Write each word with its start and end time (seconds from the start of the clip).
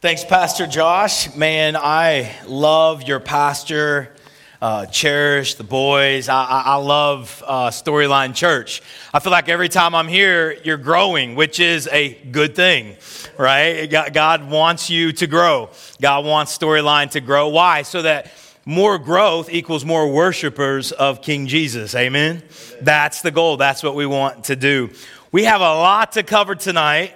Thanks, 0.00 0.24
Pastor 0.24 0.68
Josh. 0.68 1.34
Man, 1.34 1.74
I 1.74 2.32
love 2.46 3.02
your 3.02 3.18
pastor. 3.18 4.14
Uh, 4.62 4.86
cherish 4.86 5.56
the 5.56 5.64
boys. 5.64 6.28
I, 6.28 6.44
I, 6.44 6.60
I 6.66 6.74
love 6.76 7.42
uh, 7.44 7.70
Storyline 7.70 8.32
Church. 8.32 8.80
I 9.12 9.18
feel 9.18 9.32
like 9.32 9.48
every 9.48 9.68
time 9.68 9.96
I'm 9.96 10.06
here, 10.06 10.56
you're 10.62 10.76
growing, 10.76 11.34
which 11.34 11.58
is 11.58 11.88
a 11.90 12.14
good 12.30 12.54
thing, 12.54 12.94
right? 13.36 13.86
God 13.88 14.48
wants 14.48 14.88
you 14.88 15.10
to 15.14 15.26
grow. 15.26 15.68
God 16.00 16.24
wants 16.24 16.56
Storyline 16.56 17.10
to 17.10 17.20
grow. 17.20 17.48
Why? 17.48 17.82
So 17.82 18.02
that 18.02 18.30
more 18.64 19.00
growth 19.00 19.50
equals 19.50 19.84
more 19.84 20.12
worshipers 20.12 20.92
of 20.92 21.22
King 21.22 21.48
Jesus. 21.48 21.96
Amen? 21.96 22.36
Amen? 22.36 22.48
That's 22.82 23.22
the 23.22 23.32
goal. 23.32 23.56
That's 23.56 23.82
what 23.82 23.96
we 23.96 24.06
want 24.06 24.44
to 24.44 24.54
do. 24.54 24.90
We 25.32 25.42
have 25.42 25.60
a 25.60 25.74
lot 25.74 26.12
to 26.12 26.22
cover 26.22 26.54
tonight. 26.54 27.14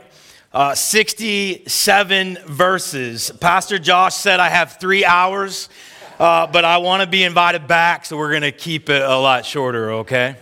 Uh, 0.53 0.75
67 0.75 2.39
verses. 2.47 3.31
Pastor 3.41 3.79
Josh 3.79 4.17
said 4.17 4.39
I 4.39 4.51
have 4.51 4.77
three 4.79 5.03
hours, 5.03 5.71
uh, 6.19 6.47
but 6.47 6.67
I 6.67 6.77
want 6.77 7.01
to 7.01 7.07
be 7.07 7.25
invited 7.25 7.67
back, 7.67 8.05
so 8.05 8.19
we're 8.19 8.29
going 8.29 8.43
to 8.43 8.53
keep 8.53 8.91
it 8.91 9.01
a 9.01 9.17
lot 9.17 9.47
shorter, 9.47 9.93
okay? 9.93 10.37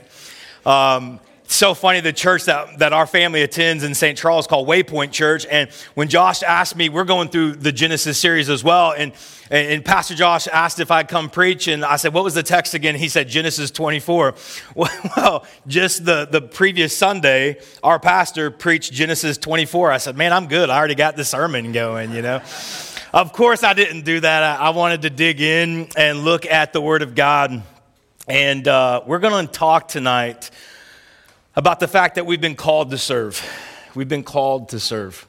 Um, 0.67 1.21
so 1.51 1.75
funny 1.75 2.01
the 2.01 2.13
church 2.13 2.45
that, 2.45 2.79
that 2.79 2.93
our 2.93 3.07
family 3.07 3.43
attends 3.43 3.83
in 3.83 3.95
st 3.95 4.17
charles 4.17 4.47
called 4.47 4.69
waypoint 4.69 5.11
church. 5.11 5.47
And 5.51 5.69
when 5.95 6.09
josh 6.09 6.43
asked 6.43 6.77
me 6.77 6.89
we're 6.89 7.05
going 7.05 7.29
through 7.29 7.53
the 7.57 7.73
genesis 7.73 8.19
series 8.19 8.49
as 8.49 8.63
well. 8.63 8.93
And, 8.97 9.13
and 9.51 9.85
pastor 9.85 10.15
josh 10.15 10.47
asked 10.47 10.79
if 10.79 10.91
i'd 10.91 11.09
come 11.09 11.29
preach. 11.29 11.67
And 11.67 11.85
i 11.85 11.97
said 11.97 12.15
what 12.15 12.25
was 12.25 12.35
the 12.35 12.43
text 12.43 12.75
again? 12.75 12.95
He 12.95 13.09
said 13.09 13.29
genesis 13.29 13.71
24 13.71 14.35
well 15.17 15.45
just 15.67 16.05
the, 16.05 16.27
the 16.31 16.41
previous 16.41 16.97
sunday 16.97 17.59
our 17.83 17.99
pastor 17.99 18.51
preached 18.51 18.93
genesis 18.93 19.37
24 19.37 19.91
i 19.91 19.99
said 19.99 20.17
man 20.17 20.33
i'm 20.33 20.47
good. 20.47 20.71
I 20.71 20.79
already 20.79 20.95
got 20.95 21.17
the 21.17 21.25
sermon 21.25 21.73
going 21.73 22.13
you 22.13 22.23
know. 22.23 22.43
Of 23.13 23.33
course 23.33 23.65
i 23.65 23.75
didn't 23.75 24.05
do 24.05 24.21
that. 24.21 24.43
I, 24.43 24.67
I 24.67 24.71
wanted 24.71 25.03
to 25.03 25.11
dig 25.11 25.41
in 25.41 25.89
and 25.97 26.25
look 26.25 26.47
at 26.47 26.73
the 26.73 26.81
word 26.81 27.03
of 27.03 27.15
god. 27.15 27.63
And 28.29 28.69
uh, 28.69 29.03
we're 29.07 29.19
going 29.19 29.45
to 29.49 29.53
talk 29.53 29.89
tonight 29.89 30.51
about 31.57 31.81
the 31.81 31.89
fact 31.89 32.15
that 32.15 32.27
we've 32.27 32.41
been 32.41 32.55
called 32.55 32.91
to 32.91 32.99
serve. 32.99 33.45
We've 33.95 34.09
been 34.09 34.23
called 34.23 34.69
to 34.71 34.81
serve. 34.81 35.27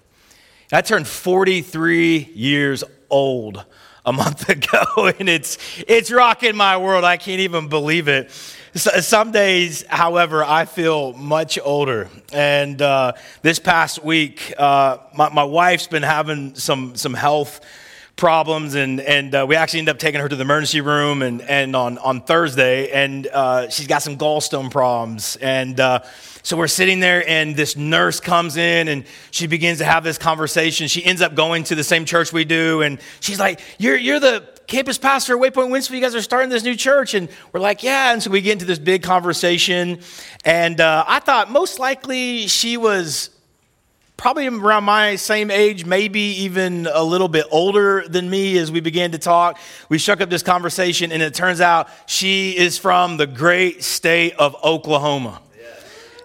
I 0.72 0.82
turned 0.82 1.08
43 1.08 2.32
years 2.34 2.84
old 3.10 3.66
a 4.06 4.14
month 4.14 4.48
ago, 4.50 5.12
and 5.20 5.28
it's, 5.28 5.58
it's 5.88 6.12
rocking 6.12 6.56
my 6.56 6.78
world. 6.78 7.04
I 7.04 7.18
can't 7.18 7.42
even 7.42 7.70
believe 7.70 8.08
it. 8.08 8.32
Some 8.74 9.32
days, 9.32 9.84
however, 9.88 10.46
I 10.46 10.64
feel 10.66 11.12
much 11.14 11.60
older. 11.62 12.10
And 12.32 12.82
uh, 12.82 13.14
this 13.42 13.60
past 13.60 14.04
week, 14.04 14.54
uh, 14.58 14.98
my, 15.14 15.30
my 15.30 15.44
wife's 15.44 15.88
been 15.88 16.04
having 16.04 16.56
some, 16.56 16.96
some 16.96 17.14
health 17.14 17.60
problems 18.16 18.76
and, 18.76 19.02
and 19.02 19.34
uh, 19.34 19.46
we 19.48 19.56
actually 19.56 19.80
ended 19.80 19.96
up 19.96 20.00
taking 20.00 20.22
her 20.22 20.30
to 20.30 20.36
the 20.36 20.44
emergency 20.44 20.80
room 20.82 21.22
and, 21.24 21.42
and 21.42 21.76
on, 21.76 21.98
on 21.98 22.22
thursday 22.22 22.92
and 22.92 23.26
uh, 23.28 23.68
she's 23.70 23.88
got 23.88 24.04
some 24.04 24.18
gallstone 24.18 24.70
problems. 24.70 25.38
And 25.38 25.80
uh, 25.80 26.04
so 26.44 26.56
we're 26.56 26.68
sitting 26.68 27.00
there 27.00 27.28
and 27.28 27.56
this 27.56 27.76
nurse 27.76 28.20
comes 28.20 28.58
in 28.58 28.88
and 28.88 29.06
she 29.32 29.48
begins 29.48 29.80
to 29.80 29.86
have 29.86 30.04
this 30.04 30.20
conversation. 30.20 30.88
She 30.88 31.04
ends 31.04 31.22
up 31.22 31.34
going 31.34 31.64
to 31.66 31.76
the 31.76 31.84
same 31.84 32.06
church 32.06 32.32
we 32.32 32.46
do 32.46 32.82
and 32.82 33.00
she's 33.22 33.40
like 33.40 33.60
you're, 33.80 33.98
you're 33.98 34.20
the 34.20 34.48
campus 34.68 35.00
pastor 35.00 35.36
at 35.36 35.42
waypoint 35.42 35.72
winston. 35.72 35.96
You 35.96 36.02
guys 36.02 36.14
are 36.14 36.22
starting 36.22 36.50
this 36.50 36.64
new 36.64 36.76
church. 36.76 37.16
And 37.16 37.28
we're 37.52 37.60
like 37.60 37.82
yeah. 37.82 38.14
And 38.14 38.22
so 38.22 38.30
we 38.30 38.42
get 38.42 38.54
into 38.54 38.66
this 38.66 38.80
big 38.80 39.02
conversation 39.02 40.00
and 40.46 40.80
uh, 40.80 41.04
i 41.08 41.20
thought 41.20 41.52
most 41.52 41.80
likely 41.80 42.48
she 42.48 42.78
was 42.78 43.31
probably 44.22 44.46
around 44.46 44.84
my 44.84 45.16
same 45.16 45.50
age, 45.50 45.84
maybe 45.84 46.20
even 46.20 46.88
a 46.94 47.04
little 47.04 47.28
bit 47.28 47.44
older 47.50 48.08
than 48.08 48.30
me 48.30 48.56
as 48.60 48.72
we 48.72 48.80
began 48.80 49.12
to 49.12 49.18
talk. 49.18 49.58
We 49.90 49.98
struck 49.98 50.22
up 50.22 50.30
this 50.30 50.44
conversation, 50.44 51.12
and 51.12 51.24
it 51.24 51.34
turns 51.34 51.60
out 51.60 51.90
she 52.06 52.56
is 52.56 52.78
from 52.78 53.18
the 53.18 53.26
great 53.26 53.84
state 53.84 54.36
of 54.38 54.56
Oklahoma. 54.64 55.42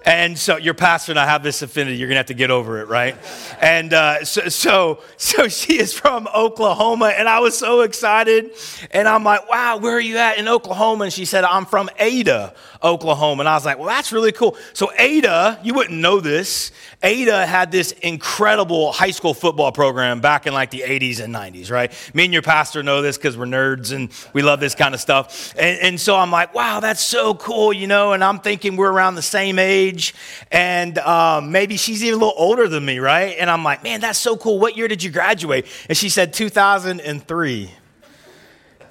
And 0.06 0.38
so 0.38 0.56
your 0.56 0.74
pastor 0.74 1.10
and 1.10 1.18
I 1.18 1.26
have 1.26 1.42
this 1.42 1.62
affinity. 1.62 1.96
You're 1.96 2.06
gonna 2.06 2.18
have 2.18 2.26
to 2.26 2.34
get 2.34 2.52
over 2.52 2.80
it, 2.80 2.86
right? 2.86 3.16
And 3.60 3.92
uh, 3.92 4.24
so, 4.24 4.48
so, 4.48 5.02
so 5.16 5.48
she 5.48 5.80
is 5.80 5.92
from 5.92 6.28
Oklahoma, 6.32 7.06
and 7.06 7.28
I 7.28 7.40
was 7.40 7.58
so 7.58 7.80
excited. 7.80 8.52
And 8.92 9.08
I'm 9.08 9.24
like, 9.24 9.50
"Wow, 9.50 9.78
where 9.78 9.96
are 9.96 10.00
you 10.00 10.18
at 10.18 10.38
in 10.38 10.46
Oklahoma?" 10.46 11.04
And 11.04 11.12
she 11.12 11.24
said, 11.24 11.42
"I'm 11.42 11.66
from 11.66 11.90
Ada, 11.98 12.54
Oklahoma." 12.84 13.40
And 13.40 13.48
I 13.48 13.54
was 13.54 13.64
like, 13.64 13.78
"Well, 13.78 13.88
that's 13.88 14.12
really 14.12 14.30
cool." 14.30 14.56
So 14.74 14.92
Ada, 14.96 15.58
you 15.64 15.74
wouldn't 15.74 15.98
know 15.98 16.20
this. 16.20 16.70
Ada 17.02 17.44
had 17.44 17.72
this 17.72 17.90
incredible 17.90 18.92
high 18.92 19.10
school 19.10 19.34
football 19.34 19.72
program 19.72 20.20
back 20.20 20.46
in 20.46 20.54
like 20.54 20.70
the 20.70 20.82
80s 20.82 21.18
and 21.18 21.34
90s, 21.34 21.68
right? 21.68 21.92
Me 22.14 22.24
and 22.24 22.32
your 22.32 22.42
pastor 22.42 22.84
know 22.84 23.02
this 23.02 23.18
because 23.18 23.36
we're 23.36 23.44
nerds 23.44 23.92
and 23.92 24.10
we 24.32 24.42
love 24.42 24.60
this 24.60 24.76
kind 24.76 24.94
of 24.94 25.00
stuff. 25.00 25.52
And, 25.58 25.80
and 25.80 26.00
so 26.00 26.14
I'm 26.14 26.30
like, 26.30 26.54
"Wow, 26.54 26.78
that's 26.78 27.02
so 27.02 27.34
cool," 27.34 27.72
you 27.72 27.88
know. 27.88 28.12
And 28.12 28.22
I'm 28.22 28.38
thinking 28.38 28.76
we're 28.76 28.92
around 28.92 29.16
the 29.16 29.22
same 29.22 29.58
age 29.58 29.95
age, 29.96 30.14
and 30.52 30.98
um, 30.98 31.52
maybe 31.52 31.76
she's 31.76 32.04
even 32.04 32.14
a 32.14 32.18
little 32.18 32.34
older 32.36 32.68
than 32.68 32.84
me, 32.84 32.98
right? 32.98 33.36
And 33.38 33.50
I'm 33.50 33.64
like, 33.64 33.82
man, 33.82 34.00
that's 34.00 34.18
so 34.18 34.36
cool. 34.36 34.58
What 34.58 34.76
year 34.76 34.88
did 34.88 35.02
you 35.02 35.10
graduate? 35.10 35.66
And 35.88 35.96
she 35.96 36.08
said 36.08 36.32
2003. 36.32 37.70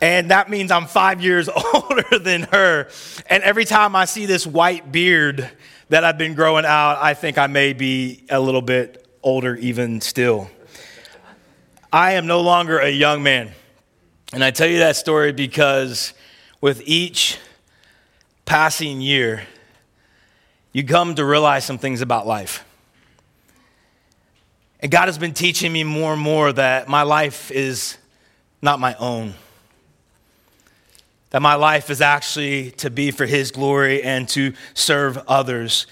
And 0.01 0.31
that 0.31 0.49
means 0.49 0.71
I'm 0.71 0.88
five 0.88 1.21
years 1.21 1.49
older 1.73 2.19
than 2.19 2.43
her. 2.43 2.89
And 3.27 3.43
every 3.43 3.66
time 3.66 3.95
I 3.95 4.05
see 4.05 4.25
this 4.25 4.45
white 4.45 4.91
beard 4.91 5.49
that 5.89 6.03
I've 6.03 6.17
been 6.17 6.33
growing 6.33 6.66
out, 6.66 6.97
I 7.01 7.13
think 7.13 7.37
I 7.37 7.47
may 7.47 7.73
be 7.73 8.25
a 8.29 8.39
little 8.39 8.61
bit 8.61 9.07
older 9.23 9.55
even 9.55 10.01
still. 10.01 10.49
I 11.93 12.13
am 12.13 12.27
no 12.27 12.41
longer 12.41 12.79
a 12.79 12.89
young 12.89 13.23
man. 13.23 13.51
And 14.33 14.43
I 14.43 14.51
tell 14.51 14.67
you 14.67 14.79
that 14.79 14.95
story 14.97 15.31
because 15.31 16.13
with 16.59 16.81
each 16.85 17.37
passing 18.43 18.99
year, 18.99 19.43
you 20.75 20.84
come 20.84 21.16
to 21.16 21.24
realize 21.24 21.63
some 21.63 21.78
things 21.78 22.02
about 22.02 22.28
life. 22.28 22.66
And 24.81 24.91
God 24.91 25.06
has 25.06 25.18
been 25.18 25.34
teaching 25.34 25.72
me 25.72 25.86
more 25.86 26.12
and 26.12 26.22
more 26.22 26.52
that 26.52 26.90
my 26.90 27.03
life 27.03 27.50
is 27.50 27.97
not 28.62 28.81
my 28.81 28.94
own. 28.96 29.35
That 31.30 31.41
my 31.41 31.56
life 31.56 31.90
is 31.90 32.02
actually 32.02 32.72
to 32.72 32.90
be 32.90 33.12
for 33.12 33.25
His 33.25 33.52
glory 33.52 34.03
and 34.03 34.28
to 34.30 34.52
serve 34.74 35.18
others. 35.30 35.88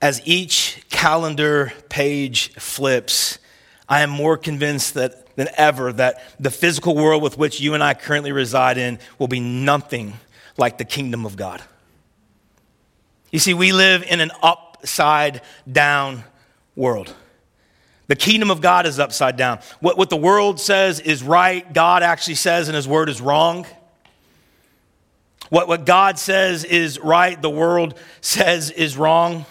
As 0.00 0.22
each 0.24 0.82
calendar 0.88 1.70
page 1.90 2.54
flips, 2.54 3.38
I 3.86 4.00
am 4.00 4.08
more 4.08 4.38
convinced 4.38 4.94
that, 4.94 5.36
than 5.36 5.48
ever 5.58 5.92
that 5.92 6.22
the 6.40 6.50
physical 6.50 6.94
world 6.94 7.22
with 7.22 7.36
which 7.36 7.60
you 7.60 7.74
and 7.74 7.82
I 7.84 7.92
currently 7.92 8.32
reside 8.32 8.78
in 8.78 8.98
will 9.18 9.28
be 9.28 9.40
nothing 9.40 10.14
like 10.56 10.78
the 10.78 10.86
kingdom 10.86 11.26
of 11.26 11.36
God. 11.36 11.62
You 13.34 13.40
see, 13.40 13.52
we 13.52 13.72
live 13.72 14.04
in 14.04 14.20
an 14.20 14.30
upside 14.44 15.40
down 15.70 16.22
world. 16.76 17.12
The 18.06 18.14
kingdom 18.14 18.48
of 18.48 18.60
God 18.60 18.86
is 18.86 19.00
upside 19.00 19.36
down. 19.36 19.58
What, 19.80 19.98
what 19.98 20.08
the 20.08 20.16
world 20.16 20.60
says 20.60 21.00
is 21.00 21.20
right, 21.20 21.72
God 21.72 22.04
actually 22.04 22.36
says 22.36 22.68
in 22.68 22.76
His 22.76 22.86
word 22.86 23.08
is 23.08 23.20
wrong. 23.20 23.66
What, 25.50 25.66
what 25.66 25.84
God 25.84 26.16
says 26.16 26.62
is 26.62 27.00
right, 27.00 27.42
the 27.42 27.50
world 27.50 27.98
says 28.20 28.70
is 28.70 28.96
wrong. 28.96 29.46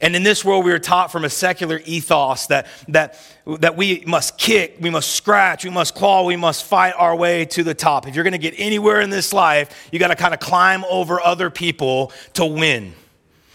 And 0.00 0.14
in 0.14 0.22
this 0.22 0.44
world, 0.44 0.64
we 0.64 0.72
are 0.72 0.78
taught 0.78 1.10
from 1.10 1.24
a 1.24 1.30
secular 1.30 1.80
ethos 1.84 2.46
that, 2.48 2.66
that, 2.88 3.18
that 3.46 3.76
we 3.76 4.02
must 4.06 4.36
kick, 4.36 4.76
we 4.80 4.90
must 4.90 5.12
scratch, 5.12 5.64
we 5.64 5.70
must 5.70 5.94
claw, 5.94 6.24
we 6.24 6.36
must 6.36 6.64
fight 6.64 6.94
our 6.96 7.16
way 7.16 7.46
to 7.46 7.62
the 7.62 7.74
top. 7.74 8.06
If 8.06 8.14
you're 8.14 8.24
going 8.24 8.32
to 8.32 8.38
get 8.38 8.54
anywhere 8.58 9.00
in 9.00 9.10
this 9.10 9.32
life, 9.32 9.88
you 9.90 9.98
got 9.98 10.08
to 10.08 10.16
kind 10.16 10.34
of 10.34 10.40
climb 10.40 10.84
over 10.90 11.20
other 11.20 11.48
people 11.48 12.12
to 12.34 12.44
win 12.44 12.94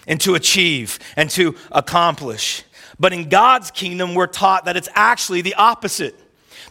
and 0.08 0.20
to 0.22 0.34
achieve 0.34 0.98
and 1.16 1.30
to 1.32 1.56
accomplish. 1.72 2.64
But 3.00 3.14
in 3.14 3.30
God's 3.30 3.70
kingdom, 3.70 4.16
we're 4.16 4.28
taught 4.28 4.66
that 4.66 4.76
it's 4.76 4.90
actually 4.96 5.42
the 5.42 5.56
opposite 5.56 6.16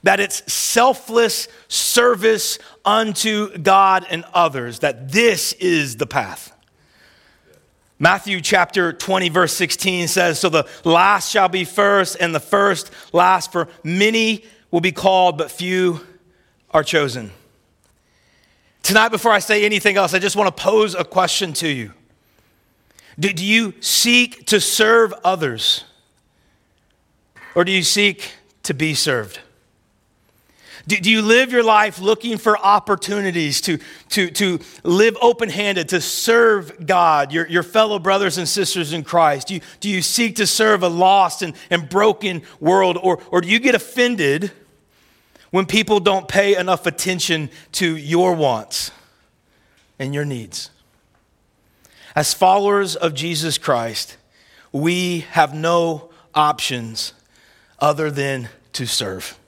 that 0.02 0.20
it's 0.20 0.50
selfless 0.50 1.48
service 1.68 2.58
unto 2.84 3.56
God 3.58 4.06
and 4.08 4.24
others, 4.32 4.78
that 4.80 5.12
this 5.12 5.52
is 5.54 5.96
the 5.96 6.06
path. 6.06 6.52
Matthew 8.02 8.40
chapter 8.40 8.94
20, 8.94 9.28
verse 9.28 9.52
16 9.52 10.08
says, 10.08 10.40
So 10.40 10.48
the 10.48 10.66
last 10.84 11.30
shall 11.30 11.50
be 11.50 11.64
first, 11.64 12.16
and 12.18 12.34
the 12.34 12.40
first 12.40 12.90
last, 13.12 13.52
for 13.52 13.68
many 13.84 14.46
will 14.70 14.80
be 14.80 14.90
called, 14.90 15.36
but 15.36 15.50
few 15.50 16.00
are 16.70 16.82
chosen. 16.82 17.30
Tonight, 18.82 19.10
before 19.10 19.32
I 19.32 19.38
say 19.38 19.66
anything 19.66 19.98
else, 19.98 20.14
I 20.14 20.18
just 20.18 20.34
want 20.34 20.56
to 20.56 20.62
pose 20.62 20.94
a 20.94 21.04
question 21.04 21.52
to 21.54 21.68
you. 21.68 21.92
Do, 23.18 23.34
do 23.34 23.44
you 23.44 23.74
seek 23.80 24.46
to 24.46 24.62
serve 24.62 25.12
others, 25.22 25.84
or 27.54 27.64
do 27.64 27.72
you 27.72 27.82
seek 27.82 28.32
to 28.62 28.72
be 28.72 28.94
served? 28.94 29.40
Do, 30.90 30.98
do, 30.98 31.08
you 31.08 31.22
live 31.22 31.52
your 31.52 31.62
life 31.62 32.00
looking 32.00 32.36
for 32.36 32.58
opportunities 32.58 33.60
to, 33.60 33.78
to, 34.08 34.28
to 34.32 34.58
live 34.82 35.16
open 35.22 35.48
handed, 35.48 35.90
to 35.90 36.00
serve 36.00 36.84
God, 36.84 37.32
your, 37.32 37.46
your 37.46 37.62
fellow 37.62 38.00
brothers 38.00 38.38
and 38.38 38.48
sisters 38.48 38.92
in 38.92 39.04
Christ? 39.04 39.46
Do 39.46 39.54
you, 39.54 39.60
do 39.78 39.88
you 39.88 40.02
seek 40.02 40.34
to 40.36 40.48
serve 40.48 40.82
a 40.82 40.88
lost 40.88 41.42
and, 41.42 41.54
and 41.70 41.88
broken 41.88 42.42
world? 42.58 42.98
Or, 43.00 43.22
or 43.30 43.40
do 43.40 43.46
you 43.46 43.60
get 43.60 43.76
offended 43.76 44.50
when 45.52 45.64
people 45.64 46.00
don't 46.00 46.26
pay 46.26 46.56
enough 46.56 46.86
attention 46.86 47.50
to 47.72 47.96
your 47.96 48.34
wants 48.34 48.90
and 50.00 50.12
your 50.12 50.24
needs? 50.24 50.70
As 52.16 52.34
followers 52.34 52.96
of 52.96 53.14
Jesus 53.14 53.58
Christ, 53.58 54.16
we 54.72 55.20
have 55.20 55.54
no 55.54 56.10
options 56.34 57.12
other 57.78 58.10
than 58.10 58.48
to 58.72 58.86
serve. 58.86 59.38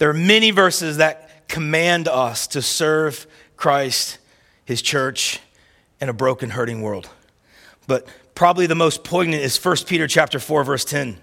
There 0.00 0.08
are 0.08 0.14
many 0.14 0.50
verses 0.50 0.96
that 0.96 1.46
command 1.46 2.08
us 2.08 2.46
to 2.48 2.62
serve 2.62 3.26
Christ, 3.58 4.16
his 4.64 4.80
church, 4.80 5.40
in 6.00 6.08
a 6.08 6.14
broken, 6.14 6.48
hurting 6.48 6.80
world. 6.80 7.10
But 7.86 8.08
probably 8.34 8.64
the 8.64 8.74
most 8.74 9.04
poignant 9.04 9.42
is 9.42 9.62
1 9.62 9.76
Peter 9.86 10.08
chapter 10.08 10.38
4 10.38 10.64
verse 10.64 10.86
10. 10.86 11.08
It 11.10 11.18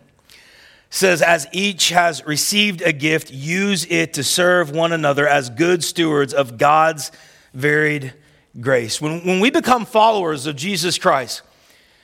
says 0.91 1.23
as 1.23 1.47
each 1.51 1.89
has 1.89 2.23
received 2.27 2.83
a 2.83 2.93
gift, 2.93 3.31
use 3.31 3.87
it 3.89 4.13
to 4.13 4.23
serve 4.23 4.69
one 4.69 4.91
another 4.91 5.27
as 5.27 5.49
good 5.49 5.83
stewards 5.83 6.31
of 6.31 6.59
God's 6.59 7.11
varied 7.55 8.13
grace. 8.61 9.01
When, 9.01 9.25
when 9.25 9.39
we 9.39 9.49
become 9.49 9.87
followers 9.87 10.45
of 10.45 10.55
Jesus 10.55 10.99
Christ, 10.99 11.41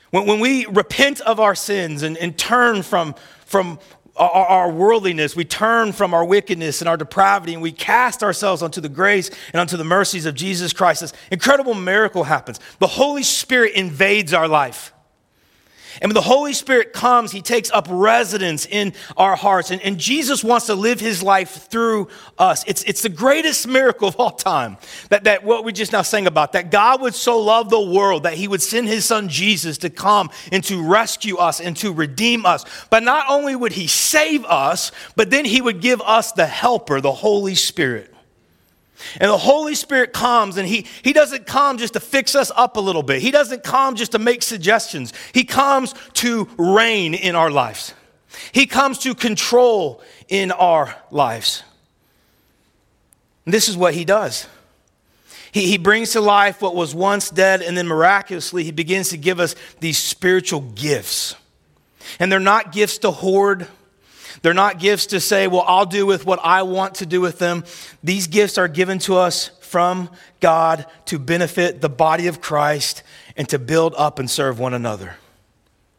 when, 0.10 0.26
when 0.26 0.40
we 0.40 0.66
repent 0.66 1.22
of 1.22 1.40
our 1.40 1.54
sins 1.54 2.02
and, 2.02 2.18
and 2.18 2.36
turn 2.36 2.82
from, 2.82 3.14
from 3.46 3.78
our, 4.16 4.30
our, 4.30 4.72
worldliness, 4.72 5.36
we 5.36 5.44
turn 5.44 5.92
from 5.92 6.14
our 6.14 6.24
wickedness 6.24 6.82
and 6.82 6.88
our 6.88 6.98
depravity, 6.98 7.54
and 7.54 7.64
we 7.64 7.72
cast 7.72 8.22
ourselves 8.22 8.62
onto 8.62 8.80
the 8.80 8.90
grace 8.90 9.32
and 9.52 9.60
onto 9.60 9.76
the 9.76 9.84
mercies 9.84 10.26
of 10.26 10.36
Jesus 10.36 10.72
Christ. 10.72 11.02
This 11.02 11.14
incredible 11.32 11.74
miracle 11.74 12.24
happens. 12.24 12.60
The 12.78 12.88
Holy 12.88 13.24
Spirit 13.24 13.74
invades 13.74 14.34
our 14.34 14.48
life. 14.48 14.93
And 16.02 16.10
when 16.10 16.16
the 16.16 16.22
Holy 16.22 16.54
Spirit 16.54 16.94
comes, 16.94 17.32
He 17.32 17.42
takes 17.42 17.72
up 17.72 17.88
residence 17.90 18.66
in 18.66 18.94
our 19.18 19.36
hearts. 19.36 19.72
And, 19.72 19.82
and, 19.82 19.98
Jesus 19.98 20.44
wants 20.44 20.66
to 20.68 20.76
live 20.76 21.00
His 21.00 21.24
life 21.24 21.68
through 21.70 22.10
us. 22.38 22.64
It's, 22.68 22.84
it's 22.84 23.02
the 23.02 23.10
greatest 23.10 23.68
miracle 23.68 24.08
of 24.08 24.16
all 24.16 24.32
time. 24.32 24.78
That, 25.10 25.26
that 25.26 25.44
what 25.44 25.64
we 25.64 25.72
just 25.72 25.92
now 25.92 26.02
sang 26.02 26.28
about, 26.28 26.54
that 26.54 26.72
God 26.72 27.02
would 27.02 27.16
so 27.16 27.40
love 27.40 27.70
the 27.70 27.80
world 27.80 28.24
that 28.24 28.34
He 28.34 28.48
would 28.48 28.62
send 28.62 28.88
His 28.88 29.06
Son 29.06 29.30
Jesus 29.30 29.78
to 29.80 29.90
come 29.90 30.30
and 30.52 30.64
to 30.66 30.82
rescue 30.82 31.38
us 31.38 31.62
and 31.62 31.76
to 31.78 31.94
redeem 31.94 32.46
us. 32.46 32.66
But 32.90 33.04
not 33.04 33.28
only 33.30 33.56
would 33.56 33.74
He 33.74 33.88
save 33.88 34.46
us, 34.46 34.92
but 35.16 35.30
then 35.30 35.46
He 35.46 35.62
would 35.62 35.82
give 35.82 36.02
us 36.02 36.32
the 36.32 36.46
helper, 36.46 37.02
the 37.02 37.12
Holy 37.12 37.56
Spirit. 37.56 38.13
And 39.20 39.30
the 39.30 39.38
Holy 39.38 39.76
Spirit 39.76 40.14
comes, 40.14 40.58
and 40.58 40.68
he, 40.68 40.86
he 41.02 41.14
doesn't 41.14 41.46
come 41.46 41.78
just 41.78 41.94
to 41.94 42.00
fix 42.00 42.36
us 42.36 42.52
up 42.56 42.78
a 42.78 42.80
little 42.80 43.04
bit. 43.04 43.22
He 43.22 43.32
doesn't 43.32 43.64
come 43.64 43.96
just 43.96 44.14
to 44.14 44.20
make 44.20 44.42
suggestions. 44.42 45.14
He 45.34 45.44
comes 45.44 45.94
to 46.14 46.50
reign 46.58 47.14
in 47.14 47.36
our 47.36 47.52
lives. 47.52 47.94
He 48.52 48.66
comes 48.66 49.00
to 49.00 49.14
control 49.14 50.02
in 50.28 50.52
our 50.52 50.96
lives. 51.12 51.64
And 53.46 53.54
this 53.54 53.70
is 53.70 53.78
what 53.78 53.94
he 53.94 54.06
does. 54.06 54.48
He, 55.52 55.68
he 55.68 55.78
brings 55.78 56.12
to 56.14 56.22
life 56.22 56.62
what 56.62 56.76
was 56.76 56.96
once 56.96 57.30
dead, 57.30 57.62
and 57.62 57.78
then 57.78 57.88
miraculously, 57.88 58.64
he 58.64 58.72
begins 58.72 59.10
to 59.10 59.18
give 59.18 59.40
us 59.40 59.56
these 59.80 59.98
spiritual 59.98 60.62
gifts. 60.62 61.36
And 62.20 62.32
they're 62.32 62.40
not 62.40 62.72
gifts 62.72 62.98
to 63.00 63.12
hoard. 63.12 63.68
They're 64.44 64.54
not 64.54 64.78
gifts 64.78 65.08
to 65.08 65.20
say, 65.22 65.48
well, 65.48 65.64
I'll 65.66 65.86
do 65.86 66.06
with 66.06 66.26
what 66.26 66.40
I 66.44 66.64
want 66.64 66.96
to 66.96 67.06
do 67.06 67.22
with 67.22 67.40
them. 67.40 67.64
These 68.04 68.28
gifts 68.28 68.58
are 68.58 68.68
given 68.68 69.00
to 69.00 69.16
us 69.16 69.48
from 69.62 70.10
God 70.42 70.86
to 71.06 71.18
benefit 71.18 71.80
the 71.80 71.90
body 71.90 72.28
of 72.28 72.42
Christ 72.42 73.04
and 73.38 73.48
to 73.50 73.58
build 73.58 73.96
up 73.98 74.20
and 74.20 74.30
serve 74.30 74.60
one 74.60 74.74
another. 74.74 75.16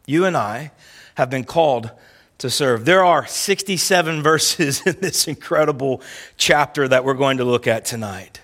You 0.07 0.27
and 0.27 0.37
I 0.37 0.73
have 1.15 1.31
been 1.31 1.45
called 1.45 1.91
to 2.39 2.51
serve. 2.51 2.85
There 2.85 3.03
are 3.03 3.27
67 3.27 4.23
verses 4.23 4.87
in 4.87 5.01
this 5.01 5.27
incredible 5.27 6.03
chapter 6.37 6.87
that 6.87 7.03
we're 7.03 7.15
going 7.15 7.39
to 7.39 7.45
look 7.45 7.67
at 7.67 7.87
tonight. 7.87 8.43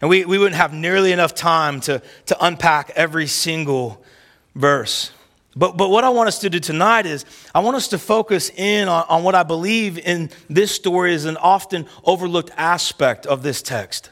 And 0.00 0.10
we, 0.10 0.24
we 0.24 0.36
wouldn't 0.36 0.56
have 0.56 0.72
nearly 0.72 1.12
enough 1.12 1.32
time 1.32 1.80
to, 1.82 2.02
to 2.26 2.44
unpack 2.44 2.90
every 2.96 3.28
single 3.28 4.04
verse. 4.56 5.12
But, 5.54 5.76
but 5.76 5.90
what 5.90 6.04
I 6.04 6.08
want 6.08 6.28
us 6.28 6.38
to 6.40 6.50
do 6.50 6.58
tonight 6.58 7.04
is 7.04 7.24
I 7.54 7.60
want 7.60 7.76
us 7.76 7.88
to 7.88 7.98
focus 7.98 8.50
in 8.50 8.88
on, 8.88 9.04
on 9.08 9.22
what 9.22 9.34
I 9.34 9.42
believe 9.42 9.98
in 9.98 10.30
this 10.48 10.72
story 10.72 11.12
is 11.12 11.26
an 11.26 11.36
often 11.36 11.86
overlooked 12.04 12.50
aspect 12.56 13.26
of 13.26 13.42
this 13.42 13.60
text. 13.60 14.10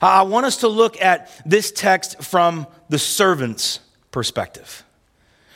I 0.00 0.22
want 0.22 0.46
us 0.46 0.58
to 0.58 0.68
look 0.68 1.00
at 1.00 1.30
this 1.44 1.72
text 1.72 2.22
from 2.22 2.66
the 2.88 2.98
servant's 2.98 3.80
perspective. 4.12 4.84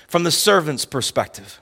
From 0.08 0.24
the 0.24 0.30
servant's 0.32 0.84
perspective. 0.84 1.60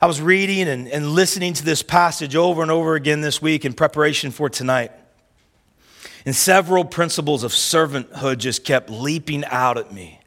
I 0.00 0.06
was 0.06 0.20
reading 0.20 0.68
and, 0.68 0.88
and 0.88 1.08
listening 1.08 1.52
to 1.54 1.64
this 1.64 1.82
passage 1.82 2.34
over 2.34 2.62
and 2.62 2.70
over 2.70 2.94
again 2.94 3.20
this 3.20 3.42
week 3.42 3.64
in 3.64 3.72
preparation 3.72 4.30
for 4.30 4.48
tonight. 4.48 4.92
And 6.24 6.34
several 6.34 6.84
principles 6.84 7.42
of 7.42 7.52
servanthood 7.52 8.38
just 8.38 8.64
kept 8.64 8.88
leaping 8.88 9.44
out 9.46 9.78
at 9.78 9.92
me. 9.92 10.19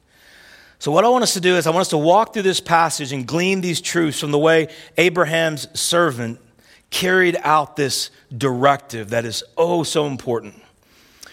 So, 0.83 0.91
what 0.91 1.06
I 1.06 1.07
want 1.07 1.24
us 1.24 1.31
to 1.35 1.39
do 1.39 1.56
is, 1.56 1.65
I 1.65 1.69
want 1.69 1.83
us 1.83 1.91
to 1.91 1.97
walk 1.97 2.33
through 2.33 2.41
this 2.41 2.59
passage 2.59 3.13
and 3.13 3.25
glean 3.25 3.62
these 3.62 3.80
truths 3.80 4.19
from 4.19 4.31
the 4.31 4.38
way 4.38 4.68
Abraham's 4.97 5.65
servant 5.80 6.41
carried 6.89 7.38
out 7.41 7.77
this 7.77 8.12
directive 8.38 9.12
that 9.12 9.24
is 9.24 9.45
oh 9.56 9.83
so 9.83 10.07
important. 10.07 10.62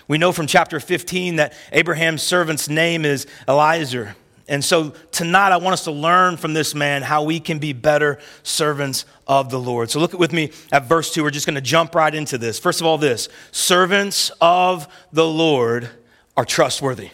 We 0.07 0.19
know 0.19 0.31
from 0.31 0.47
chapter 0.47 0.79
15 0.79 1.35
that 1.37 1.53
Abraham's 1.73 2.23
servant's 2.23 2.69
name 2.69 3.05
is 3.05 3.27
Eliezer. 3.49 4.15
And 4.47 4.65
so 4.65 4.91
tonight 5.11 5.51
I 5.51 5.57
want 5.57 5.73
us 5.73 5.83
to 5.83 5.91
learn 5.91 6.37
from 6.37 6.55
this 6.55 6.73
man 6.73 7.03
how 7.03 7.25
we 7.25 7.41
can 7.41 7.59
be 7.59 7.73
better 7.73 8.21
servants 8.45 9.05
of 9.27 9.51
the 9.51 9.59
Lord. 9.59 9.91
So 9.91 9.99
look 9.99 10.13
with 10.13 10.33
me 10.33 10.53
at 10.71 10.85
verse 10.85 11.13
2. 11.13 11.25
We're 11.25 11.31
just 11.31 11.47
going 11.47 11.57
to 11.57 11.61
jump 11.61 11.97
right 11.97 12.15
into 12.15 12.39
this. 12.39 12.61
First 12.61 12.81
of 12.81 12.87
all, 12.87 12.99
this 12.99 13.29
servants 13.51 14.31
of 14.41 14.87
the 15.13 15.27
Lord 15.27 15.91
are 16.37 16.45
trustworthy. 16.45 17.11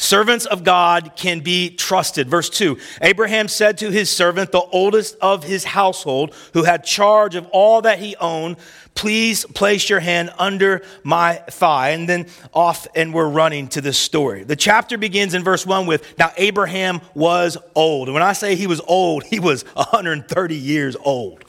Servants 0.00 0.46
of 0.46 0.64
God 0.64 1.12
can 1.14 1.40
be 1.40 1.68
trusted. 1.68 2.26
Verse 2.26 2.48
2 2.48 2.78
Abraham 3.02 3.48
said 3.48 3.76
to 3.78 3.90
his 3.90 4.08
servant, 4.08 4.50
the 4.50 4.62
oldest 4.72 5.14
of 5.20 5.44
his 5.44 5.62
household, 5.62 6.34
who 6.54 6.62
had 6.62 6.84
charge 6.84 7.34
of 7.34 7.46
all 7.48 7.82
that 7.82 7.98
he 7.98 8.16
owned, 8.16 8.56
Please 8.94 9.44
place 9.44 9.90
your 9.90 10.00
hand 10.00 10.30
under 10.38 10.80
my 11.04 11.34
thigh. 11.50 11.90
And 11.90 12.08
then 12.08 12.28
off, 12.54 12.86
and 12.94 13.12
we're 13.12 13.28
running 13.28 13.68
to 13.68 13.82
this 13.82 13.98
story. 13.98 14.42
The 14.42 14.56
chapter 14.56 14.96
begins 14.96 15.34
in 15.34 15.44
verse 15.44 15.66
1 15.66 15.86
with 15.86 16.18
Now 16.18 16.32
Abraham 16.38 17.02
was 17.14 17.58
old. 17.74 18.08
And 18.08 18.14
when 18.14 18.22
I 18.22 18.32
say 18.32 18.56
he 18.56 18.66
was 18.66 18.80
old, 18.80 19.24
he 19.24 19.38
was 19.38 19.62
130 19.74 20.56
years 20.56 20.96
old. 20.96 21.44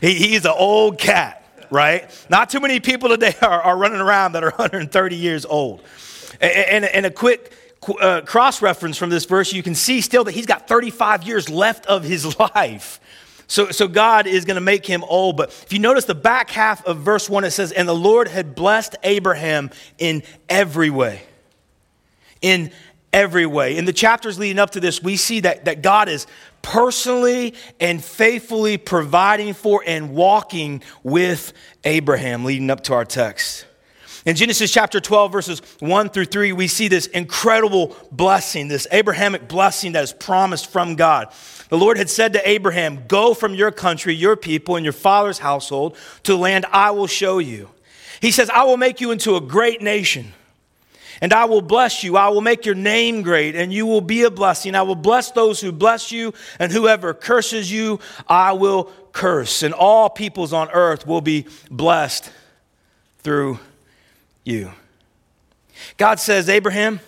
He, 0.00 0.14
he's 0.14 0.46
an 0.46 0.54
old 0.56 0.96
cat, 0.96 1.46
right? 1.70 2.10
Not 2.30 2.48
too 2.48 2.60
many 2.60 2.80
people 2.80 3.10
today 3.10 3.34
are, 3.42 3.60
are 3.60 3.76
running 3.76 4.00
around 4.00 4.32
that 4.32 4.44
are 4.44 4.50
130 4.56 5.14
years 5.14 5.44
old. 5.44 5.82
And, 6.40 6.52
and, 6.52 6.84
and 6.86 7.06
a 7.06 7.10
quick 7.10 7.52
uh, 8.00 8.22
cross 8.22 8.62
reference 8.62 8.96
from 8.96 9.10
this 9.10 9.24
verse, 9.24 9.52
you 9.52 9.62
can 9.62 9.74
see 9.74 10.00
still 10.00 10.24
that 10.24 10.32
he's 10.32 10.46
got 10.46 10.68
35 10.68 11.24
years 11.24 11.48
left 11.48 11.86
of 11.86 12.04
his 12.04 12.38
life. 12.54 13.00
So, 13.46 13.70
so 13.70 13.86
God 13.86 14.26
is 14.26 14.44
going 14.44 14.54
to 14.54 14.62
make 14.62 14.86
him 14.86 15.04
old. 15.04 15.36
But 15.36 15.50
if 15.50 15.72
you 15.72 15.78
notice 15.78 16.04
the 16.04 16.14
back 16.14 16.50
half 16.50 16.84
of 16.86 16.98
verse 16.98 17.28
1, 17.28 17.44
it 17.44 17.50
says, 17.50 17.72
And 17.72 17.88
the 17.88 17.94
Lord 17.94 18.28
had 18.28 18.54
blessed 18.54 18.96
Abraham 19.02 19.70
in 19.98 20.22
every 20.48 20.90
way. 20.90 21.22
In 22.40 22.70
every 23.12 23.46
way. 23.46 23.76
In 23.76 23.84
the 23.84 23.92
chapters 23.92 24.38
leading 24.38 24.58
up 24.58 24.70
to 24.70 24.80
this, 24.80 25.02
we 25.02 25.16
see 25.16 25.40
that, 25.40 25.66
that 25.66 25.82
God 25.82 26.08
is 26.08 26.26
personally 26.62 27.54
and 27.78 28.02
faithfully 28.02 28.78
providing 28.78 29.52
for 29.52 29.82
and 29.86 30.14
walking 30.14 30.82
with 31.02 31.52
Abraham, 31.84 32.44
leading 32.44 32.70
up 32.70 32.82
to 32.84 32.94
our 32.94 33.04
text. 33.04 33.66
In 34.24 34.36
Genesis 34.36 34.70
chapter 34.70 35.00
12, 35.00 35.32
verses 35.32 35.62
1 35.80 36.10
through 36.10 36.26
3, 36.26 36.52
we 36.52 36.68
see 36.68 36.86
this 36.86 37.06
incredible 37.06 37.96
blessing, 38.12 38.68
this 38.68 38.86
Abrahamic 38.92 39.48
blessing 39.48 39.92
that 39.92 40.04
is 40.04 40.12
promised 40.12 40.70
from 40.70 40.94
God. 40.94 41.32
The 41.70 41.78
Lord 41.78 41.96
had 41.96 42.08
said 42.08 42.34
to 42.34 42.48
Abraham, 42.48 43.04
Go 43.08 43.34
from 43.34 43.54
your 43.54 43.72
country, 43.72 44.14
your 44.14 44.36
people, 44.36 44.76
and 44.76 44.84
your 44.84 44.92
father's 44.92 45.40
household 45.40 45.96
to 46.22 46.32
the 46.32 46.38
land 46.38 46.66
I 46.70 46.92
will 46.92 47.08
show 47.08 47.40
you. 47.40 47.68
He 48.20 48.30
says, 48.30 48.48
I 48.48 48.62
will 48.62 48.76
make 48.76 49.00
you 49.00 49.10
into 49.10 49.34
a 49.34 49.40
great 49.40 49.82
nation, 49.82 50.32
and 51.20 51.32
I 51.32 51.46
will 51.46 51.62
bless 51.62 52.04
you. 52.04 52.16
I 52.16 52.28
will 52.28 52.42
make 52.42 52.64
your 52.64 52.76
name 52.76 53.22
great, 53.22 53.56
and 53.56 53.72
you 53.72 53.86
will 53.86 54.00
be 54.00 54.22
a 54.22 54.30
blessing. 54.30 54.76
I 54.76 54.82
will 54.82 54.94
bless 54.94 55.32
those 55.32 55.60
who 55.60 55.72
bless 55.72 56.12
you, 56.12 56.32
and 56.60 56.70
whoever 56.70 57.12
curses 57.12 57.72
you, 57.72 57.98
I 58.28 58.52
will 58.52 58.84
curse. 59.10 59.64
And 59.64 59.74
all 59.74 60.08
peoples 60.08 60.52
on 60.52 60.70
earth 60.70 61.08
will 61.08 61.20
be 61.20 61.46
blessed 61.68 62.30
through 63.18 63.58
you. 64.44 64.72
God 65.96 66.20
says, 66.20 66.48
Abraham, 66.48 67.00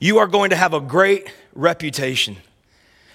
you 0.00 0.18
are 0.18 0.26
going 0.26 0.50
to 0.50 0.56
have 0.56 0.74
a 0.74 0.80
great 0.80 1.32
reputation. 1.54 2.36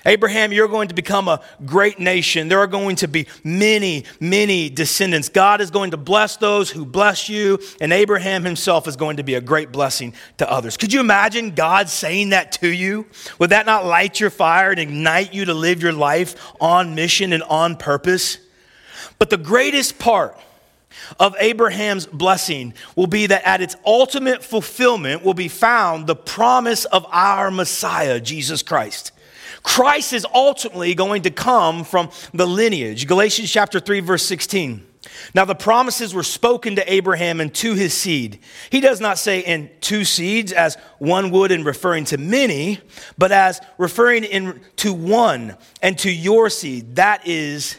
Abraham, 0.06 0.54
you're 0.54 0.70
going 0.70 0.88
to 0.88 0.94
become 0.94 1.28
a 1.28 1.42
great 1.66 2.00
nation. 2.00 2.48
There 2.48 2.60
are 2.60 2.68
going 2.68 2.96
to 2.98 3.10
be 3.10 3.28
many, 3.44 4.06
many 4.22 4.70
descendants. 4.70 5.28
God 5.28 5.60
is 5.60 5.70
going 5.70 5.92
to 5.92 5.98
bless 5.98 6.38
those 6.38 6.70
who 6.72 6.86
bless 6.86 7.28
you, 7.28 7.60
and 7.82 7.92
Abraham 7.92 8.46
himself 8.46 8.88
is 8.88 8.96
going 8.96 9.18
to 9.18 9.24
be 9.24 9.34
a 9.34 9.42
great 9.42 9.74
blessing 9.74 10.14
to 10.38 10.50
others. 10.50 10.78
Could 10.78 10.94
you 10.94 11.02
imagine 11.02 11.56
God 11.56 11.90
saying 11.90 12.30
that 12.30 12.54
to 12.54 12.70
you? 12.70 13.06
Would 13.40 13.50
that 13.50 13.66
not 13.66 13.86
light 13.86 14.22
your 14.22 14.30
fire 14.30 14.72
and 14.72 14.80
ignite 14.80 15.34
you 15.34 15.44
to 15.44 15.54
live 15.54 15.82
your 15.82 15.92
life 15.92 16.54
on 16.62 16.96
mission 16.96 17.34
and 17.34 17.44
on 17.44 17.76
purpose? 17.76 18.38
But 19.20 19.30
the 19.30 19.38
greatest 19.38 20.00
part 20.00 20.40
of 21.20 21.36
Abraham's 21.40 22.06
blessing 22.06 22.74
will 22.96 23.08
be 23.08 23.28
that 23.28 23.44
at 23.46 23.62
its 23.62 23.76
ultimate 23.86 24.44
fulfillment 24.44 25.24
will 25.24 25.34
be 25.34 25.48
found 25.48 26.08
the 26.08 26.16
promise 26.16 26.86
of 26.86 27.06
our 27.12 27.52
Messiah, 27.52 28.20
Jesus 28.20 28.64
Christ. 28.64 29.12
Christ 29.64 30.14
is 30.14 30.26
ultimately 30.34 30.94
going 30.96 31.24
to 31.24 31.32
come 31.32 31.84
from 31.84 32.10
the 32.34 32.48
lineage. 32.48 33.08
Galatians 33.08 33.52
chapter 33.52 33.80
3 33.80 34.00
verse 34.00 34.26
16. 34.26 34.86
Now 35.34 35.46
the 35.46 35.56
promises 35.56 36.14
were 36.14 36.24
spoken 36.24 36.76
to 36.76 36.94
Abraham 36.94 37.40
and 37.40 37.54
to 37.56 37.74
his 37.74 37.94
seed. 37.94 38.40
He 38.70 38.80
does 38.80 39.02
not 39.02 39.18
say 39.18 39.40
in 39.40 39.70
two 39.82 40.06
seeds 40.06 40.52
as 40.52 40.76
one 41.00 41.32
would 41.32 41.52
in 41.52 41.64
referring 41.64 42.06
to 42.06 42.18
many, 42.18 42.80
but 43.18 43.32
as 43.32 43.60
referring 43.78 44.24
in 44.24 44.62
to 44.78 44.94
one 44.94 45.56
and 45.82 45.98
to 46.00 46.12
your 46.12 46.50
seed. 46.50 46.96
That 46.96 47.28
is 47.28 47.78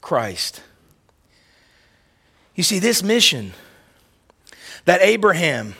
Christ. 0.00 0.62
You 2.58 2.64
see 2.64 2.80
this 2.80 3.04
mission 3.04 3.52
that 4.84 5.00
Abraham 5.00 5.76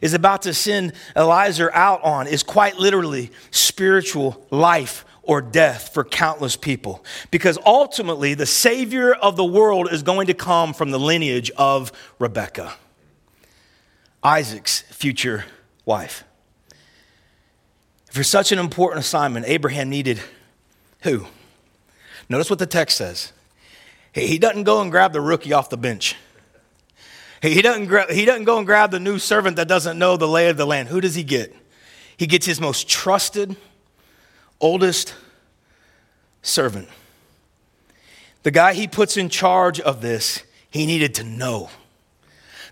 is 0.00 0.14
about 0.14 0.40
to 0.42 0.54
send 0.54 0.94
Eliezer 1.14 1.70
out 1.74 2.02
on 2.02 2.26
is 2.26 2.42
quite 2.42 2.78
literally 2.78 3.30
spiritual 3.50 4.42
life 4.50 5.04
or 5.22 5.42
death 5.42 5.92
for 5.92 6.04
countless 6.04 6.56
people. 6.56 7.04
Because 7.30 7.58
ultimately, 7.66 8.32
the 8.32 8.46
Savior 8.46 9.12
of 9.12 9.36
the 9.36 9.44
world 9.44 9.92
is 9.92 10.02
going 10.02 10.28
to 10.28 10.32
come 10.32 10.72
from 10.72 10.90
the 10.90 10.98
lineage 10.98 11.50
of 11.58 11.92
Rebekah, 12.18 12.76
Isaac's 14.22 14.80
future 14.80 15.44
wife. 15.84 16.24
For 18.10 18.24
such 18.24 18.52
an 18.52 18.58
important 18.58 19.00
assignment, 19.04 19.44
Abraham 19.46 19.90
needed 19.90 20.18
who? 21.02 21.26
Notice 22.30 22.48
what 22.48 22.58
the 22.58 22.64
text 22.64 22.96
says. 22.96 23.34
He 24.14 24.38
doesn't 24.38 24.64
go 24.64 24.80
and 24.80 24.90
grab 24.90 25.12
the 25.12 25.20
rookie 25.20 25.52
off 25.52 25.68
the 25.68 25.76
bench. 25.76 26.16
He 27.42 27.60
doesn't, 27.60 28.10
he 28.10 28.24
doesn't 28.24 28.44
go 28.44 28.58
and 28.58 28.66
grab 28.66 28.92
the 28.92 29.00
new 29.00 29.18
servant 29.18 29.56
that 29.56 29.66
doesn't 29.66 29.98
know 29.98 30.16
the 30.16 30.28
lay 30.28 30.48
of 30.48 30.56
the 30.56 30.64
land. 30.64 30.88
Who 30.88 31.00
does 31.00 31.16
he 31.16 31.24
get? 31.24 31.54
He 32.16 32.28
gets 32.28 32.46
his 32.46 32.60
most 32.60 32.88
trusted, 32.88 33.56
oldest 34.60 35.14
servant. 36.40 36.88
The 38.44 38.52
guy 38.52 38.74
he 38.74 38.86
puts 38.86 39.16
in 39.16 39.28
charge 39.28 39.80
of 39.80 40.00
this, 40.00 40.44
he 40.70 40.86
needed 40.86 41.16
to 41.16 41.24
know. 41.24 41.68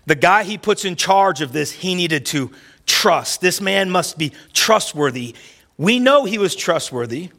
The 0.05 0.15
guy 0.15 0.43
he 0.43 0.57
puts 0.57 0.85
in 0.85 0.95
charge 0.95 1.41
of 1.41 1.51
this, 1.51 1.73
he 1.73 1.93
needed 1.93 2.25
to 2.27 2.51
trust. 2.85 3.41
This 3.41 3.59
man 3.59 3.89
must 3.89 4.17
be 4.17 4.31
trustworthy. 4.53 5.35
We 5.77 5.99
know 5.99 6.23
he 6.23 6.37
was 6.37 6.55
trustworthy 6.55 7.31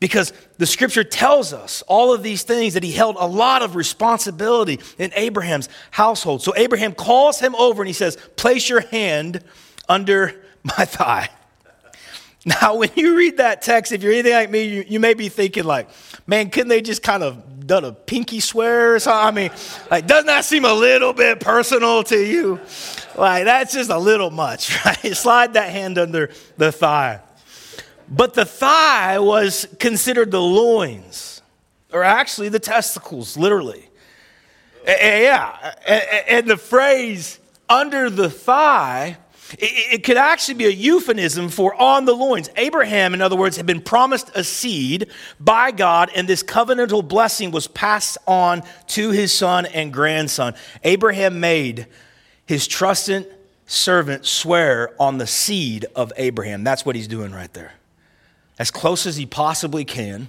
because 0.00 0.32
the 0.58 0.66
scripture 0.66 1.04
tells 1.04 1.52
us 1.52 1.82
all 1.88 2.12
of 2.12 2.22
these 2.22 2.42
things 2.42 2.74
that 2.74 2.82
he 2.82 2.92
held 2.92 3.16
a 3.18 3.26
lot 3.26 3.62
of 3.62 3.74
responsibility 3.74 4.80
in 4.98 5.10
Abraham's 5.14 5.68
household. 5.90 6.42
So 6.42 6.54
Abraham 6.56 6.94
calls 6.94 7.40
him 7.40 7.54
over 7.56 7.82
and 7.82 7.88
he 7.88 7.92
says, 7.92 8.16
Place 8.36 8.68
your 8.68 8.80
hand 8.80 9.42
under 9.88 10.40
my 10.62 10.84
thigh. 10.84 11.30
Now, 12.62 12.76
when 12.76 12.88
you 12.94 13.16
read 13.16 13.38
that 13.38 13.60
text, 13.60 13.92
if 13.92 14.02
you're 14.02 14.12
anything 14.12 14.32
like 14.32 14.48
me, 14.48 14.62
you, 14.62 14.84
you 14.88 15.00
may 15.00 15.12
be 15.12 15.28
thinking, 15.28 15.64
like, 15.64 15.90
man, 16.26 16.48
couldn't 16.48 16.68
they 16.68 16.80
just 16.80 17.02
kind 17.02 17.22
of 17.22 17.66
done 17.66 17.84
a 17.84 17.92
pinky 17.92 18.40
swear 18.40 18.94
or 18.94 18.98
something? 19.00 19.26
I 19.26 19.30
mean, 19.32 19.50
like, 19.90 20.06
doesn't 20.06 20.28
that 20.28 20.44
seem 20.44 20.64
a 20.64 20.72
little 20.72 21.12
bit 21.12 21.40
personal 21.40 22.04
to 22.04 22.16
you? 22.16 22.60
Like, 23.16 23.44
that's 23.44 23.74
just 23.74 23.90
a 23.90 23.98
little 23.98 24.30
much, 24.30 24.82
right? 24.86 25.14
Slide 25.14 25.54
that 25.54 25.70
hand 25.70 25.98
under 25.98 26.30
the 26.56 26.72
thigh. 26.72 27.20
But 28.10 28.34
the 28.34 28.44
thigh 28.44 29.18
was 29.18 29.68
considered 29.78 30.30
the 30.30 30.40
loins, 30.40 31.42
or 31.92 32.02
actually 32.02 32.48
the 32.48 32.58
testicles, 32.58 33.36
literally. 33.36 33.88
Yeah. 34.86 35.74
And 36.28 36.48
the 36.48 36.56
phrase 36.56 37.38
under 37.68 38.08
the 38.08 38.30
thigh, 38.30 39.18
it 39.58 40.04
could 40.04 40.16
actually 40.16 40.54
be 40.54 40.64
a 40.66 40.70
euphemism 40.70 41.50
for 41.50 41.74
on 41.74 42.06
the 42.06 42.14
loins. 42.14 42.48
Abraham, 42.56 43.12
in 43.12 43.20
other 43.20 43.36
words, 43.36 43.58
had 43.58 43.66
been 43.66 43.82
promised 43.82 44.30
a 44.34 44.42
seed 44.42 45.10
by 45.38 45.70
God, 45.70 46.10
and 46.14 46.26
this 46.26 46.42
covenantal 46.42 47.06
blessing 47.06 47.50
was 47.50 47.66
passed 47.66 48.16
on 48.26 48.62
to 48.88 49.10
his 49.10 49.32
son 49.32 49.66
and 49.66 49.92
grandson. 49.92 50.54
Abraham 50.82 51.40
made 51.40 51.86
his 52.46 52.66
trusted 52.66 53.34
servant 53.66 54.24
swear 54.24 54.94
on 54.98 55.18
the 55.18 55.26
seed 55.26 55.84
of 55.94 56.10
Abraham. 56.16 56.64
That's 56.64 56.86
what 56.86 56.96
he's 56.96 57.08
doing 57.08 57.32
right 57.32 57.52
there 57.52 57.74
as 58.58 58.70
close 58.70 59.06
as 59.06 59.16
he 59.16 59.26
possibly 59.26 59.84
can 59.84 60.28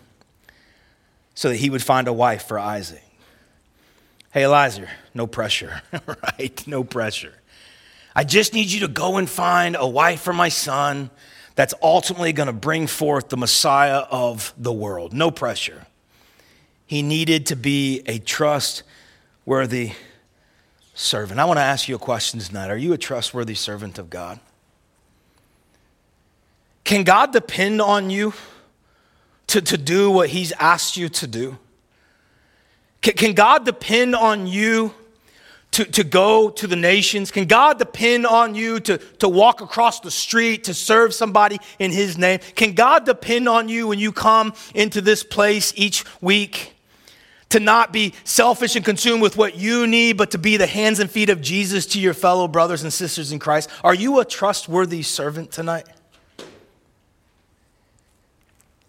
so 1.33 1.50
that 1.50 1.57
he 1.57 1.69
would 1.69 1.83
find 1.83 2.07
a 2.07 2.13
wife 2.13 2.48
for 2.48 2.59
Isaac. 2.59 3.03
Hey, 4.31 4.43
Eliezer, 4.43 4.89
no 5.13 5.25
pressure, 5.25 5.81
right? 6.07 6.67
No 6.67 6.83
pressure. 6.83 7.33
I 8.15 8.24
just 8.24 8.53
need 8.53 8.69
you 8.69 8.81
to 8.81 8.88
go 8.88 9.17
and 9.17 9.29
find 9.29 9.75
a 9.79 9.88
wife 9.88 10.21
for 10.21 10.33
my 10.33 10.50
son 10.50 11.09
that's 11.55 11.74
ultimately 11.81 12.33
going 12.33 12.48
to 12.48 12.53
bring 12.53 12.88
forth 12.88 13.29
the 13.29 13.38
Messiah 13.38 14.03
of 14.12 14.53
the 14.57 14.71
world. 14.71 15.13
No 15.13 15.31
pressure. 15.31 15.88
He 16.86 17.01
needed 17.01 17.48
to 17.48 17.55
be 17.55 18.03
a 18.05 18.19
trustworthy 18.19 19.93
servant. 20.93 21.39
I 21.39 21.45
want 21.45 21.57
to 21.57 21.63
ask 21.63 21.88
you 21.88 21.95
a 21.95 22.00
question 22.00 22.39
tonight. 22.39 22.69
Are 22.69 22.77
you 22.77 22.93
a 22.93 22.98
trustworthy 22.98 23.55
servant 23.55 23.98
of 23.98 24.09
God? 24.09 24.39
Can 26.89 27.03
God 27.03 27.31
depend 27.34 27.84
on 27.84 28.10
you 28.10 28.34
to, 29.46 29.62
to 29.62 29.77
do 29.77 30.10
what 30.10 30.29
He's 30.29 30.51
asked 30.53 30.98
you 30.98 31.08
to 31.08 31.27
do? 31.27 31.60
Can, 33.03 33.13
can 33.13 33.34
God 33.34 33.63
depend 33.63 34.15
on 34.15 34.48
you 34.48 34.96
to, 35.69 35.86
to 35.86 36.03
go 36.03 36.50
to 36.50 36.65
the 36.65 36.75
nations? 36.75 37.29
Can 37.29 37.46
God 37.46 37.77
depend 37.77 38.25
on 38.25 38.55
you 38.55 38.79
to, 38.79 38.98
to 38.98 39.29
walk 39.29 39.62
across 39.62 40.00
the 40.00 40.10
street 40.10 40.63
to 40.63 40.74
serve 40.74 41.13
somebody 41.13 41.60
in 41.77 41.91
His 41.91 42.17
name? 42.17 42.39
Can 42.55 42.74
God 42.74 43.05
depend 43.05 43.48
on 43.48 43.69
you 43.69 43.86
when 43.86 44.00
you 44.00 44.12
come 44.12 44.55
into 44.74 45.00
this 45.00 45.24
place 45.24 45.72
each 45.75 46.03
week? 46.22 46.74
To 47.50 47.60
not 47.60 47.93
be 47.93 48.15
selfish 48.24 48.75
and 48.75 48.84
consumed 48.84 49.22
with 49.22 49.38
what 49.38 49.55
you 49.55 49.86
need, 49.86 50.17
but 50.17 50.31
to 50.31 50.39
be 50.39 50.58
the 50.58 50.65
hands 50.65 51.00
and 51.00 51.08
feet 51.08 51.29
of 51.29 51.39
Jesus 51.39 51.86
to 51.86 52.00
your 52.00 52.15
fellow 52.15 52.48
brothers 52.48 52.81
and 52.81 52.91
sisters 52.91 53.31
in 53.31 53.38
Christ. 53.38 53.69
Are 53.84 53.93
you 53.93 54.19
a 54.19 54.25
trustworthy 54.25 55.03
servant 55.03 55.51
tonight? 55.51 55.86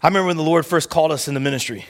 I 0.02 0.08
remember 0.08 0.28
when 0.28 0.36
the 0.36 0.42
Lord 0.42 0.64
first 0.64 0.88
called 0.88 1.12
us 1.12 1.28
into 1.28 1.40
ministry, 1.40 1.84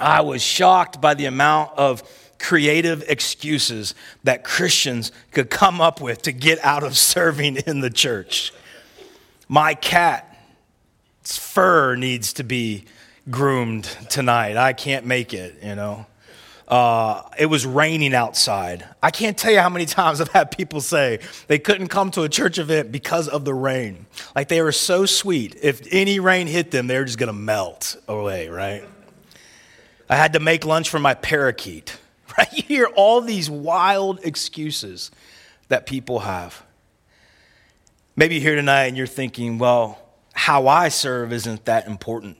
I 0.00 0.22
was 0.22 0.42
shocked 0.42 1.00
by 1.00 1.14
the 1.14 1.26
amount 1.26 1.70
of 1.76 2.02
creative 2.40 3.04
excuses 3.08 3.94
that 4.24 4.42
Christians 4.42 5.12
could 5.30 5.48
come 5.48 5.80
up 5.80 6.00
with 6.00 6.22
to 6.22 6.32
get 6.32 6.58
out 6.64 6.82
of 6.82 6.96
serving 6.96 7.56
in 7.56 7.80
the 7.80 7.90
church. 7.90 8.52
My 9.48 9.74
cat's 9.74 11.38
fur 11.38 11.94
needs 11.94 12.32
to 12.34 12.44
be 12.44 12.84
groomed 13.30 13.84
tonight. 14.10 14.56
I 14.56 14.72
can't 14.72 15.06
make 15.06 15.32
it, 15.32 15.62
you 15.62 15.76
know. 15.76 16.06
Uh, 16.66 17.22
it 17.38 17.46
was 17.46 17.66
raining 17.66 18.14
outside. 18.14 18.86
I 19.02 19.10
can't 19.10 19.36
tell 19.36 19.52
you 19.52 19.60
how 19.60 19.68
many 19.68 19.86
times 20.00 20.20
I've 20.20 20.28
had 20.28 20.50
people 20.50 20.80
say 20.80 21.20
they 21.46 21.58
couldn't 21.58 21.88
come 21.88 22.10
to 22.12 22.22
a 22.22 22.28
church 22.28 22.58
event 22.58 22.90
because 22.90 23.28
of 23.28 23.44
the 23.44 23.54
rain. 23.54 24.06
Like 24.34 24.48
they 24.48 24.62
were 24.62 24.72
so 24.72 25.06
sweet. 25.06 25.56
If 25.62 25.86
any 25.90 26.20
rain 26.20 26.46
hit 26.46 26.70
them, 26.70 26.86
they 26.86 26.98
were 26.98 27.04
just 27.04 27.18
going 27.18 27.28
to 27.28 27.32
melt 27.32 27.96
away, 28.08 28.48
right? 28.48 28.84
I 30.08 30.16
had 30.16 30.34
to 30.34 30.40
make 30.40 30.64
lunch 30.64 30.88
for 30.88 30.98
my 30.98 31.14
parakeet. 31.14 31.98
Right? 32.36 32.52
You 32.52 32.62
hear 32.64 32.86
all 32.96 33.20
these 33.20 33.48
wild 33.48 34.18
excuses 34.24 35.12
that 35.68 35.86
people 35.86 36.18
have. 36.18 36.64
Maybe 38.16 38.34
you're 38.34 38.42
here 38.42 38.56
tonight 38.56 38.86
and 38.86 38.96
you're 38.96 39.06
thinking, 39.06 39.58
well, 39.58 40.00
how 40.32 40.66
I 40.66 40.88
serve 40.88 41.32
isn't 41.32 41.64
that 41.66 41.86
important. 41.86 42.36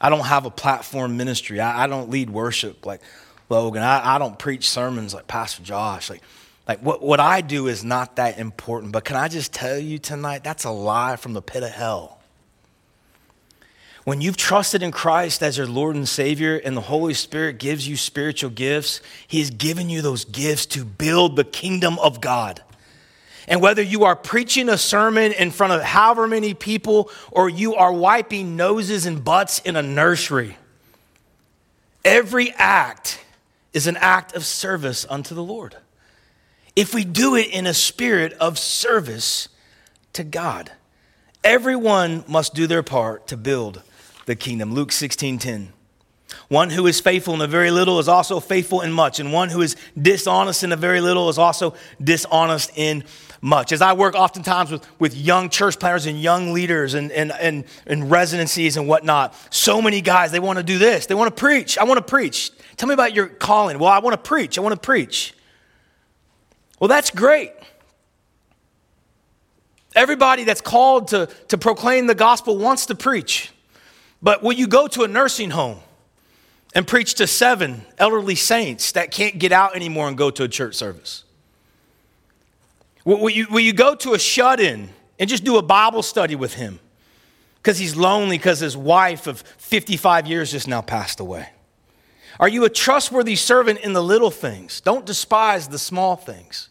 I 0.00 0.10
don't 0.10 0.26
have 0.26 0.44
a 0.44 0.50
platform 0.50 1.16
ministry. 1.16 1.60
I, 1.60 1.84
I 1.84 1.86
don't 1.86 2.10
lead 2.10 2.30
worship 2.30 2.84
like 2.84 3.00
Logan. 3.48 3.82
I, 3.82 4.16
I 4.16 4.18
don't 4.18 4.38
preach 4.38 4.68
sermons 4.68 5.14
like 5.14 5.26
Pastor 5.26 5.62
Josh. 5.62 6.10
Like, 6.10 6.22
like 6.68 6.80
what, 6.80 7.02
what 7.02 7.20
I 7.20 7.40
do 7.40 7.68
is 7.68 7.84
not 7.84 8.16
that 8.16 8.38
important. 8.38 8.92
But 8.92 9.04
can 9.04 9.16
I 9.16 9.28
just 9.28 9.52
tell 9.52 9.78
you 9.78 9.98
tonight, 9.98 10.44
that's 10.44 10.64
a 10.64 10.70
lie 10.70 11.16
from 11.16 11.32
the 11.32 11.42
pit 11.42 11.62
of 11.62 11.70
hell. 11.70 12.16
When 14.04 14.20
you've 14.20 14.36
trusted 14.36 14.84
in 14.84 14.92
Christ 14.92 15.42
as 15.42 15.58
your 15.58 15.66
Lord 15.66 15.96
and 15.96 16.08
Savior 16.08 16.56
and 16.56 16.76
the 16.76 16.82
Holy 16.82 17.12
Spirit 17.12 17.58
gives 17.58 17.88
you 17.88 17.96
spiritual 17.96 18.50
gifts, 18.50 19.00
He 19.26 19.40
has 19.40 19.50
given 19.50 19.90
you 19.90 20.00
those 20.00 20.24
gifts 20.24 20.64
to 20.66 20.84
build 20.84 21.34
the 21.34 21.42
kingdom 21.42 21.98
of 21.98 22.20
God. 22.20 22.62
And 23.48 23.60
whether 23.60 23.82
you 23.82 24.04
are 24.04 24.16
preaching 24.16 24.68
a 24.68 24.78
sermon 24.78 25.32
in 25.32 25.50
front 25.50 25.72
of 25.72 25.82
however 25.82 26.26
many 26.26 26.54
people 26.54 27.10
or 27.30 27.48
you 27.48 27.74
are 27.76 27.92
wiping 27.92 28.56
noses 28.56 29.06
and 29.06 29.22
butts 29.22 29.60
in 29.60 29.76
a 29.76 29.82
nursery, 29.82 30.56
every 32.04 32.52
act 32.52 33.20
is 33.72 33.86
an 33.86 33.96
act 33.98 34.34
of 34.34 34.44
service 34.44 35.06
unto 35.08 35.34
the 35.34 35.42
Lord. 35.42 35.76
If 36.74 36.92
we 36.94 37.04
do 37.04 37.36
it 37.36 37.48
in 37.50 37.66
a 37.66 37.74
spirit 37.74 38.32
of 38.34 38.58
service 38.58 39.48
to 40.12 40.24
God, 40.24 40.72
everyone 41.44 42.24
must 42.26 42.54
do 42.54 42.66
their 42.66 42.82
part 42.82 43.28
to 43.28 43.36
build 43.36 43.82
the 44.26 44.34
kingdom. 44.34 44.74
Luke 44.74 44.92
16 44.92 45.38
10. 45.38 45.72
One 46.48 46.70
who 46.70 46.86
is 46.86 47.00
faithful 47.00 47.34
in 47.34 47.40
a 47.40 47.46
very 47.46 47.70
little 47.70 47.98
is 47.98 48.08
also 48.08 48.40
faithful 48.40 48.80
in 48.80 48.92
much, 48.92 49.20
and 49.20 49.32
one 49.32 49.48
who 49.48 49.62
is 49.62 49.76
dishonest 50.00 50.64
in 50.64 50.72
a 50.72 50.76
very 50.76 51.00
little 51.00 51.28
is 51.28 51.38
also 51.38 51.74
dishonest 52.02 52.72
in 52.76 53.04
much. 53.40 53.72
As 53.72 53.82
I 53.82 53.92
work 53.92 54.14
oftentimes 54.14 54.70
with, 54.70 54.86
with 55.00 55.14
young 55.14 55.48
church 55.48 55.78
planters 55.78 56.06
and 56.06 56.20
young 56.20 56.52
leaders 56.52 56.94
and, 56.94 57.12
and, 57.12 57.32
and, 57.32 57.64
and 57.86 58.10
residencies 58.10 58.76
and 58.76 58.88
whatnot, 58.88 59.34
so 59.50 59.80
many 59.80 60.00
guys, 60.00 60.30
they 60.30 60.40
want 60.40 60.58
to 60.58 60.62
do 60.62 60.78
this. 60.78 61.06
They 61.06 61.14
want 61.14 61.34
to 61.34 61.40
preach. 61.40 61.78
I 61.78 61.84
want 61.84 61.98
to 61.98 62.04
preach. 62.04 62.50
Tell 62.76 62.88
me 62.88 62.94
about 62.94 63.14
your 63.14 63.26
calling. 63.26 63.78
Well, 63.78 63.90
I 63.90 63.98
want 63.98 64.14
to 64.14 64.28
preach. 64.28 64.58
I 64.58 64.60
want 64.60 64.74
to 64.74 64.80
preach. 64.80 65.34
Well, 66.78 66.88
that's 66.88 67.10
great. 67.10 67.52
Everybody 69.94 70.44
that's 70.44 70.60
called 70.60 71.08
to, 71.08 71.26
to 71.48 71.56
proclaim 71.56 72.06
the 72.06 72.14
gospel 72.14 72.58
wants 72.58 72.86
to 72.86 72.94
preach. 72.94 73.50
But 74.20 74.42
will 74.42 74.52
you 74.52 74.66
go 74.66 74.86
to 74.88 75.04
a 75.04 75.08
nursing 75.08 75.50
home 75.50 75.78
and 76.74 76.86
preach 76.86 77.14
to 77.14 77.26
seven 77.26 77.86
elderly 77.96 78.34
saints 78.34 78.92
that 78.92 79.10
can't 79.10 79.38
get 79.38 79.52
out 79.52 79.74
anymore 79.74 80.08
and 80.08 80.18
go 80.18 80.30
to 80.30 80.42
a 80.42 80.48
church 80.48 80.74
service? 80.74 81.24
Will 83.06 83.30
you, 83.30 83.46
will 83.48 83.60
you 83.60 83.72
go 83.72 83.94
to 83.94 84.14
a 84.14 84.18
shut 84.18 84.58
in 84.58 84.90
and 85.18 85.30
just 85.30 85.44
do 85.44 85.58
a 85.58 85.62
Bible 85.62 86.02
study 86.02 86.34
with 86.34 86.54
him 86.54 86.80
because 87.62 87.78
he's 87.78 87.94
lonely 87.94 88.36
because 88.36 88.58
his 88.58 88.76
wife 88.76 89.28
of 89.28 89.42
55 89.58 90.26
years 90.26 90.50
just 90.50 90.66
now 90.66 90.82
passed 90.82 91.20
away? 91.20 91.50
Are 92.40 92.48
you 92.48 92.64
a 92.64 92.68
trustworthy 92.68 93.36
servant 93.36 93.78
in 93.78 93.92
the 93.92 94.02
little 94.02 94.32
things? 94.32 94.80
Don't 94.80 95.06
despise 95.06 95.68
the 95.68 95.78
small 95.78 96.16
things. 96.16 96.68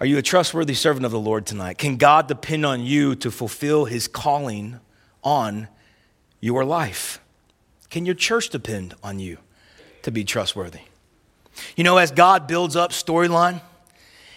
Are 0.00 0.06
you 0.06 0.18
a 0.18 0.22
trustworthy 0.22 0.74
servant 0.74 1.06
of 1.06 1.12
the 1.12 1.18
Lord 1.18 1.46
tonight? 1.46 1.78
Can 1.78 1.96
God 1.96 2.28
depend 2.28 2.66
on 2.66 2.82
you 2.82 3.14
to 3.16 3.30
fulfill 3.30 3.86
his 3.86 4.06
calling 4.06 4.80
on 5.24 5.68
your 6.40 6.64
life? 6.66 7.20
Can 7.88 8.04
your 8.04 8.14
church 8.14 8.50
depend 8.50 8.94
on 9.02 9.18
you 9.18 9.38
to 10.02 10.10
be 10.10 10.24
trustworthy? 10.24 10.80
You 11.74 11.84
know, 11.84 11.96
as 11.96 12.10
God 12.10 12.46
builds 12.46 12.76
up 12.76 12.92
storyline, 12.92 13.62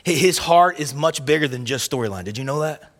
his 0.03 0.37
heart 0.37 0.79
is 0.79 0.93
much 0.93 1.25
bigger 1.25 1.47
than 1.47 1.65
just 1.65 1.89
storyline. 1.89 2.23
Did 2.23 2.37
you 2.37 2.43
know 2.43 2.61
that? 2.61 2.91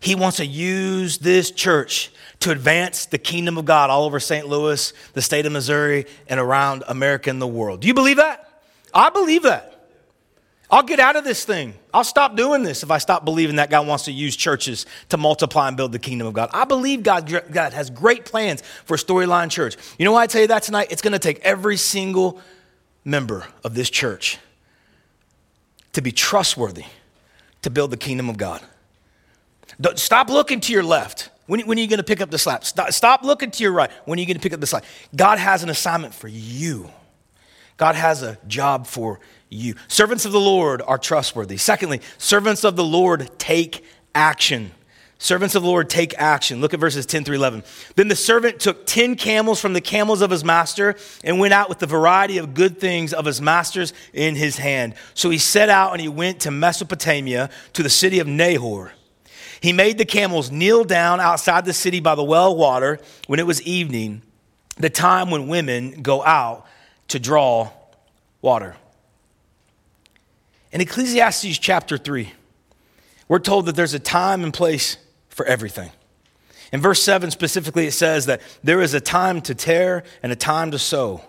He 0.00 0.14
wants 0.14 0.36
to 0.36 0.46
use 0.46 1.18
this 1.18 1.50
church 1.50 2.12
to 2.40 2.50
advance 2.50 3.06
the 3.06 3.16
kingdom 3.16 3.56
of 3.56 3.64
God 3.64 3.88
all 3.88 4.04
over 4.04 4.20
St. 4.20 4.46
Louis, 4.46 4.92
the 5.14 5.22
state 5.22 5.46
of 5.46 5.52
Missouri, 5.52 6.04
and 6.28 6.38
around 6.38 6.84
America 6.88 7.30
and 7.30 7.40
the 7.40 7.46
world. 7.46 7.80
Do 7.80 7.88
you 7.88 7.94
believe 7.94 8.18
that? 8.18 8.62
I 8.92 9.08
believe 9.08 9.44
that. 9.44 9.70
I'll 10.70 10.82
get 10.82 10.98
out 10.98 11.16
of 11.16 11.24
this 11.24 11.44
thing. 11.44 11.74
I'll 11.92 12.04
stop 12.04 12.36
doing 12.36 12.62
this 12.62 12.82
if 12.82 12.90
I 12.90 12.98
stop 12.98 13.24
believing 13.24 13.56
that 13.56 13.70
God 13.70 13.86
wants 13.86 14.04
to 14.04 14.12
use 14.12 14.34
churches 14.34 14.86
to 15.10 15.16
multiply 15.16 15.68
and 15.68 15.76
build 15.76 15.92
the 15.92 15.98
kingdom 15.98 16.26
of 16.26 16.34
God. 16.34 16.50
I 16.52 16.64
believe 16.64 17.02
God, 17.02 17.26
God 17.50 17.72
has 17.72 17.90
great 17.90 18.24
plans 18.24 18.62
for 18.84 18.96
Storyline 18.96 19.50
Church. 19.50 19.76
You 19.98 20.04
know 20.04 20.12
why 20.12 20.24
I 20.24 20.26
tell 20.26 20.40
you 20.40 20.48
that 20.48 20.64
tonight? 20.64 20.88
It's 20.90 21.00
going 21.00 21.12
to 21.12 21.18
take 21.18 21.38
every 21.40 21.76
single 21.76 22.40
member 23.04 23.46
of 23.62 23.74
this 23.74 23.88
church 23.88 24.38
to 25.94 26.02
be 26.02 26.12
trustworthy 26.12 26.84
to 27.62 27.70
build 27.70 27.90
the 27.90 27.96
kingdom 27.96 28.28
of 28.28 28.36
God. 28.36 28.60
Stop 29.96 30.28
looking 30.28 30.60
to 30.60 30.72
your 30.72 30.84
left. 30.84 31.30
When, 31.46 31.60
when 31.60 31.78
are 31.78 31.80
you 31.80 31.88
going 31.88 31.98
to 31.98 32.04
pick 32.04 32.20
up 32.20 32.30
the 32.30 32.38
slack? 32.38 32.64
Stop, 32.64 32.92
stop 32.92 33.22
looking 33.22 33.50
to 33.50 33.62
your 33.62 33.72
right. 33.72 33.90
When 34.04 34.18
are 34.18 34.20
you 34.20 34.26
going 34.26 34.36
to 34.36 34.42
pick 34.42 34.52
up 34.52 34.60
the 34.60 34.66
slack? 34.66 34.84
God 35.14 35.38
has 35.38 35.62
an 35.62 35.70
assignment 35.70 36.14
for 36.14 36.28
you. 36.28 36.90
God 37.76 37.96
has 37.96 38.22
a 38.22 38.38
job 38.46 38.86
for 38.86 39.20
you. 39.48 39.74
Servants 39.88 40.24
of 40.24 40.32
the 40.32 40.40
Lord 40.40 40.80
are 40.82 40.98
trustworthy. 40.98 41.56
Secondly, 41.56 42.00
servants 42.18 42.64
of 42.64 42.76
the 42.76 42.84
Lord 42.84 43.30
take 43.38 43.84
action. 44.14 44.70
Servants 45.24 45.54
of 45.54 45.62
the 45.62 45.68
Lord 45.70 45.88
take 45.88 46.12
action. 46.18 46.60
Look 46.60 46.74
at 46.74 46.80
verses 46.80 47.06
10 47.06 47.24
through 47.24 47.36
11. 47.36 47.64
Then 47.96 48.08
the 48.08 48.14
servant 48.14 48.60
took 48.60 48.84
10 48.84 49.16
camels 49.16 49.58
from 49.58 49.72
the 49.72 49.80
camels 49.80 50.20
of 50.20 50.30
his 50.30 50.44
master 50.44 50.96
and 51.24 51.38
went 51.38 51.54
out 51.54 51.70
with 51.70 51.78
the 51.78 51.86
variety 51.86 52.36
of 52.36 52.52
good 52.52 52.78
things 52.78 53.14
of 53.14 53.24
his 53.24 53.40
master's 53.40 53.94
in 54.12 54.36
his 54.36 54.58
hand. 54.58 54.92
So 55.14 55.30
he 55.30 55.38
set 55.38 55.70
out 55.70 55.92
and 55.92 56.00
he 56.02 56.08
went 56.08 56.40
to 56.40 56.50
Mesopotamia 56.50 57.48
to 57.72 57.82
the 57.82 57.88
city 57.88 58.18
of 58.18 58.26
Nahor. 58.26 58.92
He 59.62 59.72
made 59.72 59.96
the 59.96 60.04
camels 60.04 60.50
kneel 60.50 60.84
down 60.84 61.20
outside 61.20 61.64
the 61.64 61.72
city 61.72 62.00
by 62.00 62.14
the 62.16 62.22
well 62.22 62.54
water 62.54 62.98
when 63.26 63.40
it 63.40 63.46
was 63.46 63.62
evening, 63.62 64.20
the 64.76 64.90
time 64.90 65.30
when 65.30 65.48
women 65.48 66.02
go 66.02 66.22
out 66.22 66.66
to 67.08 67.18
draw 67.18 67.70
water. 68.42 68.76
In 70.70 70.82
Ecclesiastes 70.82 71.56
chapter 71.56 71.96
3, 71.96 72.30
we're 73.26 73.38
told 73.38 73.64
that 73.64 73.74
there's 73.74 73.94
a 73.94 73.98
time 73.98 74.44
and 74.44 74.52
place 74.52 74.98
for 75.34 75.44
everything. 75.46 75.90
In 76.72 76.80
verse 76.80 77.02
7 77.02 77.30
specifically, 77.30 77.86
it 77.86 77.92
says 77.92 78.26
that 78.26 78.40
there 78.62 78.80
is 78.80 78.94
a 78.94 79.00
time 79.00 79.40
to 79.42 79.54
tear 79.54 80.04
and 80.22 80.32
a 80.32 80.36
time 80.36 80.70
to 80.70 80.78
sow, 80.78 81.20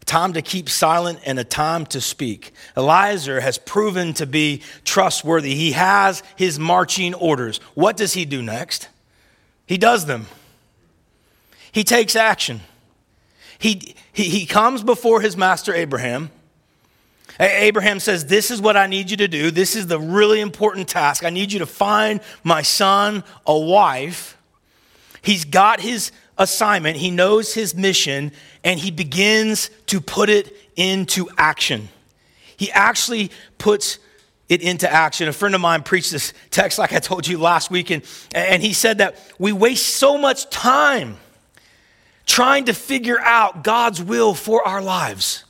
a 0.00 0.04
time 0.04 0.34
to 0.34 0.42
keep 0.42 0.68
silent 0.68 1.18
and 1.24 1.38
a 1.38 1.44
time 1.44 1.86
to 1.86 2.00
speak. 2.00 2.52
Eliezer 2.76 3.40
has 3.40 3.58
proven 3.58 4.12
to 4.14 4.26
be 4.26 4.62
trustworthy. 4.84 5.54
He 5.54 5.72
has 5.72 6.22
his 6.36 6.58
marching 6.58 7.14
orders. 7.14 7.58
What 7.74 7.96
does 7.96 8.12
he 8.12 8.24
do 8.24 8.42
next? 8.42 8.88
He 9.66 9.78
does 9.78 10.06
them, 10.06 10.26
he 11.72 11.84
takes 11.84 12.14
action. 12.14 12.60
He, 13.60 13.96
he, 14.12 14.24
he 14.24 14.46
comes 14.46 14.84
before 14.84 15.20
his 15.20 15.36
master 15.36 15.74
Abraham 15.74 16.30
Abraham 17.38 18.00
says, 18.00 18.26
This 18.26 18.50
is 18.50 18.60
what 18.60 18.76
I 18.76 18.86
need 18.86 19.10
you 19.10 19.16
to 19.18 19.28
do. 19.28 19.50
This 19.50 19.76
is 19.76 19.86
the 19.86 20.00
really 20.00 20.40
important 20.40 20.88
task. 20.88 21.24
I 21.24 21.30
need 21.30 21.52
you 21.52 21.60
to 21.60 21.66
find 21.66 22.20
my 22.42 22.62
son 22.62 23.22
a 23.46 23.58
wife. 23.58 24.36
He's 25.22 25.44
got 25.44 25.80
his 25.80 26.10
assignment, 26.36 26.96
he 26.96 27.10
knows 27.10 27.54
his 27.54 27.74
mission, 27.74 28.32
and 28.62 28.78
he 28.78 28.90
begins 28.90 29.70
to 29.86 30.00
put 30.00 30.28
it 30.28 30.56
into 30.76 31.28
action. 31.36 31.88
He 32.56 32.70
actually 32.72 33.30
puts 33.58 33.98
it 34.48 34.62
into 34.62 34.90
action. 34.90 35.28
A 35.28 35.32
friend 35.32 35.54
of 35.54 35.60
mine 35.60 35.82
preached 35.82 36.10
this 36.10 36.32
text, 36.50 36.78
like 36.78 36.92
I 36.92 36.98
told 36.98 37.26
you 37.26 37.38
last 37.38 37.70
week, 37.70 37.90
and, 37.90 38.02
and 38.34 38.62
he 38.62 38.72
said 38.72 38.98
that 38.98 39.16
we 39.38 39.52
waste 39.52 39.96
so 39.96 40.16
much 40.16 40.48
time 40.50 41.16
trying 42.24 42.66
to 42.66 42.74
figure 42.74 43.18
out 43.20 43.64
God's 43.64 44.02
will 44.02 44.34
for 44.34 44.66
our 44.66 44.82
lives. 44.82 45.44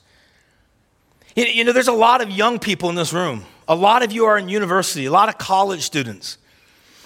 You 1.46 1.62
know, 1.62 1.70
there's 1.70 1.86
a 1.86 1.92
lot 1.92 2.20
of 2.20 2.30
young 2.30 2.58
people 2.58 2.88
in 2.88 2.96
this 2.96 3.12
room. 3.12 3.44
A 3.68 3.74
lot 3.76 4.02
of 4.02 4.10
you 4.10 4.24
are 4.24 4.36
in 4.38 4.48
university, 4.48 5.04
a 5.04 5.12
lot 5.12 5.28
of 5.28 5.38
college 5.38 5.82
students. 5.82 6.36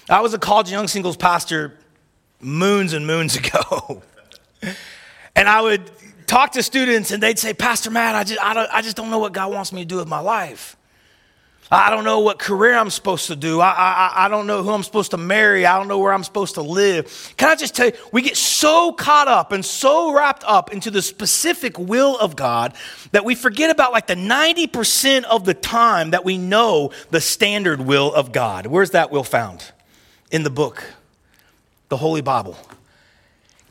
I 0.09 0.21
was 0.21 0.33
a 0.33 0.39
college 0.39 0.71
young 0.71 0.87
singles 0.87 1.15
pastor 1.15 1.77
moons 2.41 2.93
and 2.93 3.05
moons 3.05 3.35
ago. 3.41 4.01
and 5.35 5.47
I 5.47 5.61
would 5.61 5.91
talk 6.25 6.53
to 6.53 6.63
students 6.63 7.11
and 7.11 7.21
they'd 7.21 7.37
say, 7.37 7.53
Pastor 7.53 7.91
Matt, 7.91 8.15
I 8.15 8.23
just, 8.23 8.43
I, 8.43 8.55
don't, 8.55 8.69
I 8.73 8.81
just 8.81 8.97
don't 8.97 9.11
know 9.11 9.19
what 9.19 9.33
God 9.33 9.51
wants 9.51 9.71
me 9.71 9.81
to 9.81 9.87
do 9.87 9.97
with 9.97 10.07
my 10.07 10.19
life. 10.19 10.75
I 11.73 11.89
don't 11.89 12.03
know 12.03 12.19
what 12.19 12.37
career 12.37 12.75
I'm 12.75 12.91
supposed 12.91 13.27
to 13.27 13.35
do. 13.35 13.59
I, 13.59 13.71
I, 13.71 14.25
I 14.25 14.27
don't 14.29 14.45
know 14.45 14.61
who 14.61 14.69
I'm 14.69 14.83
supposed 14.83 15.09
to 15.11 15.17
marry. 15.17 15.65
I 15.65 15.79
don't 15.79 15.87
know 15.87 15.97
where 15.97 16.13
I'm 16.13 16.23
supposed 16.23 16.53
to 16.55 16.61
live. 16.61 17.33
Can 17.35 17.49
I 17.49 17.55
just 17.55 17.75
tell 17.75 17.87
you, 17.87 17.93
we 18.11 18.21
get 18.21 18.37
so 18.37 18.91
caught 18.93 19.27
up 19.27 19.51
and 19.51 19.65
so 19.65 20.13
wrapped 20.13 20.43
up 20.45 20.71
into 20.71 20.91
the 20.91 21.01
specific 21.01 21.79
will 21.79 22.15
of 22.19 22.35
God 22.35 22.75
that 23.11 23.25
we 23.25 23.33
forget 23.33 23.71
about 23.71 23.91
like 23.91 24.05
the 24.05 24.13
90% 24.13 25.23
of 25.23 25.45
the 25.45 25.55
time 25.55 26.11
that 26.11 26.23
we 26.23 26.37
know 26.37 26.91
the 27.09 27.19
standard 27.19 27.81
will 27.81 28.13
of 28.13 28.31
God. 28.31 28.67
Where's 28.67 28.91
that 28.91 29.09
will 29.09 29.23
found? 29.23 29.71
In 30.29 30.43
the 30.43 30.51
book, 30.51 30.83
the 31.89 31.97
Holy 31.97 32.21
Bible. 32.21 32.55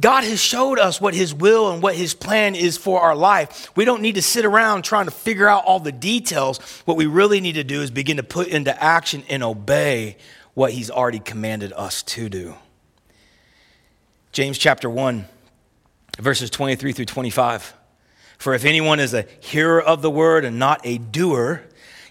God 0.00 0.24
has 0.24 0.40
showed 0.40 0.78
us 0.78 1.00
what 1.00 1.14
His 1.14 1.32
will 1.32 1.70
and 1.70 1.82
what 1.82 1.94
His 1.94 2.14
plan 2.14 2.54
is 2.54 2.76
for 2.76 3.00
our 3.00 3.14
life. 3.14 3.70
We 3.76 3.84
don't 3.84 4.02
need 4.02 4.16
to 4.16 4.22
sit 4.22 4.44
around 4.44 4.82
trying 4.82 5.04
to 5.04 5.12
figure 5.12 5.48
out 5.48 5.64
all 5.64 5.78
the 5.78 5.92
details. 5.92 6.58
What 6.84 6.96
we 6.96 7.06
really 7.06 7.40
need 7.40 7.54
to 7.54 7.64
do 7.64 7.82
is 7.82 7.90
begin 7.90 8.16
to 8.16 8.22
put 8.22 8.48
into 8.48 8.82
action 8.82 9.22
and 9.28 9.42
obey 9.42 10.16
what 10.54 10.72
He's 10.72 10.90
already 10.90 11.20
commanded 11.20 11.72
us 11.74 12.02
to 12.04 12.28
do. 12.28 12.54
James 14.32 14.58
chapter 14.58 14.88
1, 14.88 15.26
verses 16.18 16.50
23 16.50 16.92
through 16.92 17.04
25. 17.04 17.74
For 18.38 18.54
if 18.54 18.64
anyone 18.64 18.98
is 18.98 19.14
a 19.14 19.26
hearer 19.40 19.80
of 19.80 20.02
the 20.02 20.10
word 20.10 20.44
and 20.44 20.58
not 20.58 20.80
a 20.84 20.98
doer, 20.98 21.62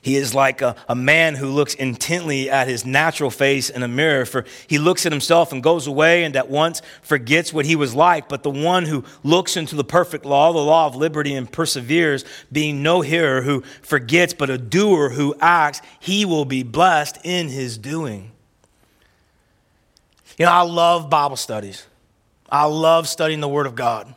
He 0.03 0.15
is 0.15 0.33
like 0.33 0.63
a, 0.63 0.75
a 0.89 0.95
man 0.95 1.35
who 1.35 1.47
looks 1.51 1.75
intently 1.75 2.49
at 2.49 2.67
his 2.67 2.85
natural 2.85 3.29
face 3.29 3.69
in 3.69 3.83
a 3.83 3.87
mirror, 3.87 4.25
for 4.25 4.45
he 4.65 4.79
looks 4.79 5.05
at 5.05 5.11
himself 5.11 5.51
and 5.51 5.61
goes 5.61 5.85
away 5.85 6.23
and 6.23 6.35
at 6.35 6.49
once 6.49 6.81
forgets 7.03 7.53
what 7.53 7.65
he 7.65 7.75
was 7.75 7.93
like. 7.93 8.27
But 8.27 8.41
the 8.41 8.49
one 8.49 8.85
who 8.85 9.03
looks 9.23 9.55
into 9.55 9.75
the 9.75 9.83
perfect 9.83 10.25
law, 10.25 10.51
the 10.53 10.59
law 10.59 10.87
of 10.87 10.95
liberty, 10.95 11.35
and 11.35 11.49
perseveres, 11.49 12.25
being 12.51 12.81
no 12.81 13.01
hearer 13.01 13.43
who 13.43 13.61
forgets, 13.83 14.33
but 14.33 14.49
a 14.49 14.57
doer 14.57 15.09
who 15.09 15.35
acts, 15.39 15.83
he 15.99 16.25
will 16.25 16.45
be 16.45 16.63
blessed 16.63 17.19
in 17.23 17.49
his 17.49 17.77
doing. 17.77 18.31
You 20.39 20.45
know, 20.45 20.51
I 20.51 20.63
love 20.63 21.11
Bible 21.11 21.37
studies. 21.37 21.85
I 22.49 22.65
love 22.65 23.07
studying 23.07 23.39
the 23.39 23.47
Word 23.47 23.67
of 23.67 23.75
God. 23.75 24.15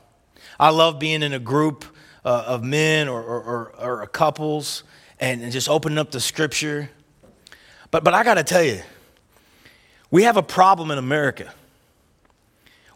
I 0.59 0.70
love 0.70 0.99
being 0.99 1.23
in 1.23 1.35
a 1.35 1.38
group 1.38 1.85
uh, 2.25 2.44
of 2.47 2.64
men 2.64 3.07
or, 3.07 3.23
or, 3.23 3.42
or, 3.77 4.01
or 4.01 4.07
couples 4.07 4.83
and, 5.24 5.42
and 5.42 5.50
just 5.50 5.70
opening 5.70 5.96
up 5.96 6.10
the 6.10 6.20
scripture. 6.20 6.90
But, 7.90 8.04
but 8.04 8.12
I 8.12 8.24
got 8.24 8.34
to 8.34 8.44
tell 8.44 8.62
you, 8.62 8.82
we 10.10 10.24
have 10.24 10.37
a 10.37 10.42
problem 10.42 10.90
in 10.90 10.98
America. 10.98 11.52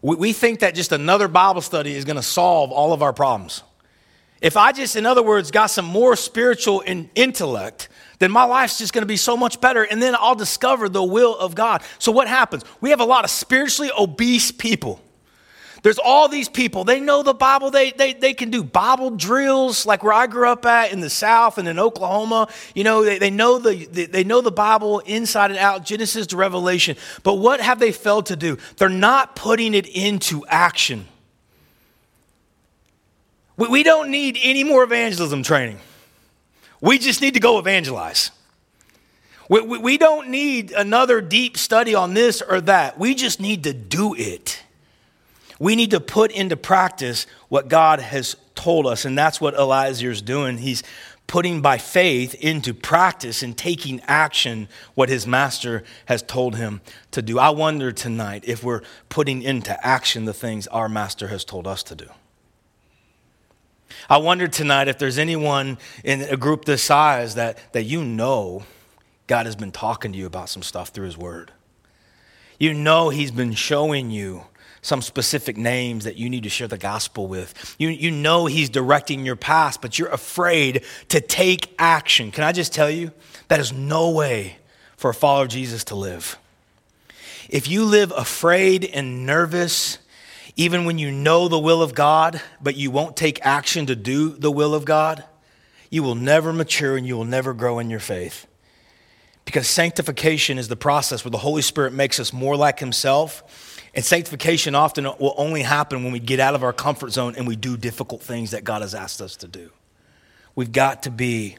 We, 0.02 0.16
we 0.16 0.32
think 0.34 0.60
that 0.60 0.74
just 0.74 0.92
another 0.92 1.26
Bible 1.26 1.62
study 1.62 1.94
is 1.94 2.04
going 2.04 2.16
to 2.16 2.22
solve 2.22 2.70
all 2.70 2.92
of 2.92 3.02
our 3.02 3.14
problems. 3.14 3.62
If 4.42 4.58
I 4.58 4.72
just, 4.72 4.94
in 4.94 5.06
other 5.06 5.22
words, 5.22 5.50
got 5.50 5.68
some 5.68 5.86
more 5.86 6.16
spiritual 6.16 6.82
in, 6.82 7.08
intellect, 7.14 7.88
then 8.18 8.30
my 8.30 8.44
life's 8.44 8.76
just 8.76 8.92
going 8.92 9.02
to 9.02 9.06
be 9.06 9.16
so 9.16 9.34
much 9.34 9.58
better. 9.62 9.82
And 9.82 10.02
then 10.02 10.14
I'll 10.14 10.34
discover 10.34 10.90
the 10.90 11.02
will 11.02 11.34
of 11.34 11.54
God. 11.54 11.82
So, 11.98 12.12
what 12.12 12.28
happens? 12.28 12.62
We 12.82 12.90
have 12.90 13.00
a 13.00 13.06
lot 13.06 13.24
of 13.24 13.30
spiritually 13.30 13.90
obese 13.98 14.52
people 14.52 15.00
there's 15.88 15.98
all 15.98 16.29
these 16.29 16.51
people. 16.51 16.85
They 16.85 17.01
know 17.01 17.22
the 17.22 17.33
Bible. 17.33 17.70
They, 17.70 17.92
they, 17.92 18.12
they 18.12 18.35
can 18.35 18.51
do 18.51 18.62
Bible 18.62 19.09
drills 19.09 19.87
like 19.87 20.03
where 20.03 20.12
I 20.12 20.27
grew 20.27 20.46
up 20.46 20.66
at 20.66 20.92
in 20.92 21.01
the 21.01 21.09
South 21.09 21.57
and 21.57 21.66
in 21.66 21.79
Oklahoma. 21.79 22.48
You 22.74 22.85
know, 22.85 23.03
they, 23.03 23.18
they, 23.18 23.31
know 23.31 23.59
the, 23.59 23.87
they 23.87 24.22
know 24.22 24.42
the 24.42 24.53
Bible 24.53 24.98
inside 24.98 25.51
and 25.51 25.59
out, 25.59 25.87
Genesis 25.87 26.27
to 26.27 26.37
Revelation. 26.37 26.98
But 27.22 27.37
what 27.37 27.62
have 27.62 27.79
they 27.79 27.92
failed 27.92 28.27
to 28.27 28.37
do? 28.37 28.59
They're 28.77 28.90
not 28.90 29.35
putting 29.35 29.72
it 29.72 29.87
into 29.87 30.44
action. 30.46 31.07
We, 33.57 33.68
we 33.68 33.83
don't 33.83 34.11
need 34.11 34.38
any 34.42 34.64
more 34.64 34.83
evangelism 34.83 35.42
training. 35.42 35.79
We 36.83 36.98
just 36.98 37.22
need 37.22 37.33
to 37.33 37.40
go 37.40 37.59
evangelize. 37.59 38.31
We, 39.48 39.62
we, 39.62 39.79
we 39.79 39.96
don't 39.96 40.29
need 40.29 40.70
another 40.72 41.22
deep 41.22 41.57
study 41.57 41.94
on 41.94 42.12
this 42.12 42.42
or 42.42 42.61
that. 42.61 42.98
We 42.98 43.14
just 43.14 43.40
need 43.40 43.64
to 43.64 43.72
do 43.72 44.14
it. 44.14 44.64
We 45.59 45.75
need 45.75 45.90
to 45.90 46.01
put 46.01 46.31
into 46.31 46.57
practice 46.57 47.27
what 47.49 47.68
God 47.68 48.01
has 48.01 48.37
told 48.55 48.87
us, 48.87 49.05
and 49.05 49.18
that's 49.18 49.40
what 49.40 49.55
is 49.55 50.23
doing. 50.23 50.59
He's 50.59 50.83
putting 51.27 51.61
by 51.61 51.77
faith 51.77 52.35
into 52.37 52.73
practice 52.73 53.42
and 53.42 53.57
taking 53.57 54.01
action 54.07 54.68
what 54.94 55.09
his 55.09 55.27
master 55.27 55.85
has 56.07 56.23
told 56.23 56.57
him 56.57 56.81
to 57.11 57.21
do. 57.21 57.38
I 57.38 57.51
wonder 57.51 57.92
tonight 57.92 58.44
if 58.47 58.64
we're 58.64 58.81
putting 59.09 59.42
into 59.42 59.87
action 59.87 60.25
the 60.25 60.33
things 60.33 60.66
our 60.68 60.88
master 60.88 61.29
has 61.29 61.44
told 61.44 61.66
us 61.66 61.83
to 61.85 61.94
do. 61.94 62.07
I 64.09 64.18
wonder 64.18 64.49
tonight 64.49 64.88
if 64.88 64.99
there's 64.99 65.18
anyone 65.18 65.77
in 66.03 66.23
a 66.23 66.37
group 66.37 66.64
this 66.64 66.83
size 66.83 67.35
that, 67.35 67.59
that 67.73 67.85
you 67.85 68.05
know 68.05 68.64
God 69.27 69.44
has 69.44 69.57
been 69.57 69.73
talking 69.73 70.12
to 70.12 70.18
you 70.18 70.27
about 70.27 70.49
some 70.49 70.62
stuff 70.62 70.88
through 70.88 71.07
his 71.07 71.18
word. 71.18 71.53
You 72.59 72.73
know 72.73 73.11
he's 73.11 73.31
been 73.31 73.53
showing 73.53 74.11
you 74.11 74.44
some 74.88 75.03
specific 75.03 75.57
names 75.59 76.05
that 76.05 76.16
you 76.16 76.31
need 76.31 76.44
to 76.44 76.48
share 76.48 76.66
the 76.66 76.79
gospel 76.79 77.27
with. 77.27 77.77
You, 77.79 77.90
you 77.90 78.11
know 78.11 78.46
He's 78.46 78.70
directing 78.70 79.24
your 79.24 79.37
path, 79.37 79.81
but 79.81 79.98
you're 79.98 80.09
afraid 80.09 80.83
to 81.11 81.20
take 81.20 81.74
action. 81.79 82.31
Can 82.31 82.42
I 82.42 82.53
just 82.53 82.72
tell 82.72 82.90
you? 82.90 83.12
That 83.48 83.61
is 83.61 83.72
no 83.72 84.11
way 84.11 84.57
for 84.96 85.11
a 85.11 85.14
follower 85.14 85.44
of 85.44 85.51
Jesus 85.51 85.85
to 85.85 85.94
live. 85.94 86.38
If 87.51 87.68
you 87.68 87.85
live 87.85 88.12
afraid 88.16 88.85
and 88.85 89.27
nervous, 89.27 89.98
even 90.57 90.87
when 90.87 90.98
you 90.98 91.11
know 91.11 91.48
the 91.48 91.59
will 91.59 91.83
of 91.83 91.94
God, 91.94 92.40
but 92.61 92.74
you 92.74 92.90
won't 92.90 93.16
take 93.16 93.44
action 93.44 93.87
to 93.87 93.96
do 93.96 94.31
the 94.31 94.51
will 94.51 94.74
of 94.74 94.85
God, 94.87 95.22
you 95.90 96.03
will 96.03 96.14
never 96.14 96.53
mature 96.53 96.96
and 96.96 97.07
you 97.07 97.16
will 97.16 97.24
never 97.24 97.53
grow 97.53 97.79
in 97.79 97.90
your 97.90 98.01
faith. 98.01 98.46
Because 99.44 99.68
sanctification 99.68 100.59
is 100.59 100.68
the 100.68 100.77
process 100.77 101.24
where 101.24 101.31
the 101.31 101.38
Holy 101.38 101.62
Spirit 101.62 101.92
makes 101.92 102.18
us 102.18 102.33
more 102.33 102.57
like 102.57 102.81
Himself 102.81 103.67
and 103.94 104.05
sanctification 104.05 104.74
often 104.74 105.05
will 105.05 105.35
only 105.37 105.62
happen 105.62 106.05
when 106.05 106.12
we 106.12 106.18
get 106.18 106.40
out 106.40 106.55
of 106.55 106.62
our 106.62 106.72
comfort 106.72 107.11
zone 107.11 107.35
and 107.37 107.46
we 107.46 107.57
do 107.57 107.77
difficult 107.77 108.22
things 108.22 108.51
that 108.51 108.64
God 108.64 108.83
has 108.83 108.94
asked 108.94 109.20
us 109.20 109.37
to 109.37 109.48
do. 109.48 109.70
We've 110.55 110.72
got 110.72 111.03
to 111.05 111.11
be 111.11 111.57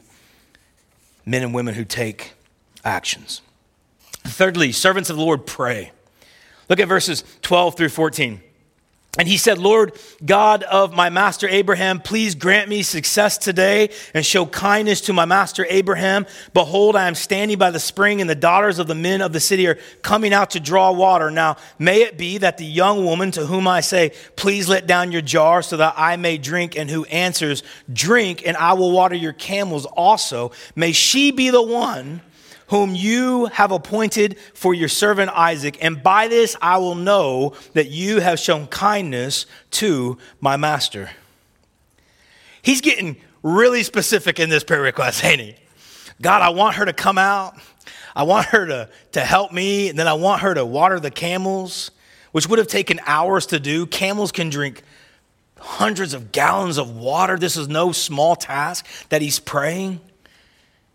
men 1.26 1.42
and 1.42 1.54
women 1.54 1.74
who 1.74 1.84
take 1.84 2.32
actions. 2.84 3.42
Thirdly, 4.24 4.72
servants 4.72 5.10
of 5.10 5.16
the 5.16 5.22
Lord 5.22 5.46
pray. 5.46 5.92
Look 6.68 6.80
at 6.80 6.88
verses 6.88 7.24
12 7.42 7.76
through 7.76 7.88
14. 7.88 8.40
And 9.18 9.26
he 9.26 9.38
said, 9.38 9.58
Lord 9.58 9.98
God 10.24 10.62
of 10.62 10.92
my 10.92 11.10
master 11.10 11.48
Abraham, 11.48 11.98
please 11.98 12.36
grant 12.36 12.68
me 12.68 12.82
success 12.82 13.38
today 13.38 13.90
and 14.14 14.24
show 14.24 14.46
kindness 14.46 15.00
to 15.02 15.12
my 15.12 15.24
master 15.24 15.66
Abraham. 15.68 16.26
Behold, 16.54 16.94
I 16.94 17.08
am 17.08 17.16
standing 17.16 17.58
by 17.58 17.72
the 17.72 17.80
spring, 17.80 18.20
and 18.20 18.30
the 18.30 18.36
daughters 18.36 18.78
of 18.78 18.86
the 18.86 18.94
men 18.94 19.20
of 19.20 19.32
the 19.32 19.40
city 19.40 19.66
are 19.66 19.78
coming 20.02 20.32
out 20.32 20.50
to 20.50 20.60
draw 20.60 20.92
water. 20.92 21.28
Now, 21.28 21.56
may 21.76 22.02
it 22.02 22.18
be 22.18 22.38
that 22.38 22.56
the 22.56 22.64
young 22.64 23.04
woman 23.04 23.32
to 23.32 23.46
whom 23.46 23.66
I 23.66 23.80
say, 23.80 24.12
Please 24.36 24.68
let 24.68 24.86
down 24.86 25.10
your 25.10 25.22
jar 25.22 25.60
so 25.62 25.76
that 25.78 25.94
I 25.96 26.14
may 26.16 26.38
drink, 26.38 26.78
and 26.78 26.88
who 26.88 27.04
answers, 27.06 27.64
Drink, 27.92 28.46
and 28.46 28.56
I 28.56 28.74
will 28.74 28.92
water 28.92 29.16
your 29.16 29.32
camels 29.32 29.86
also, 29.86 30.52
may 30.76 30.92
she 30.92 31.32
be 31.32 31.50
the 31.50 31.62
one 31.62 32.20
whom 32.70 32.94
you 32.94 33.46
have 33.46 33.72
appointed 33.72 34.38
for 34.54 34.72
your 34.72 34.88
servant 34.88 35.30
Isaac. 35.34 35.76
And 35.82 36.02
by 36.02 36.28
this 36.28 36.56
I 36.62 36.78
will 36.78 36.94
know 36.94 37.54
that 37.74 37.90
you 37.90 38.20
have 38.20 38.38
shown 38.38 38.68
kindness 38.68 39.46
to 39.72 40.18
my 40.40 40.56
master. 40.56 41.10
He's 42.62 42.80
getting 42.80 43.16
really 43.42 43.82
specific 43.82 44.38
in 44.38 44.50
this 44.50 44.62
prayer 44.62 44.82
request, 44.82 45.24
ain't 45.24 45.40
he? 45.40 45.56
God, 46.22 46.42
I 46.42 46.50
want 46.50 46.76
her 46.76 46.84
to 46.84 46.92
come 46.92 47.18
out. 47.18 47.58
I 48.14 48.22
want 48.22 48.46
her 48.46 48.66
to, 48.66 48.88
to 49.12 49.20
help 49.20 49.52
me. 49.52 49.88
And 49.88 49.98
then 49.98 50.06
I 50.06 50.14
want 50.14 50.42
her 50.42 50.54
to 50.54 50.64
water 50.64 51.00
the 51.00 51.10
camels, 51.10 51.90
which 52.30 52.48
would 52.48 52.58
have 52.60 52.68
taken 52.68 53.00
hours 53.04 53.46
to 53.46 53.58
do. 53.58 53.84
Camels 53.86 54.30
can 54.30 54.48
drink 54.48 54.82
hundreds 55.58 56.14
of 56.14 56.30
gallons 56.30 56.78
of 56.78 56.96
water. 56.96 57.36
This 57.36 57.56
is 57.56 57.66
no 57.66 57.90
small 57.90 58.36
task 58.36 58.86
that 59.08 59.22
he's 59.22 59.40
praying. 59.40 60.00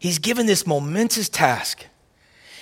He's 0.06 0.20
given 0.20 0.46
this 0.46 0.68
momentous 0.68 1.30
task. 1.30 1.84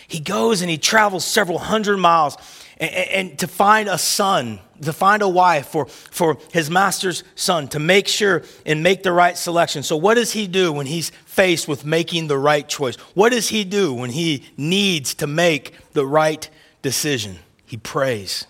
He 0.07 0.21
goes 0.21 0.61
and 0.61 0.69
he 0.69 0.77
travels 0.77 1.25
several 1.25 1.59
hundred 1.59 1.97
miles 1.97 2.37
and, 2.77 2.89
and, 2.89 3.39
to 3.39 3.47
find 3.47 3.89
a 3.89 3.97
son, 3.97 4.61
to 4.81 4.93
find 4.93 5.21
a 5.21 5.27
wife 5.27 5.67
for, 5.67 5.87
for 5.87 6.37
his 6.53 6.69
master's 6.69 7.25
son, 7.35 7.67
to 7.67 7.79
make 7.79 8.07
sure 8.07 8.43
and 8.65 8.81
make 8.81 9.03
the 9.03 9.11
right 9.11 9.37
selection. 9.37 9.83
So, 9.83 9.97
what 9.97 10.13
does 10.13 10.31
he 10.31 10.47
do 10.47 10.71
when 10.71 10.85
he's 10.85 11.09
faced 11.25 11.67
with 11.67 11.83
making 11.83 12.27
the 12.27 12.37
right 12.37 12.65
choice? 12.65 12.95
What 13.13 13.33
does 13.33 13.49
he 13.49 13.65
do 13.65 13.93
when 13.93 14.11
he 14.11 14.45
needs 14.55 15.13
to 15.15 15.27
make 15.27 15.73
the 15.91 16.05
right 16.05 16.49
decision? 16.81 17.39
He 17.65 17.75
prays. 17.75 18.47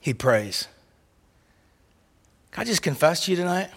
He 0.00 0.12
prays. 0.12 0.66
Can 2.50 2.62
I 2.62 2.64
just 2.64 2.82
confess 2.82 3.26
to 3.26 3.30
you 3.30 3.36
tonight? 3.36 3.70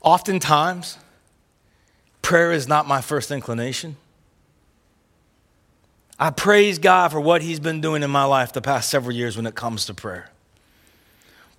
Oftentimes, 0.00 0.96
Prayer 2.22 2.52
is 2.52 2.68
not 2.68 2.86
my 2.86 3.00
first 3.00 3.30
inclination. 3.30 3.96
I 6.18 6.30
praise 6.30 6.78
God 6.78 7.10
for 7.10 7.20
what 7.20 7.40
He's 7.40 7.60
been 7.60 7.80
doing 7.80 8.02
in 8.02 8.10
my 8.10 8.24
life 8.24 8.52
the 8.52 8.60
past 8.60 8.90
several 8.90 9.16
years 9.16 9.36
when 9.36 9.46
it 9.46 9.54
comes 9.54 9.86
to 9.86 9.94
prayer. 9.94 10.30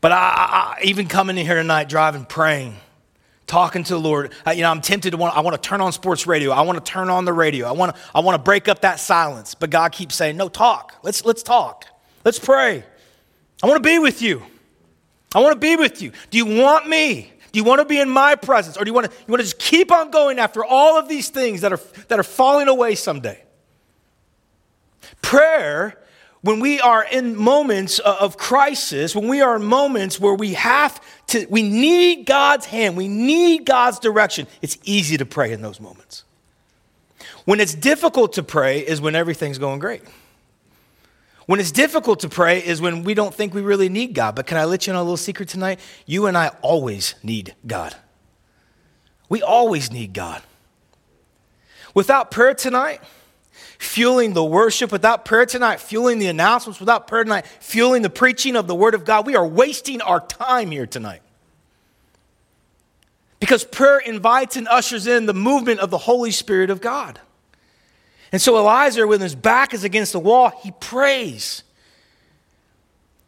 But 0.01 0.11
I, 0.11 0.17
I 0.17 0.81
even 0.83 1.07
coming 1.07 1.37
in 1.37 1.45
here 1.45 1.55
tonight, 1.55 1.89
driving, 1.89 2.25
praying, 2.25 2.75
talking 3.47 3.83
to 3.83 3.93
the 3.93 3.99
Lord, 3.99 4.33
I, 4.45 4.53
you 4.53 4.61
know, 4.61 4.69
I'm 4.69 4.81
tempted 4.81 5.11
to 5.11 5.17
want. 5.17 5.35
I 5.35 5.41
want 5.41 5.61
to 5.61 5.69
turn 5.69 5.81
on 5.81 5.91
sports 5.91 6.27
radio. 6.27 6.51
I 6.51 6.61
want 6.61 6.83
to 6.83 6.91
turn 6.91 7.09
on 7.09 7.25
the 7.25 7.33
radio. 7.33 7.67
I 7.67 7.71
want 7.71 7.95
to. 7.95 8.01
I 8.13 8.19
want 8.19 8.35
to 8.35 8.43
break 8.43 8.67
up 8.67 8.81
that 8.81 8.99
silence. 8.99 9.55
But 9.55 9.71
God 9.71 9.91
keeps 9.91 10.15
saying, 10.15 10.37
"No, 10.37 10.47
talk. 10.47 10.95
Let's 11.03 11.25
let's 11.25 11.43
talk. 11.43 11.85
Let's 12.23 12.39
pray. 12.39 12.83
I 13.63 13.67
want 13.67 13.83
to 13.83 13.87
be 13.87 13.99
with 13.99 14.21
you. 14.21 14.43
I 15.33 15.39
want 15.39 15.53
to 15.53 15.59
be 15.59 15.75
with 15.75 16.01
you. 16.01 16.11
Do 16.29 16.37
you 16.37 16.45
want 16.45 16.87
me? 16.87 17.31
Do 17.51 17.59
you 17.59 17.63
want 17.63 17.79
to 17.79 17.85
be 17.85 17.99
in 17.99 18.09
my 18.09 18.35
presence? 18.35 18.77
Or 18.77 18.83
do 18.83 18.89
you 18.89 18.93
want 18.93 19.11
to, 19.11 19.17
you 19.17 19.25
want 19.27 19.39
to 19.39 19.45
just 19.45 19.59
keep 19.59 19.91
on 19.91 20.09
going 20.09 20.39
after 20.39 20.63
all 20.63 20.97
of 20.97 21.09
these 21.09 21.29
things 21.29 21.61
that 21.61 21.73
are, 21.73 21.79
that 22.07 22.19
are 22.19 22.23
falling 22.23 22.67
away 22.67 22.95
someday? 22.95 23.43
Prayer, 25.21 25.97
when 26.41 26.59
we 26.59 26.79
are 26.79 27.03
in 27.03 27.35
moments 27.35 27.99
of 27.99 28.37
crisis, 28.37 29.15
when 29.15 29.27
we 29.27 29.41
are 29.41 29.55
in 29.57 29.63
moments 29.63 30.19
where 30.19 30.33
we 30.33 30.53
have 30.53 31.01
to, 31.27 31.45
we 31.49 31.61
need 31.61 32.25
God's 32.25 32.65
hand, 32.65 32.97
we 32.97 33.07
need 33.07 33.65
God's 33.65 33.99
direction, 33.99 34.47
it's 34.61 34.77
easy 34.83 35.17
to 35.17 35.25
pray 35.25 35.51
in 35.51 35.61
those 35.61 35.79
moments. 35.79 36.23
When 37.45 37.59
it's 37.59 37.75
difficult 37.75 38.33
to 38.33 38.43
pray 38.43 38.79
is 38.79 39.01
when 39.01 39.15
everything's 39.15 39.57
going 39.57 39.79
great. 39.79 40.01
When 41.51 41.59
it's 41.59 41.73
difficult 41.73 42.21
to 42.21 42.29
pray 42.29 42.65
is 42.65 42.79
when 42.79 43.03
we 43.03 43.13
don't 43.13 43.33
think 43.33 43.53
we 43.53 43.59
really 43.59 43.89
need 43.89 44.13
God. 44.13 44.35
But 44.35 44.47
can 44.47 44.57
I 44.57 44.63
let 44.63 44.87
you 44.87 44.93
know 44.93 44.99
a 44.99 45.03
little 45.03 45.17
secret 45.17 45.49
tonight? 45.49 45.81
You 46.05 46.27
and 46.27 46.37
I 46.37 46.51
always 46.61 47.15
need 47.23 47.55
God. 47.67 47.93
We 49.27 49.41
always 49.41 49.91
need 49.91 50.13
God. 50.13 50.41
Without 51.93 52.31
prayer 52.31 52.53
tonight, 52.53 53.01
fueling 53.77 54.31
the 54.31 54.45
worship, 54.45 54.93
without 54.93 55.25
prayer 55.25 55.45
tonight, 55.45 55.81
fueling 55.81 56.19
the 56.19 56.27
announcements, 56.27 56.79
without 56.79 57.05
prayer 57.05 57.25
tonight, 57.25 57.45
fueling 57.59 58.01
the 58.01 58.09
preaching 58.09 58.55
of 58.55 58.67
the 58.67 58.75
Word 58.75 58.93
of 58.93 59.03
God, 59.03 59.25
we 59.25 59.35
are 59.35 59.45
wasting 59.45 60.01
our 60.01 60.25
time 60.25 60.71
here 60.71 60.87
tonight. 60.87 61.21
Because 63.41 63.65
prayer 63.65 63.99
invites 63.99 64.55
and 64.55 64.69
ushers 64.69 65.05
in 65.05 65.25
the 65.25 65.33
movement 65.33 65.81
of 65.81 65.89
the 65.89 65.97
Holy 65.97 66.31
Spirit 66.31 66.69
of 66.69 66.79
God. 66.79 67.19
And 68.31 68.41
so 68.41 68.57
Elijah, 68.57 69.05
when 69.05 69.21
his 69.21 69.35
back 69.35 69.73
is 69.73 69.83
against 69.83 70.13
the 70.13 70.19
wall, 70.19 70.51
he 70.63 70.71
prays. 70.71 71.63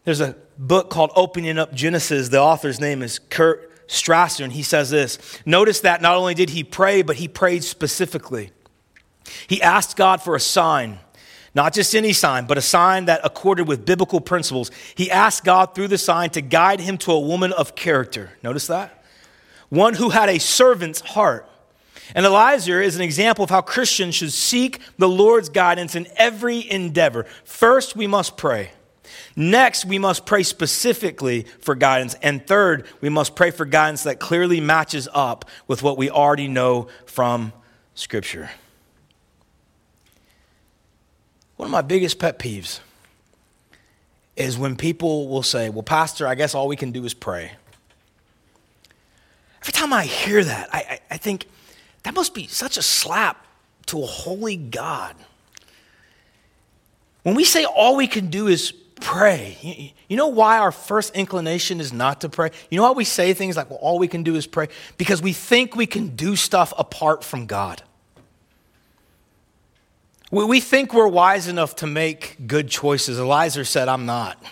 There's 0.05 0.21
a 0.21 0.35
book 0.57 0.89
called 0.89 1.11
Opening 1.15 1.57
Up 1.57 1.73
Genesis. 1.73 2.29
The 2.29 2.39
author's 2.39 2.79
name 2.79 3.01
is 3.01 3.19
Kurt 3.19 3.87
Strassner, 3.87 4.45
and 4.45 4.53
he 4.53 4.63
says 4.63 4.89
this 4.89 5.17
Notice 5.45 5.81
that 5.81 6.01
not 6.01 6.15
only 6.15 6.33
did 6.33 6.49
he 6.51 6.63
pray, 6.63 7.01
but 7.01 7.17
he 7.17 7.27
prayed 7.27 7.63
specifically. 7.63 8.51
He 9.47 9.61
asked 9.61 9.95
God 9.95 10.21
for 10.21 10.35
a 10.35 10.39
sign, 10.39 10.99
not 11.55 11.73
just 11.73 11.95
any 11.95 12.13
sign, 12.13 12.45
but 12.45 12.57
a 12.57 12.61
sign 12.61 13.05
that 13.05 13.21
accorded 13.23 13.67
with 13.67 13.85
biblical 13.85 14.19
principles. 14.19 14.71
He 14.95 15.09
asked 15.09 15.43
God 15.43 15.75
through 15.75 15.89
the 15.89 15.97
sign 15.97 16.29
to 16.31 16.41
guide 16.41 16.79
him 16.79 16.97
to 16.99 17.11
a 17.11 17.19
woman 17.19 17.51
of 17.53 17.75
character. 17.75 18.31
Notice 18.41 18.67
that? 18.67 19.03
One 19.69 19.95
who 19.95 20.09
had 20.09 20.29
a 20.29 20.39
servant's 20.39 20.99
heart. 20.99 21.49
And 22.15 22.25
Elijah 22.25 22.81
is 22.81 22.95
an 22.95 23.01
example 23.01 23.43
of 23.43 23.49
how 23.49 23.61
Christians 23.61 24.15
should 24.15 24.31
seek 24.31 24.79
the 24.97 25.09
Lord's 25.09 25.49
guidance 25.49 25.95
in 25.95 26.07
every 26.15 26.69
endeavor. 26.69 27.23
First, 27.43 27.95
we 27.95 28.07
must 28.07 28.37
pray. 28.37 28.71
Next, 29.35 29.85
we 29.85 29.97
must 29.97 30.25
pray 30.25 30.43
specifically 30.43 31.45
for 31.59 31.75
guidance. 31.75 32.15
And 32.21 32.45
third, 32.45 32.87
we 33.01 33.09
must 33.09 33.35
pray 33.35 33.51
for 33.51 33.65
guidance 33.65 34.03
that 34.03 34.19
clearly 34.19 34.59
matches 34.59 35.07
up 35.13 35.45
with 35.67 35.81
what 35.81 35.97
we 35.97 36.09
already 36.09 36.47
know 36.47 36.87
from 37.05 37.53
Scripture. 37.95 38.51
One 41.55 41.67
of 41.67 41.71
my 41.71 41.81
biggest 41.81 42.19
pet 42.19 42.37
peeves 42.39 42.79
is 44.35 44.57
when 44.57 44.75
people 44.75 45.27
will 45.27 45.43
say, 45.43 45.69
Well, 45.69 45.83
Pastor, 45.83 46.27
I 46.27 46.35
guess 46.35 46.55
all 46.55 46.67
we 46.67 46.75
can 46.75 46.91
do 46.91 47.05
is 47.05 47.13
pray. 47.13 47.51
Every 49.61 49.73
time 49.73 49.93
I 49.93 50.03
hear 50.03 50.43
that, 50.43 50.69
I, 50.73 50.77
I, 50.77 50.99
I 51.11 51.17
think 51.17 51.45
that 52.03 52.13
must 52.13 52.33
be 52.33 52.47
such 52.47 52.77
a 52.77 52.81
slap 52.81 53.45
to 53.87 54.01
a 54.01 54.05
holy 54.05 54.57
God. 54.57 55.15
When 57.23 57.35
we 57.35 57.45
say 57.45 57.63
all 57.63 57.95
we 57.95 58.07
can 58.07 58.27
do 58.27 58.47
is 58.47 58.71
pray, 58.71 59.93
you 60.07 60.17
know 60.17 60.27
why 60.27 60.59
our 60.59 60.71
first 60.71 61.15
inclination 61.15 61.79
is 61.79 61.91
not 61.91 62.21
to 62.21 62.29
pray? 62.29 62.51
You 62.69 62.77
know 62.77 62.83
why 62.83 62.91
we 62.91 63.05
say 63.05 63.33
things 63.33 63.55
like, 63.57 63.69
well, 63.69 63.79
all 63.81 63.99
we 63.99 64.07
can 64.07 64.23
do 64.23 64.35
is 64.35 64.45
pray? 64.45 64.67
Because 64.97 65.21
we 65.21 65.33
think 65.33 65.75
we 65.75 65.85
can 65.85 66.15
do 66.15 66.35
stuff 66.35 66.73
apart 66.77 67.23
from 67.23 67.45
God. 67.45 67.81
We 70.31 70.59
think 70.61 70.95
we're 70.95 71.07
wise 71.07 71.47
enough 71.47 71.75
to 71.77 71.87
make 71.87 72.47
good 72.47 72.67
choices. 72.67 73.19
Elijah 73.19 73.63
said, 73.65 73.87
I'm 73.87 74.07
not. 74.07 74.43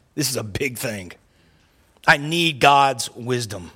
this 0.14 0.28
is 0.28 0.36
a 0.36 0.44
big 0.44 0.76
thing. 0.76 1.12
I 2.06 2.18
need 2.18 2.60
God's 2.60 3.10
wisdom. 3.14 3.70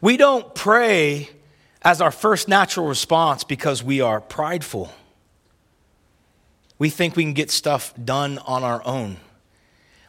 We 0.00 0.16
don't 0.16 0.54
pray 0.54 1.30
as 1.84 2.00
our 2.00 2.10
first 2.10 2.48
natural 2.48 2.86
response 2.86 3.44
because 3.44 3.82
we 3.82 4.00
are 4.00 4.20
prideful. 4.20 4.90
We 6.78 6.88
think 6.88 7.14
we 7.14 7.24
can 7.24 7.34
get 7.34 7.50
stuff 7.50 7.92
done 8.02 8.38
on 8.38 8.64
our 8.64 8.84
own. 8.86 9.18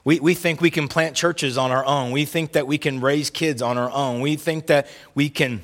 We, 0.05 0.19
we 0.19 0.33
think 0.35 0.61
we 0.61 0.71
can 0.71 0.87
plant 0.87 1.15
churches 1.15 1.57
on 1.57 1.71
our 1.71 1.85
own. 1.85 2.11
We 2.11 2.25
think 2.25 2.53
that 2.53 2.65
we 2.67 2.77
can 2.77 3.01
raise 3.01 3.29
kids 3.29 3.61
on 3.61 3.77
our 3.77 3.91
own. 3.91 4.21
We 4.21 4.35
think 4.35 4.67
that 4.67 4.87
we 5.15 5.29
can 5.29 5.63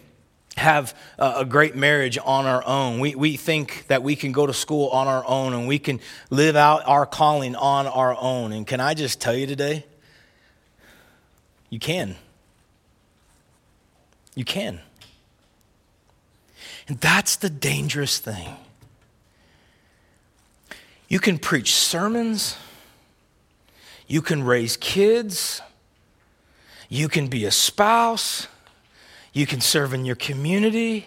have 0.58 0.98
a 1.18 1.46
great 1.46 1.76
marriage 1.76 2.18
on 2.24 2.46
our 2.46 2.66
own. 2.66 3.00
We, 3.00 3.16
we 3.16 3.38
think 3.38 3.86
that 3.88 4.04
we 4.04 4.16
can 4.16 4.32
go 4.32 4.46
to 4.46 4.54
school 4.54 4.90
on 4.90 5.08
our 5.08 5.26
own 5.26 5.54
and 5.54 5.68
we 5.68 5.80
can 5.80 6.02
live 6.30 6.56
out 6.56 6.86
our 6.88 7.06
calling 7.06 7.56
on 7.56 7.88
our 7.88 8.18
own. 8.20 8.52
And 8.52 8.68
can 8.68 8.82
I 8.82 8.94
just 8.94 9.22
tell 9.22 9.36
you 9.36 9.48
today? 9.48 9.86
You 11.70 11.80
can. 11.80 12.18
You 14.36 14.44
can. 14.44 14.82
That's 17.00 17.36
the 17.36 17.50
dangerous 17.50 18.20
thing. 18.20 18.56
You 21.08 21.20
can 21.20 21.38
preach 21.38 21.74
sermons, 21.76 22.58
you 24.08 24.22
can 24.22 24.44
raise 24.44 24.78
kids, 24.78 25.62
you 26.90 27.08
can 27.08 27.28
be 27.28 27.46
a 27.46 27.52
spouse 27.52 28.48
you 29.34 29.46
can 29.46 29.62
serve 29.62 29.94
in 29.94 30.06
your 30.06 30.16
community. 30.16 31.06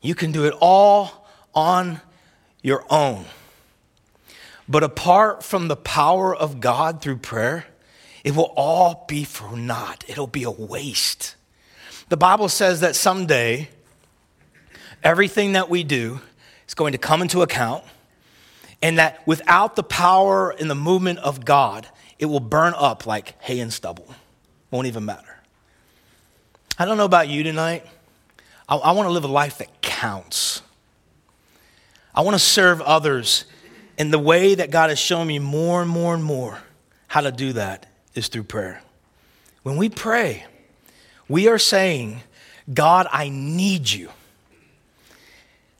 You 0.00 0.14
can 0.14 0.32
do 0.32 0.44
it 0.44 0.54
all 0.60 1.26
on 1.54 2.00
your 2.62 2.84
own. 2.90 3.24
But 4.68 4.84
apart 4.84 5.42
from 5.42 5.68
the 5.68 5.76
power 5.76 6.36
of 6.36 6.60
God 6.60 7.00
through 7.00 7.18
prayer, 7.18 7.66
it 8.22 8.36
will 8.36 8.52
all 8.56 9.06
be 9.08 9.24
for 9.24 9.56
naught. 9.56 10.04
It'll 10.08 10.26
be 10.26 10.42
a 10.42 10.50
waste. 10.50 11.36
The 12.10 12.18
Bible 12.18 12.48
says 12.48 12.80
that 12.80 12.94
someday 12.94 13.70
everything 15.02 15.52
that 15.52 15.68
we 15.68 15.84
do 15.84 16.20
is 16.66 16.74
going 16.74 16.92
to 16.92 16.98
come 16.98 17.22
into 17.22 17.42
account, 17.42 17.84
and 18.82 18.98
that 18.98 19.26
without 19.26 19.76
the 19.76 19.82
power 19.82 20.50
and 20.50 20.70
the 20.70 20.74
movement 20.74 21.18
of 21.20 21.44
God, 21.44 21.86
it 22.18 22.26
will 22.26 22.40
burn 22.40 22.74
up 22.76 23.06
like 23.06 23.40
hay 23.42 23.60
and 23.60 23.72
stubble. 23.72 24.14
Won't 24.70 24.86
even 24.86 25.04
matter. 25.04 25.36
I 26.78 26.84
don't 26.84 26.96
know 26.96 27.04
about 27.04 27.28
you 27.28 27.42
tonight. 27.42 27.84
I, 28.68 28.76
I 28.76 28.92
want 28.92 29.06
to 29.06 29.12
live 29.12 29.24
a 29.24 29.28
life 29.28 29.58
that 29.58 29.80
counts. 29.80 30.62
I 32.14 32.20
want 32.22 32.34
to 32.34 32.40
serve 32.40 32.80
others. 32.80 33.44
And 33.96 34.12
the 34.12 34.18
way 34.18 34.54
that 34.54 34.70
God 34.70 34.90
has 34.90 34.98
shown 34.98 35.26
me 35.26 35.38
more 35.38 35.82
and 35.82 35.90
more 35.90 36.14
and 36.14 36.22
more 36.22 36.58
how 37.08 37.22
to 37.22 37.32
do 37.32 37.54
that 37.54 37.86
is 38.14 38.28
through 38.28 38.44
prayer. 38.44 38.80
When 39.62 39.76
we 39.76 39.88
pray, 39.88 40.44
we 41.28 41.48
are 41.48 41.58
saying, 41.58 42.20
God, 42.72 43.08
I 43.10 43.28
need 43.28 43.90
you. 43.90 44.10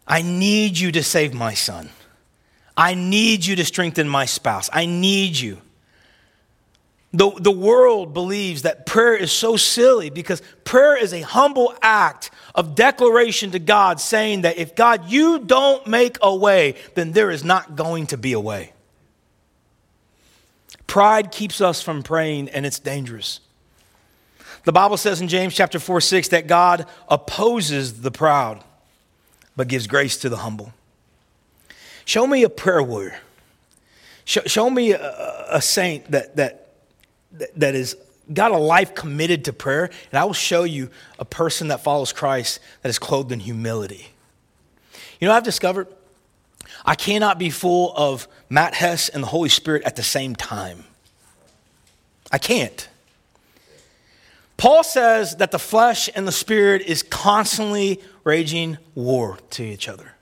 I 0.09 0.23
need 0.23 0.79
you 0.79 0.91
to 0.93 1.03
save 1.03 1.35
my 1.35 1.53
son. 1.53 1.91
I 2.75 2.95
need 2.95 3.45
you 3.45 3.57
to 3.57 3.65
strengthen 3.65 4.09
my 4.09 4.25
spouse. 4.25 4.71
I 4.73 4.87
need 4.87 5.37
you. 5.37 5.59
The, 7.13 7.31
the 7.39 7.51
world 7.51 8.15
believes 8.15 8.63
that 8.63 8.87
prayer 8.87 9.17
is 9.17 9.33
so 9.33 9.57
silly 9.57 10.11
because 10.11 10.43
prayer 10.65 10.97
is 10.97 11.13
a 11.13 11.21
humble 11.21 11.75
act 11.83 12.31
of 12.55 12.75
declaration 12.75 13.51
to 13.53 13.59
God 13.59 14.01
saying 14.01 14.43
that 14.43 14.59
if 14.59 14.75
God, 14.75 15.11
you 15.11 15.39
don't 15.39 15.87
make 15.87 16.19
a 16.23 16.35
way, 16.35 16.77
then 16.95 17.13
there 17.13 17.31
is 17.31 17.45
not 17.45 17.77
going 17.77 18.07
to 18.09 18.17
be 18.17 18.33
a 18.33 18.41
way. 18.41 18.73
Pride 20.87 21.33
keeps 21.33 21.61
us 21.61 21.83
from 21.83 22.03
praying 22.03 22.49
and 22.51 22.65
it's 22.65 22.79
dangerous. 22.79 23.41
The 24.65 24.73
Bible 24.73 24.97
says 24.97 25.21
in 25.21 25.29
James 25.29 25.55
chapter 25.55 25.79
4 25.79 26.01
6 26.01 26.29
that 26.29 26.47
God 26.47 26.87
opposes 27.09 28.03
the 28.03 28.11
proud 28.11 28.63
but 29.59 29.67
gives 29.67 29.89
grace 29.89 30.17
to 30.19 30.29
the 30.29 30.37
humble. 30.37 30.73
Show 32.05 32.29
me 32.29 32.45
a 32.45 32.49
prayer 32.49 32.81
warrior. 32.81 33.19
Show, 34.25 34.43
show 34.47 34.71
me 34.71 34.93
a, 34.93 35.47
a 35.51 35.61
saint 35.61 36.13
that, 36.13 36.37
that 36.37 36.69
that 37.57 37.75
is 37.75 37.97
got 38.33 38.53
a 38.53 38.57
life 38.57 38.95
committed 38.95 39.47
to 39.47 39.53
prayer, 39.53 39.91
and 40.11 40.19
I 40.19 40.25
will 40.25 40.33
show 40.33 40.63
you 40.63 40.91
a 41.19 41.25
person 41.25 41.69
that 41.69 41.83
follows 41.83 42.13
Christ 42.13 42.61
that 42.83 42.89
is 42.89 43.01
clothed 43.01 43.33
in 43.33 43.41
humility. 43.41 44.09
You 45.21 45.27
know, 45.27 45.35
I've 45.35 45.43
discovered 45.43 45.89
I 46.87 46.95
cannot 46.95 47.39
be 47.39 47.51
full 47.51 47.93
of 47.97 48.29
Matt 48.49 48.75
Hess 48.75 49.09
and 49.09 49.25
the 49.25 49.29
Holy 49.29 49.49
Spirit 49.49 49.83
at 49.83 49.97
the 49.97 50.05
same 50.05 50.37
time. 50.37 50.85
I 52.31 52.39
can't. 52.39 52.89
Paul 54.57 54.83
says 54.83 55.37
that 55.37 55.53
the 55.53 55.59
flesh 55.59 56.11
and 56.15 56.27
the 56.27 56.33
spirit 56.33 56.83
is 56.83 57.03
constantly 57.03 58.01
raging 58.29 58.77
war 58.95 59.39
to 59.49 59.65
each 59.65 59.89
other. 59.89 60.13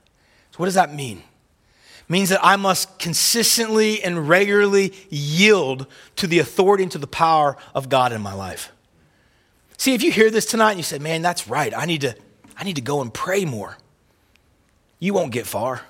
So, 0.51 0.57
what 0.57 0.65
does 0.67 0.75
that 0.75 0.93
mean? 0.93 1.17
It 1.17 2.09
means 2.09 2.29
that 2.29 2.39
I 2.41 2.55
must 2.55 2.99
consistently 2.99 4.01
and 4.01 4.29
regularly 4.29 4.93
yield 5.09 5.87
to 6.15 6.25
the 6.25 6.39
authority 6.39 6.83
and 6.83 6.91
to 6.93 6.97
the 6.97 7.05
power 7.05 7.57
of 7.75 7.89
God 7.89 8.13
in 8.13 8.21
my 8.21 8.33
life. 8.33 8.71
See, 9.75 9.93
if 9.93 10.01
you 10.01 10.11
hear 10.11 10.31
this 10.31 10.45
tonight 10.45 10.71
and 10.71 10.79
you 10.79 10.83
say, 10.83 10.99
man, 10.99 11.21
that's 11.21 11.49
right, 11.49 11.73
I 11.75 11.85
need 11.85 12.01
to, 12.01 12.15
I 12.57 12.63
need 12.63 12.77
to 12.77 12.81
go 12.81 13.01
and 13.01 13.13
pray 13.13 13.43
more, 13.43 13.77
you 14.99 15.13
won't 15.13 15.33
get 15.33 15.45
far. 15.45 15.81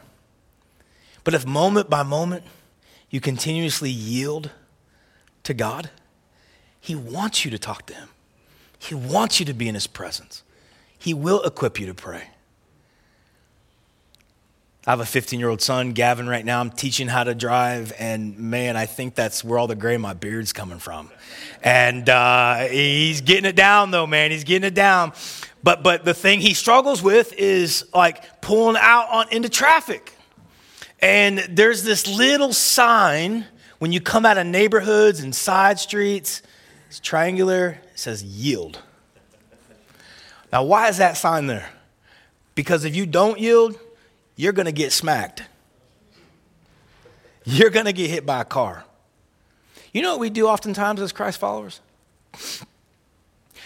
But 1.23 1.35
if 1.35 1.45
moment 1.45 1.87
by 1.87 2.01
moment 2.01 2.43
you 3.11 3.21
continuously 3.21 3.91
yield 3.91 4.49
to 5.43 5.53
God, 5.53 5.91
He 6.81 6.95
wants 6.95 7.45
you 7.45 7.51
to 7.51 7.59
talk 7.59 7.85
to 7.85 7.93
Him. 7.93 8.09
He 8.79 8.95
wants 8.95 9.39
you 9.39 9.45
to 9.45 9.53
be 9.53 9.67
in 9.67 9.75
His 9.75 9.87
presence. 9.87 10.41
He 10.97 11.13
will 11.13 11.41
equip 11.43 11.79
you 11.79 11.87
to 11.87 11.93
pray. 11.93 12.23
I 14.87 14.91
have 14.91 15.01
a 15.01 15.05
15 15.05 15.37
year 15.37 15.49
old 15.49 15.61
son, 15.61 15.91
Gavin, 15.91 16.29
right 16.29 16.45
now. 16.45 16.61
I'm 16.61 16.69
teaching 16.69 17.09
how 17.09 17.25
to 17.25 17.35
drive, 17.35 17.91
and 17.99 18.39
man, 18.39 18.77
I 18.77 18.85
think 18.85 19.15
that's 19.15 19.43
where 19.43 19.59
all 19.59 19.67
the 19.67 19.75
gray 19.75 19.95
in 19.95 20.01
my 20.01 20.13
beard's 20.13 20.53
coming 20.53 20.79
from. 20.79 21.09
And 21.61 22.07
uh, 22.07 22.67
he's 22.69 23.19
getting 23.19 23.43
it 23.43 23.57
down, 23.57 23.91
though, 23.91 24.07
man. 24.07 24.31
He's 24.31 24.45
getting 24.45 24.65
it 24.65 24.73
down. 24.73 25.11
But, 25.61 25.83
but 25.83 26.05
the 26.05 26.13
thing 26.13 26.39
he 26.39 26.53
struggles 26.53 27.03
with 27.03 27.33
is 27.33 27.85
like 27.93 28.39
pulling 28.39 28.77
out 28.79 29.09
on, 29.09 29.29
into 29.29 29.49
traffic. 29.49 30.13
And 31.01 31.39
there's 31.49 31.83
this 31.83 32.07
little 32.07 32.53
sign 32.53 33.45
when 33.79 33.91
you 33.91 33.99
come 33.99 34.25
out 34.25 34.37
of 34.37 34.47
neighborhoods 34.47 35.19
and 35.19 35.35
side 35.35 35.79
streets, 35.79 36.41
it's 36.87 37.01
triangular, 37.01 37.79
it 37.91 37.99
says 37.99 38.23
yield. 38.23 38.81
Now, 40.51 40.63
why 40.63 40.89
is 40.89 40.97
that 40.97 41.17
sign 41.17 41.47
there? 41.47 41.69
Because 42.55 42.85
if 42.85 42.95
you 42.95 43.05
don't 43.05 43.39
yield, 43.39 43.77
you're 44.35 44.53
going 44.53 44.65
to 44.65 44.71
get 44.71 44.91
smacked. 44.91 45.43
You're 47.45 47.69
going 47.69 47.85
to 47.85 47.93
get 47.93 48.09
hit 48.09 48.25
by 48.25 48.41
a 48.41 48.45
car. 48.45 48.83
You 49.93 50.01
know 50.01 50.11
what 50.11 50.19
we 50.19 50.29
do 50.29 50.47
oftentimes 50.47 51.01
as 51.01 51.11
Christ 51.11 51.39
followers? 51.39 51.81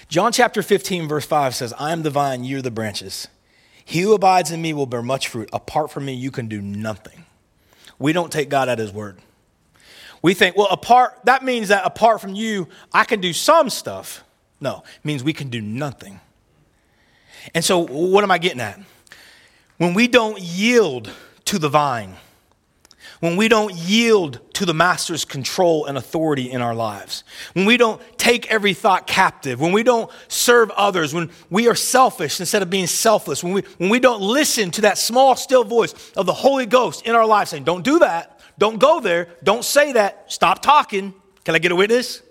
John 0.07 0.31
chapter 0.31 0.61
15, 0.61 1.07
verse 1.07 1.25
5 1.25 1.55
says, 1.55 1.73
I 1.79 1.91
am 1.91 2.03
the 2.03 2.09
vine, 2.09 2.43
you're 2.43 2.61
the 2.61 2.71
branches. 2.71 3.27
He 3.83 4.01
who 4.01 4.13
abides 4.13 4.51
in 4.51 4.61
me 4.61 4.73
will 4.73 4.85
bear 4.85 5.01
much 5.01 5.27
fruit. 5.27 5.49
Apart 5.53 5.91
from 5.91 6.05
me, 6.05 6.13
you 6.13 6.31
can 6.31 6.47
do 6.47 6.61
nothing. 6.61 7.25
We 7.97 8.13
don't 8.13 8.31
take 8.31 8.49
God 8.49 8.69
at 8.69 8.77
his 8.79 8.91
word. 8.91 9.19
We 10.21 10.33
think, 10.33 10.55
well, 10.55 10.67
apart, 10.69 11.19
that 11.23 11.43
means 11.43 11.69
that 11.69 11.85
apart 11.85 12.21
from 12.21 12.35
you, 12.35 12.67
I 12.93 13.05
can 13.05 13.21
do 13.21 13.33
some 13.33 13.69
stuff. 13.69 14.23
No, 14.59 14.83
it 14.85 15.05
means 15.05 15.23
we 15.23 15.33
can 15.33 15.49
do 15.49 15.61
nothing. 15.61 16.19
And 17.53 17.63
so, 17.63 17.79
what 17.79 18.23
am 18.23 18.31
I 18.31 18.37
getting 18.37 18.61
at? 18.61 18.79
When 19.77 19.93
we 19.93 20.07
don't 20.07 20.39
yield 20.39 21.11
to 21.45 21.57
the 21.57 21.69
vine, 21.69 22.15
when 23.19 23.35
we 23.35 23.47
don't 23.47 23.73
yield 23.73 24.39
to 24.53 24.65
the 24.65 24.73
master's 24.73 25.25
control 25.25 25.85
and 25.85 25.97
authority 25.97 26.51
in 26.51 26.61
our 26.61 26.75
lives, 26.75 27.23
when 27.53 27.65
we 27.65 27.77
don't 27.77 28.01
take 28.17 28.49
every 28.51 28.73
thought 28.73 29.07
captive, 29.07 29.59
when 29.59 29.71
we 29.71 29.83
don't 29.83 30.09
serve 30.27 30.69
others, 30.71 31.13
when 31.13 31.29
we 31.49 31.67
are 31.67 31.75
selfish 31.75 32.39
instead 32.39 32.61
of 32.61 32.69
being 32.69 32.87
selfless, 32.87 33.43
when 33.43 33.53
we, 33.53 33.61
when 33.77 33.89
we 33.89 33.99
don't 33.99 34.21
listen 34.21 34.71
to 34.71 34.81
that 34.81 34.97
small, 34.97 35.35
still 35.35 35.63
voice 35.63 35.93
of 36.15 36.25
the 36.25 36.33
Holy 36.33 36.65
Ghost 36.65 37.05
in 37.05 37.15
our 37.15 37.25
lives 37.25 37.51
saying, 37.51 37.63
Don't 37.63 37.83
do 37.83 37.99
that, 37.99 38.39
don't 38.57 38.79
go 38.79 38.99
there. 38.99 39.29
Don't 39.43 39.65
say 39.65 39.93
that. 39.93 40.31
Stop 40.31 40.61
talking. 40.61 41.13
Can 41.43 41.55
I 41.55 41.59
get 41.59 41.71
a 41.71 41.75
witness? 41.75 42.21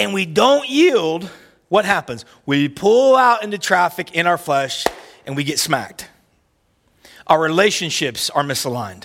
and 0.00 0.14
we 0.14 0.24
don't 0.24 0.68
yield, 0.68 1.28
what 1.70 1.84
happens? 1.84 2.24
We 2.44 2.68
pull 2.68 3.14
out 3.16 3.44
into 3.44 3.56
traffic 3.56 4.12
in 4.12 4.26
our 4.26 4.36
flesh 4.36 4.84
and 5.24 5.36
we 5.36 5.44
get 5.44 5.60
smacked. 5.60 6.08
Our 7.28 7.40
relationships 7.40 8.28
are 8.28 8.42
misaligned. 8.42 9.04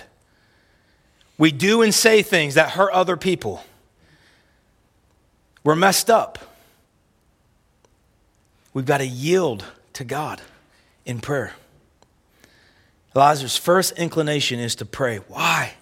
We 1.38 1.52
do 1.52 1.82
and 1.82 1.94
say 1.94 2.22
things 2.22 2.54
that 2.54 2.70
hurt 2.70 2.92
other 2.92 3.16
people. 3.16 3.62
We're 5.62 5.76
messed 5.76 6.10
up. 6.10 6.40
We've 8.74 8.84
got 8.84 8.98
to 8.98 9.06
yield 9.06 9.64
to 9.92 10.04
God 10.04 10.42
in 11.04 11.20
prayer. 11.20 11.54
Eliezer's 13.14 13.56
first 13.56 13.92
inclination 13.92 14.58
is 14.58 14.74
to 14.76 14.84
pray. 14.84 15.18
Why? 15.28 15.74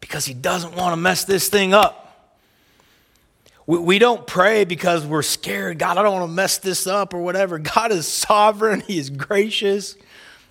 Because 0.00 0.24
he 0.24 0.32
doesn't 0.32 0.74
want 0.74 0.92
to 0.92 0.96
mess 0.96 1.24
this 1.24 1.50
thing 1.50 1.74
up. 1.74 2.03
We, 3.66 3.78
we 3.78 3.98
don't 3.98 4.26
pray 4.26 4.64
because 4.64 5.06
we're 5.06 5.22
scared. 5.22 5.78
God, 5.78 5.96
I 5.96 6.02
don't 6.02 6.12
want 6.12 6.28
to 6.30 6.34
mess 6.34 6.58
this 6.58 6.86
up 6.86 7.14
or 7.14 7.18
whatever. 7.18 7.58
God 7.58 7.92
is 7.92 8.06
sovereign, 8.06 8.80
He 8.80 8.98
is 8.98 9.10
gracious, 9.10 9.96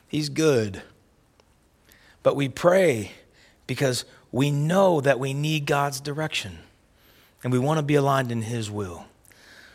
He's 0.07 0.29
good. 0.29 0.81
But 2.21 2.35
we 2.35 2.49
pray 2.49 3.11
because 3.67 4.05
we 4.31 4.49
know 4.49 5.01
that 5.01 5.19
we 5.19 5.33
need 5.33 5.65
God's 5.65 5.99
direction 5.99 6.59
and 7.43 7.51
we 7.51 7.59
want 7.59 7.77
to 7.77 7.83
be 7.83 7.95
aligned 7.95 8.31
in 8.31 8.41
His 8.41 8.71
will. 8.71 9.05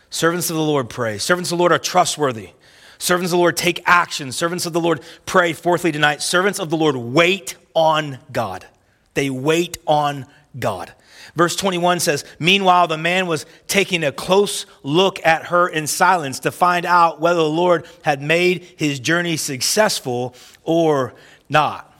Servants 0.09 0.49
of 0.49 0.55
the 0.55 0.61
Lord 0.61 0.89
pray. 0.89 1.19
Servants 1.19 1.51
of 1.51 1.57
the 1.57 1.61
Lord 1.61 1.71
are 1.71 1.79
trustworthy. 1.79 2.49
Servants 2.97 3.31
of 3.31 3.37
the 3.37 3.41
Lord 3.41 3.55
take 3.55 3.81
action. 3.85 4.31
Servants 4.31 4.65
of 4.65 4.73
the 4.73 4.81
Lord 4.81 5.01
pray. 5.25 5.53
Fourthly, 5.53 5.91
tonight, 5.91 6.21
servants 6.21 6.59
of 6.59 6.69
the 6.69 6.77
Lord 6.77 6.95
wait 6.95 7.55
on 7.73 8.17
God. 8.31 8.65
They 9.13 9.29
wait 9.29 9.77
on 9.85 10.25
God. 10.57 10.93
Verse 11.39 11.55
21 11.55 12.01
says, 12.01 12.25
Meanwhile, 12.37 12.87
the 12.87 12.97
man 12.97 13.25
was 13.25 13.45
taking 13.67 14.03
a 14.03 14.11
close 14.11 14.65
look 14.83 15.25
at 15.25 15.45
her 15.45 15.69
in 15.69 15.87
silence 15.87 16.39
to 16.41 16.51
find 16.51 16.85
out 16.85 17.21
whether 17.21 17.39
the 17.39 17.47
Lord 17.47 17.87
had 18.01 18.21
made 18.21 18.63
his 18.75 18.99
journey 18.99 19.37
successful 19.37 20.35
or 20.65 21.13
not. 21.47 21.93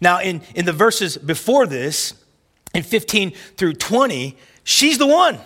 Now, 0.00 0.18
in, 0.18 0.42
in 0.56 0.64
the 0.64 0.72
verses 0.72 1.16
before 1.16 1.68
this, 1.68 2.14
in 2.74 2.82
15 2.82 3.30
through 3.56 3.74
20, 3.74 4.36
she's 4.64 4.98
the 4.98 5.06
one. 5.06 5.38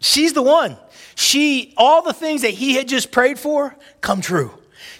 She's 0.00 0.32
the 0.32 0.42
one 0.42 0.78
she, 1.18 1.74
all 1.76 2.02
the 2.02 2.12
things 2.12 2.42
that 2.42 2.52
he 2.52 2.74
had 2.74 2.86
just 2.86 3.10
prayed 3.10 3.40
for 3.40 3.74
come 4.00 4.20
true. 4.20 4.52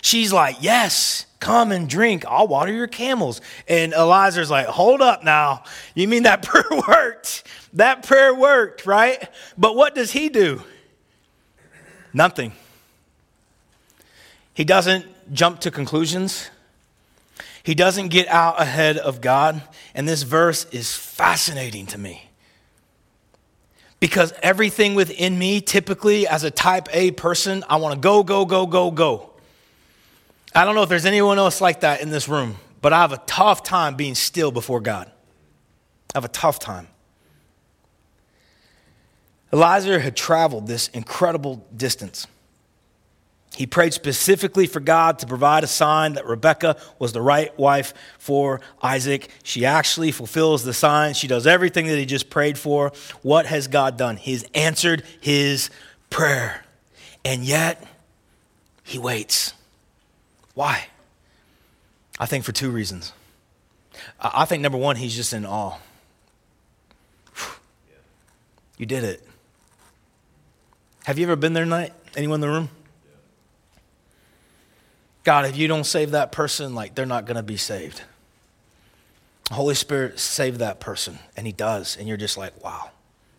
She's 0.03 0.33
like, 0.33 0.57
Yes, 0.61 1.27
come 1.39 1.71
and 1.71 1.89
drink. 1.89 2.25
I'll 2.27 2.49
water 2.49 2.73
your 2.73 2.89
camels. 2.89 3.41
And 3.69 3.93
Eliezer 3.93 4.45
like, 4.47 4.67
Hold 4.67 5.01
up 5.01 5.23
now. 5.23 5.63
You 5.95 6.09
mean 6.09 6.25
that 6.25 6.43
prayer 6.43 6.65
worked? 6.89 7.45
That 7.79 8.05
prayer 8.05 8.35
worked, 8.35 8.87
right? 8.87 9.29
But 9.57 9.77
what 9.77 9.95
does 9.95 10.11
he 10.11 10.29
do? 10.29 10.65
Nothing. 12.13 12.53
He 14.53 14.65
doesn't 14.65 15.07
jump 15.33 15.61
to 15.61 15.71
conclusions. 15.71 16.51
He 17.63 17.77
doesn't 17.77 18.09
get 18.09 18.27
out 18.27 18.61
ahead 18.61 18.99
of 18.99 19.21
God. 19.21 19.63
And 19.95 20.09
this 20.09 20.25
verse 20.25 20.65
is 20.73 20.97
fascinating 20.97 21.87
to 21.87 21.99
me 21.99 22.29
because 24.01 24.33
everything 24.43 24.97
within 24.97 25.39
me, 25.39 25.61
typically 25.61 26.27
as 26.27 26.43
a 26.43 26.51
type 26.51 26.89
A 26.93 27.13
person, 27.13 27.63
I 27.69 27.77
want 27.77 27.95
to 27.95 28.01
go, 28.01 28.25
go, 28.25 28.45
go, 28.45 28.67
go, 28.67 28.91
go. 28.91 29.31
I 30.53 30.65
don't 30.65 30.75
know 30.75 30.83
if 30.83 30.89
there's 30.89 31.07
anyone 31.07 31.39
else 31.39 31.61
like 31.61 31.83
that 31.83 32.01
in 32.01 32.11
this 32.11 32.29
room, 32.29 32.57
but 32.83 32.93
I 32.93 33.03
have 33.03 33.13
a 33.13 33.23
tough 33.25 33.63
time 33.63 33.95
being 33.95 34.17
still 34.17 34.51
before 34.51 34.81
God. 34.81 35.09
I 36.13 36.19
have 36.19 36.25
a 36.25 36.29
tough 36.29 36.59
time. 36.59 36.89
Eliezer 39.53 39.99
had 40.01 40.17
traveled 40.17 40.67
this 40.67 40.89
incredible 40.89 41.65
distance. 41.75 42.27
He 43.57 43.67
prayed 43.67 43.93
specifically 43.95 44.67
for 44.67 44.79
God 44.79 45.19
to 45.21 45.27
provide 45.27 45.65
a 45.65 45.67
sign 45.67 46.13
that 46.13 46.27
Rebecca 46.27 46.77
was 46.99 47.13
the 47.13 47.23
right 47.23 47.57
wife 47.59 47.93
for 48.19 48.61
Isaac. 48.83 49.29
She 49.43 49.65
actually 49.65 50.13
fulfills 50.13 50.63
the 50.63 50.75
sign. 50.75 51.15
She 51.15 51.27
does 51.27 51.47
everything 51.47 51.87
that 51.87 51.99
he 51.99 52.07
just 52.07 52.31
prayed 52.31 52.59
for. 52.59 52.93
What 53.23 53.47
has 53.47 53.67
God 53.67 53.97
done? 53.97 54.17
He's 54.17 54.45
answered 54.55 55.03
his 55.21 55.71
prayer. 56.11 56.65
And 57.25 57.43
yet, 57.43 57.85
he 58.85 58.99
waits. 58.99 59.55
Why? 60.55 60.87
I 62.21 62.27
think 62.27 62.45
for 62.45 62.53
two 62.53 62.71
reasons. 62.71 63.13
I 64.21 64.45
think 64.45 64.63
number 64.63 64.79
one, 64.79 64.97
he's 64.97 65.17
just 65.17 65.33
in 65.33 65.45
awe. 65.45 65.79
You 68.77 68.87
did 68.87 69.03
it. 69.03 69.28
Have 71.09 71.19
you 71.19 71.25
ever 71.25 71.37
been 71.37 71.55
there 71.55 71.65
tonight? 71.65 71.95
Anyone 72.19 72.35
in 72.35 72.41
the 72.43 72.49
room? 72.51 72.69
God, 75.25 75.47
if 75.47 75.57
you 75.57 75.67
don't 75.67 75.85
save 75.85 76.11
that 76.11 76.33
person, 76.33 76.75
like 76.75 76.95
they're 76.95 77.07
not 77.07 77.25
going 77.25 77.39
to 77.39 77.43
be 77.43 77.57
saved. 77.57 78.03
Holy 79.51 79.75
Spirit, 79.75 80.21
save 80.21 80.59
that 80.59 80.81
person. 80.81 81.19
And 81.35 81.47
He 81.47 81.53
does. 81.55 81.97
And 81.97 82.07
you're 82.07 82.19
just 82.19 82.37
like, 82.37 82.63
wow, 82.63 82.91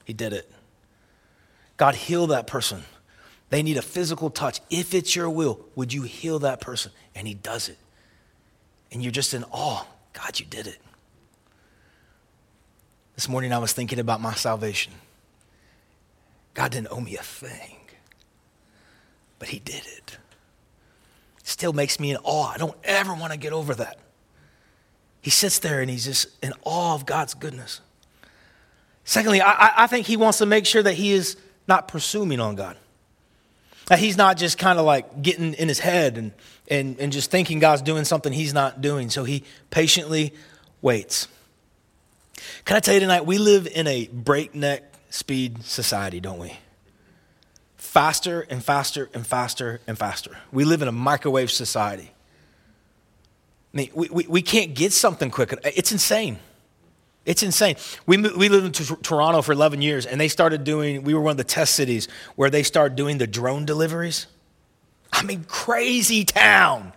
He 0.03 0.13
did 0.13 0.33
it. 0.33 0.51
God, 1.77 1.93
heal 1.93 2.25
that 2.25 2.47
person. 2.47 2.85
They 3.51 3.61
need 3.61 3.77
a 3.77 3.83
physical 3.83 4.31
touch. 4.31 4.61
If 4.71 4.95
it's 4.95 5.15
your 5.15 5.29
will, 5.29 5.59
would 5.75 5.93
you 5.93 6.01
heal 6.01 6.39
that 6.39 6.61
person? 6.61 6.91
And 7.13 7.27
He 7.27 7.35
does 7.35 7.69
it. 7.69 7.77
And 8.91 9.03
you're 9.03 9.11
just 9.11 9.35
in 9.35 9.43
awe. 9.51 9.85
God, 10.13 10.39
you 10.39 10.47
did 10.47 10.65
it. 10.65 10.79
This 13.13 13.29
morning 13.29 13.53
I 13.53 13.59
was 13.59 13.73
thinking 13.73 13.99
about 13.99 14.21
my 14.21 14.33
salvation. 14.33 14.91
God 16.53 16.71
didn't 16.71 16.91
owe 16.91 17.01
me 17.01 17.15
a 17.17 17.23
thing, 17.23 17.77
but 19.37 19.49
He 19.49 19.59
did 19.59 19.85
it 19.85 20.17
still 21.49 21.73
makes 21.73 21.99
me 21.99 22.11
in 22.11 22.17
awe. 22.23 22.51
I 22.53 22.57
don't 22.57 22.77
ever 22.83 23.13
want 23.13 23.33
to 23.33 23.39
get 23.39 23.53
over 23.53 23.73
that. 23.75 23.97
He 25.21 25.29
sits 25.29 25.59
there 25.59 25.81
and 25.81 25.89
he's 25.89 26.05
just 26.05 26.27
in 26.43 26.53
awe 26.63 26.95
of 26.95 27.05
God's 27.05 27.33
goodness. 27.33 27.81
Secondly, 29.03 29.41
I, 29.41 29.83
I 29.83 29.87
think 29.87 30.05
he 30.05 30.15
wants 30.15 30.37
to 30.37 30.45
make 30.45 30.65
sure 30.65 30.83
that 30.83 30.93
he 30.93 31.11
is 31.11 31.35
not 31.67 31.87
presuming 31.87 32.39
on 32.39 32.55
God. 32.55 32.77
That 33.87 33.99
he's 33.99 34.17
not 34.17 34.37
just 34.37 34.57
kind 34.57 34.77
of 34.77 34.85
like 34.85 35.21
getting 35.21 35.55
in 35.55 35.67
his 35.67 35.79
head 35.79 36.17
and, 36.17 36.31
and, 36.69 36.99
and 36.99 37.11
just 37.11 37.31
thinking 37.31 37.59
God's 37.59 37.81
doing 37.81 38.05
something 38.05 38.31
he's 38.31 38.53
not 38.53 38.81
doing. 38.81 39.09
So 39.09 39.23
he 39.23 39.43
patiently 39.71 40.33
waits. 40.81 41.27
Can 42.65 42.77
I 42.77 42.79
tell 42.79 42.93
you 42.93 42.99
tonight, 42.99 43.25
we 43.25 43.39
live 43.39 43.67
in 43.67 43.87
a 43.87 44.07
breakneck 44.07 44.93
speed 45.09 45.63
society, 45.63 46.19
don't 46.19 46.39
we? 46.39 46.57
faster 47.79 48.45
and 48.49 48.63
faster 48.63 49.09
and 49.13 49.25
faster 49.25 49.81
and 49.87 49.97
faster. 49.97 50.37
We 50.51 50.63
live 50.63 50.83
in 50.83 50.87
a 50.87 50.91
microwave 50.91 51.49
society. 51.49 52.11
I 53.73 53.77
mean, 53.77 53.89
we, 53.95 54.09
we, 54.09 54.27
we 54.27 54.41
can't 54.41 54.75
get 54.75 54.93
something 54.93 55.31
quicker. 55.31 55.57
It's 55.63 55.91
insane. 55.91 56.37
It's 57.25 57.41
insane. 57.41 57.77
We, 58.05 58.17
we 58.17 58.49
lived 58.49 58.79
in 58.79 58.97
Toronto 58.97 59.41
for 59.41 59.53
11 59.53 59.81
years, 59.81 60.05
and 60.05 60.21
they 60.21 60.27
started 60.27 60.63
doing, 60.63 61.03
we 61.03 61.13
were 61.13 61.21
one 61.21 61.31
of 61.31 61.37
the 61.37 61.43
test 61.43 61.73
cities 61.73 62.07
where 62.35 62.49
they 62.49 62.63
started 62.63 62.95
doing 62.95 63.17
the 63.17 63.27
drone 63.27 63.65
deliveries. 63.65 64.27
I 65.11 65.23
mean, 65.23 65.45
crazy 65.45 66.25
town. 66.25 66.93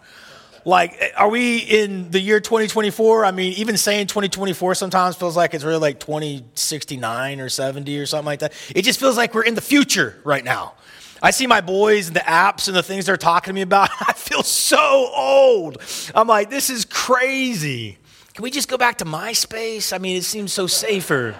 Like, 0.64 1.12
are 1.16 1.28
we 1.28 1.58
in 1.58 2.10
the 2.10 2.20
year 2.20 2.38
2024? 2.38 3.24
I 3.24 3.30
mean, 3.32 3.52
even 3.54 3.76
saying 3.76 4.06
2024 4.06 4.76
sometimes 4.76 5.16
feels 5.16 5.36
like 5.36 5.54
it's 5.54 5.64
really 5.64 5.80
like 5.80 5.98
2069 5.98 7.40
or 7.40 7.48
70 7.48 7.98
or 7.98 8.06
something 8.06 8.26
like 8.26 8.40
that. 8.40 8.52
It 8.74 8.82
just 8.82 9.00
feels 9.00 9.16
like 9.16 9.34
we're 9.34 9.44
in 9.44 9.54
the 9.54 9.60
future 9.60 10.20
right 10.24 10.44
now. 10.44 10.74
I 11.20 11.30
see 11.30 11.46
my 11.46 11.60
boys 11.60 12.08
and 12.08 12.16
the 12.16 12.20
apps 12.20 12.66
and 12.66 12.76
the 12.76 12.82
things 12.82 13.06
they're 13.06 13.16
talking 13.16 13.50
to 13.50 13.54
me 13.54 13.62
about. 13.62 13.90
I 14.00 14.12
feel 14.12 14.42
so 14.42 15.10
old. 15.14 15.78
I'm 16.14 16.26
like, 16.26 16.50
this 16.50 16.70
is 16.70 16.84
crazy. 16.84 17.98
Can 18.34 18.42
we 18.42 18.50
just 18.50 18.68
go 18.68 18.76
back 18.76 18.98
to 18.98 19.04
MySpace? 19.04 19.92
I 19.92 19.98
mean, 19.98 20.16
it 20.16 20.24
seems 20.24 20.52
so 20.52 20.66
safer. 20.66 21.36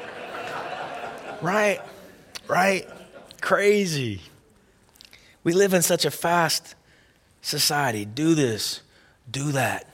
right? 1.41 1.81
Right? 2.49 2.89
Crazy. 3.41 4.21
We 5.43 5.53
live 5.53 5.75
in 5.75 5.83
such 5.83 6.05
a 6.05 6.11
fast 6.11 6.77
society. 7.41 8.05
Do 8.05 8.35
this, 8.35 8.82
do 9.33 9.53
that. 9.53 9.87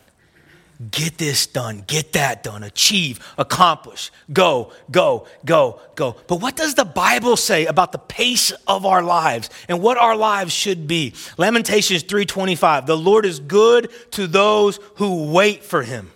Get 0.92 1.18
this 1.18 1.48
done, 1.48 1.82
get 1.88 2.12
that 2.12 2.44
done, 2.44 2.62
achieve, 2.62 3.18
accomplish, 3.36 4.12
go, 4.32 4.70
go, 4.92 5.26
go, 5.44 5.80
go. 5.96 6.14
But 6.28 6.40
what 6.40 6.54
does 6.54 6.74
the 6.74 6.84
Bible 6.84 7.36
say 7.36 7.66
about 7.66 7.90
the 7.90 7.98
pace 7.98 8.52
of 8.68 8.86
our 8.86 9.02
lives 9.02 9.50
and 9.68 9.82
what 9.82 9.98
our 9.98 10.14
lives 10.14 10.52
should 10.52 10.86
be? 10.86 11.14
Lamentations 11.36 12.04
3:25. 12.04 12.86
The 12.86 12.96
Lord 12.96 13.26
is 13.26 13.40
good 13.40 13.90
to 14.12 14.28
those 14.28 14.78
who 14.96 15.32
wait 15.32 15.64
for 15.64 15.82
him. 15.82 16.12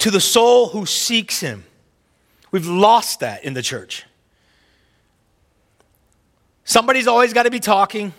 To 0.00 0.10
the 0.10 0.20
soul 0.20 0.68
who 0.68 0.84
seeks 0.84 1.40
him. 1.40 1.64
We've 2.50 2.66
lost 2.66 3.20
that 3.20 3.42
in 3.42 3.54
the 3.54 3.62
church. 3.62 4.04
Somebody's 6.64 7.06
always 7.06 7.32
got 7.32 7.44
to 7.44 7.50
be 7.50 7.60
talking. 7.60 8.12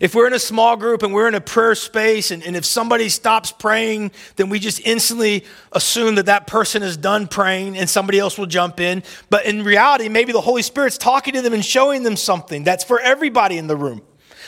If 0.00 0.14
we're 0.14 0.26
in 0.26 0.32
a 0.32 0.38
small 0.38 0.76
group 0.76 1.02
and 1.02 1.12
we're 1.12 1.28
in 1.28 1.34
a 1.34 1.40
prayer 1.40 1.74
space, 1.74 2.30
and, 2.30 2.42
and 2.42 2.56
if 2.56 2.64
somebody 2.64 3.08
stops 3.08 3.52
praying, 3.52 4.12
then 4.36 4.48
we 4.48 4.58
just 4.58 4.80
instantly 4.80 5.44
assume 5.72 6.16
that 6.16 6.26
that 6.26 6.46
person 6.46 6.82
is 6.82 6.96
done 6.96 7.28
praying 7.28 7.76
and 7.76 7.88
somebody 7.88 8.18
else 8.18 8.38
will 8.38 8.46
jump 8.46 8.80
in. 8.80 9.02
But 9.30 9.46
in 9.46 9.64
reality, 9.64 10.08
maybe 10.08 10.32
the 10.32 10.40
Holy 10.40 10.62
Spirit's 10.62 10.98
talking 10.98 11.34
to 11.34 11.42
them 11.42 11.52
and 11.52 11.64
showing 11.64 12.02
them 12.02 12.16
something 12.16 12.64
that's 12.64 12.84
for 12.84 13.00
everybody 13.00 13.58
in 13.58 13.66
the 13.66 13.76
room. 13.76 14.02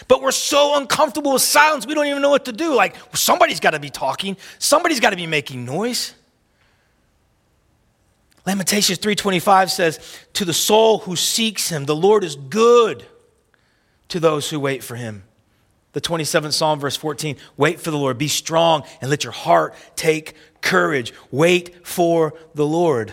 But 0.08 0.22
we're 0.22 0.32
so 0.32 0.76
uncomfortable 0.76 1.32
with 1.32 1.42
silence, 1.42 1.86
we 1.86 1.94
don't 1.94 2.06
even 2.06 2.22
know 2.22 2.30
what 2.30 2.46
to 2.46 2.52
do. 2.52 2.74
Like, 2.74 2.96
somebody's 3.14 3.60
got 3.60 3.70
to 3.70 3.80
be 3.80 3.90
talking, 3.90 4.36
somebody's 4.58 5.00
got 5.00 5.10
to 5.10 5.16
be 5.16 5.26
making 5.26 5.64
noise. 5.64 6.14
Lamentations 8.46 8.98
3:25 8.98 9.70
says, 9.70 9.98
"To 10.34 10.44
the 10.44 10.52
soul 10.52 10.98
who 10.98 11.16
seeks 11.16 11.70
him, 11.70 11.86
the 11.86 11.96
Lord 11.96 12.24
is 12.24 12.36
good 12.36 13.06
to 14.08 14.20
those 14.20 14.50
who 14.50 14.60
wait 14.60 14.84
for 14.84 14.96
him." 14.96 15.24
The 15.94 16.00
27th 16.00 16.52
Psalm, 16.52 16.80
verse 16.80 16.96
14 16.96 17.36
Wait 17.56 17.80
for 17.80 17.90
the 17.90 17.96
Lord, 17.96 18.18
be 18.18 18.28
strong, 18.28 18.84
and 19.00 19.10
let 19.10 19.24
your 19.24 19.32
heart 19.32 19.74
take 19.96 20.34
courage. 20.60 21.14
Wait 21.30 21.86
for 21.86 22.34
the 22.54 22.66
Lord. 22.66 23.12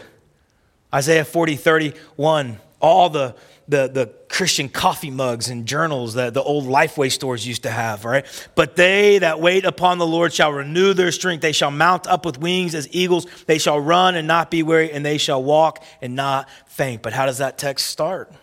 Isaiah 0.93 1.23
40, 1.23 1.55
31, 1.55 2.59
all 2.81 3.09
the, 3.09 3.35
the, 3.67 3.87
the 3.87 4.13
Christian 4.27 4.67
coffee 4.67 5.11
mugs 5.11 5.47
and 5.47 5.65
journals 5.65 6.15
that 6.15 6.33
the 6.33 6.41
old 6.41 6.65
Lifeway 6.65 7.11
stores 7.11 7.47
used 7.47 7.63
to 7.63 7.69
have, 7.69 8.03
right? 8.03 8.25
But 8.55 8.75
they 8.75 9.19
that 9.19 9.39
wait 9.39 9.63
upon 9.63 9.99
the 9.99 10.07
Lord 10.07 10.33
shall 10.33 10.51
renew 10.51 10.93
their 10.93 11.11
strength. 11.11 11.41
They 11.41 11.51
shall 11.51 11.71
mount 11.71 12.07
up 12.07 12.25
with 12.25 12.39
wings 12.39 12.75
as 12.75 12.89
eagles. 12.91 13.27
They 13.45 13.59
shall 13.59 13.79
run 13.79 14.15
and 14.15 14.27
not 14.27 14.51
be 14.51 14.63
weary, 14.63 14.91
and 14.91 15.05
they 15.05 15.17
shall 15.17 15.41
walk 15.41 15.83
and 16.01 16.15
not 16.15 16.49
faint. 16.65 17.03
But 17.03 17.13
how 17.13 17.27
does 17.27 17.37
that 17.37 17.57
text 17.57 17.87
start? 17.87 18.33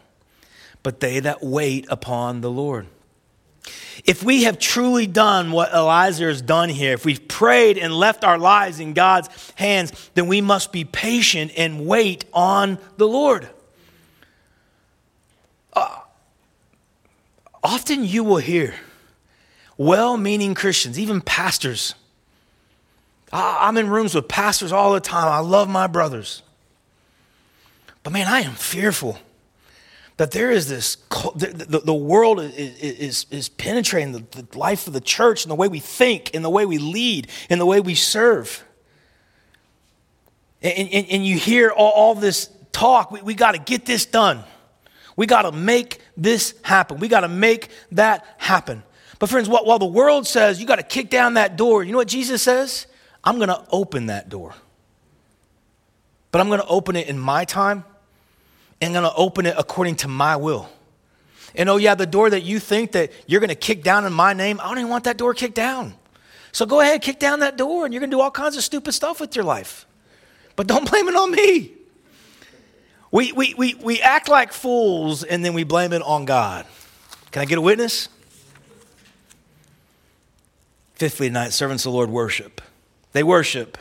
But 0.83 1.01
they 1.01 1.21
that 1.21 1.43
wait 1.43 1.87
upon 1.91 2.41
the 2.41 2.51
Lord. 2.51 2.87
If 4.05 4.23
we 4.23 4.45
have 4.45 4.59
truly 4.59 5.07
done 5.07 5.51
what 5.51 5.73
Eliezer 5.73 6.29
has 6.29 6.41
done 6.41 6.69
here, 6.69 6.93
if 6.95 7.05
we've 7.05 7.27
prayed 7.29 7.79
and 7.79 7.93
left 7.93 8.25
our 8.25 8.39
lives 8.39 8.81
in 8.81 8.95
God's 8.95 9.29
hands, 9.55 10.11
then 10.15 10.27
we 10.27 10.41
must 10.41 10.73
be 10.73 10.85
patient 10.85 11.53
and 11.57 11.87
wait 11.87 12.25
on 12.33 12.79
the 12.97 13.07
Lord. 13.07 13.49
Uh, 15.73 15.99
often 17.63 18.05
you 18.05 18.25
will 18.25 18.39
hear 18.39 18.75
well 19.77 20.17
meaning 20.17 20.55
Christians, 20.55 20.99
even 20.99 21.21
pastors. 21.21 21.95
I'm 23.33 23.77
in 23.77 23.89
rooms 23.91 24.15
with 24.15 24.27
pastors 24.27 24.73
all 24.73 24.93
the 24.93 25.01
time. 25.01 25.29
I 25.29 25.41
love 25.41 25.69
my 25.69 25.87
brothers. 25.87 26.43
But 28.03 28.13
man, 28.13 28.27
I 28.27 28.41
am 28.41 28.55
fearful 28.55 29.19
that 30.19 30.33
there 30.33 30.51
is 30.51 30.69
this, 30.69 30.97
the, 31.37 31.81
the, 31.85 31.95
world 31.95 32.41
is, 32.41 32.53
is, 32.53 33.27
is 33.31 33.49
penetrating 33.49 34.13
the, 34.13 34.43
the 34.43 34.59
life 34.59 34.89
of 34.89 34.93
the 34.93 35.01
church 35.01 35.45
and 35.45 35.51
the 35.51 35.55
way 35.55 35.69
we 35.69 35.79
think, 35.79 36.33
and 36.35 36.45
the 36.45 36.51
way 36.51 36.67
we 36.67 36.79
lead, 36.79 37.29
and 37.49 37.61
the 37.61 37.67
way 37.67 37.79
we 37.79 37.95
serve. 37.95 38.65
And, 40.61 40.89
and, 40.91 41.07
and 41.09 41.27
you 41.27 41.39
hear 41.39 41.71
all, 41.71 41.93
all 41.93 42.15
this 42.17 42.51
talk, 42.73 43.13
we, 43.13 43.23
we 43.23 43.35
got 43.35 43.53
to 43.53 43.59
get 43.59 43.87
this 43.87 44.07
done. 44.07 44.43
We 45.15 45.27
got 45.27 45.43
to 45.43 45.53
make 45.53 46.01
this 46.17 46.53
happen. 46.63 46.99
We 46.99 47.07
got 47.07 47.21
to 47.21 47.29
make 47.29 47.69
that 47.93 48.27
happen. 48.39 48.83
But, 49.21 49.31
friends, 49.31 49.49
while 49.49 49.79
the 49.79 49.87
world 49.87 50.27
says 50.27 50.61
you 50.61 50.67
got 50.67 50.77
to 50.77 50.83
kick 50.83 51.11
down 51.11 51.35
that 51.35 51.57
door, 51.57 51.85
you 51.85 51.93
know 51.93 51.99
what 51.99 52.09
Jesus 52.09 52.43
says? 52.43 52.89
I'm 53.23 53.37
going 53.37 53.51
to 53.51 53.65
open 53.71 54.07
that 54.07 54.29
door. 54.29 54.53
But 56.33 56.41
I'm 56.41 56.49
going 56.49 56.61
to 56.61 56.67
open 56.67 56.97
it 56.97 57.07
in 57.07 57.21
my 57.21 57.45
time 57.45 57.85
and 58.81 58.95
going 58.95 59.05
to 59.05 59.15
open 59.15 59.47
it 59.47 59.55
according 59.59 59.97
to 59.97 60.09
my 60.09 60.37
will. 60.37 60.69
And 61.55 61.69
oh, 61.69 61.77
yeah, 61.77 61.95
the 61.95 62.07
door 62.07 62.31
that 62.31 62.43
you 62.43 62.61
think 62.61 62.93
that 62.93 63.11
you're 63.27 63.41
going 63.41 63.49
to 63.49 63.55
kick 63.55 63.83
down 63.83 64.05
in 64.05 64.13
my 64.13 64.33
name, 64.33 64.61
I 64.61 64.69
don't 64.69 64.79
even 64.79 64.91
want 64.91 65.05
that 65.05 65.17
door 65.17 65.35
kicked 65.35 65.55
down. 65.55 65.95
So 66.53 66.67
go 66.67 66.81
ahead, 66.81 67.03
kick 67.03 67.19
down 67.19 67.41
that 67.41 67.57
door, 67.57 67.85
and 67.85 67.93
you're 67.93 68.01
going 68.01 68.11
to 68.11 68.17
do 68.17 68.21
all 68.21 68.31
kinds 68.31 68.57
of 68.57 68.63
stupid 68.63 68.93
stuff 68.93 69.21
with 69.21 69.35
your 69.35 69.45
life. 69.45 69.87
But 70.57 70.67
don't 70.67 70.89
blame 70.91 71.09
it 71.09 71.15
on 71.15 71.31
me. 71.31 71.73
We, 73.11 73.33
we, 73.33 73.55
we, 73.55 73.75
we 73.75 74.01
act 74.01 74.29
like 74.29 74.53
fools 74.53 75.25
and 75.25 75.45
then 75.45 75.55
we 75.55 75.65
blame 75.65 75.93
it 75.93 76.03
on 76.03 76.25
God. 76.25 76.67
Can 77.31 77.43
I 77.43 77.47
get 77.47 77.59
a 77.59 77.61
witness? 77.61 78.09
Fifthly, 80.95 81.29
tonight, 81.29 81.53
servants 81.53 81.87
of 81.87 81.93
the 81.93 81.97
Lord 81.97 82.11
worship. 82.11 82.61
They 83.13 83.23
worship. 83.23 83.79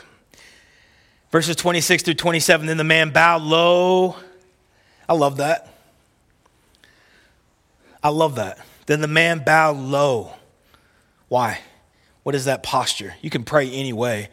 Verses 1.30 1.56
26 1.56 2.04
through 2.04 2.14
27 2.14 2.66
Then 2.66 2.76
the 2.76 2.84
man 2.84 3.10
bowed 3.10 3.42
low 3.42 4.16
I 5.08 5.14
love 5.14 5.38
that. 5.38 5.68
I 8.02 8.10
love 8.10 8.36
that. 8.36 8.58
Then 8.86 9.00
the 9.00 9.08
man 9.08 9.42
bowed 9.44 9.76
low. 9.76 10.34
Why? 11.28 11.60
What 12.22 12.34
is 12.34 12.44
that 12.44 12.62
posture? 12.62 13.14
You 13.22 13.30
can 13.30 13.44
pray 13.44 13.70
anyway, 13.70 14.28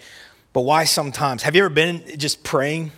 but 0.54 0.62
why 0.62 0.84
sometimes? 0.84 1.44
Have 1.44 1.56
you 1.56 1.64
ever 1.66 1.74
been 1.74 2.04
just 2.18 2.44
praying 2.44 2.92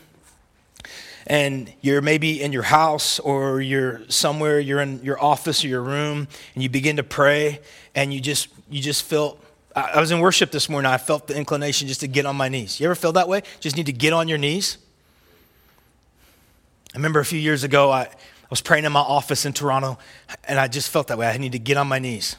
and 1.27 1.71
you're 1.81 2.01
maybe 2.01 2.41
in 2.41 2.53
your 2.53 2.63
house 2.63 3.19
or 3.19 3.61
you're 3.61 4.01
somewhere, 4.09 4.59
you're 4.59 4.79
in 4.79 5.03
your 5.03 5.21
office 5.21 5.63
or 5.63 5.67
your 5.67 5.83
room, 5.83 6.27
and 6.53 6.63
you 6.63 6.69
begin 6.69 6.95
to 6.97 7.03
pray 7.03 7.59
and 7.93 8.13
you 8.13 8.19
just 8.19 8.47
you 8.69 8.81
just 8.81 9.03
feel 9.03 9.39
I 9.75 9.99
was 9.99 10.09
in 10.09 10.19
worship 10.19 10.49
this 10.49 10.69
morning. 10.69 10.89
I 10.89 10.97
felt 10.97 11.27
the 11.27 11.37
inclination 11.37 11.87
just 11.87 11.99
to 11.99 12.07
get 12.07 12.25
on 12.25 12.35
my 12.35 12.49
knees. 12.49 12.79
You 12.79 12.87
ever 12.87 12.95
feel 12.95 13.11
that 13.13 13.27
way? 13.27 13.43
Just 13.59 13.77
need 13.77 13.85
to 13.85 13.93
get 13.93 14.13
on 14.13 14.27
your 14.27 14.39
knees? 14.39 14.79
I 16.93 16.97
remember 16.97 17.19
a 17.19 17.25
few 17.25 17.39
years 17.39 17.63
ago, 17.63 17.91
I, 17.91 18.01
I 18.03 18.49
was 18.49 18.61
praying 18.61 18.85
in 18.85 18.91
my 18.91 19.01
office 19.01 19.45
in 19.45 19.53
Toronto, 19.53 19.97
and 20.47 20.59
I 20.59 20.67
just 20.67 20.89
felt 20.89 21.07
that 21.07 21.17
way. 21.17 21.27
I 21.27 21.37
need 21.37 21.51
to 21.51 21.59
get 21.59 21.77
on 21.77 21.87
my 21.87 21.99
knees. 21.99 22.35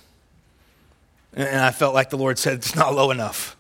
And 1.34 1.60
I 1.60 1.70
felt 1.70 1.94
like 1.94 2.10
the 2.10 2.16
Lord 2.16 2.38
said, 2.38 2.54
It's 2.54 2.74
not 2.74 2.94
low 2.94 3.10
enough. 3.10 3.56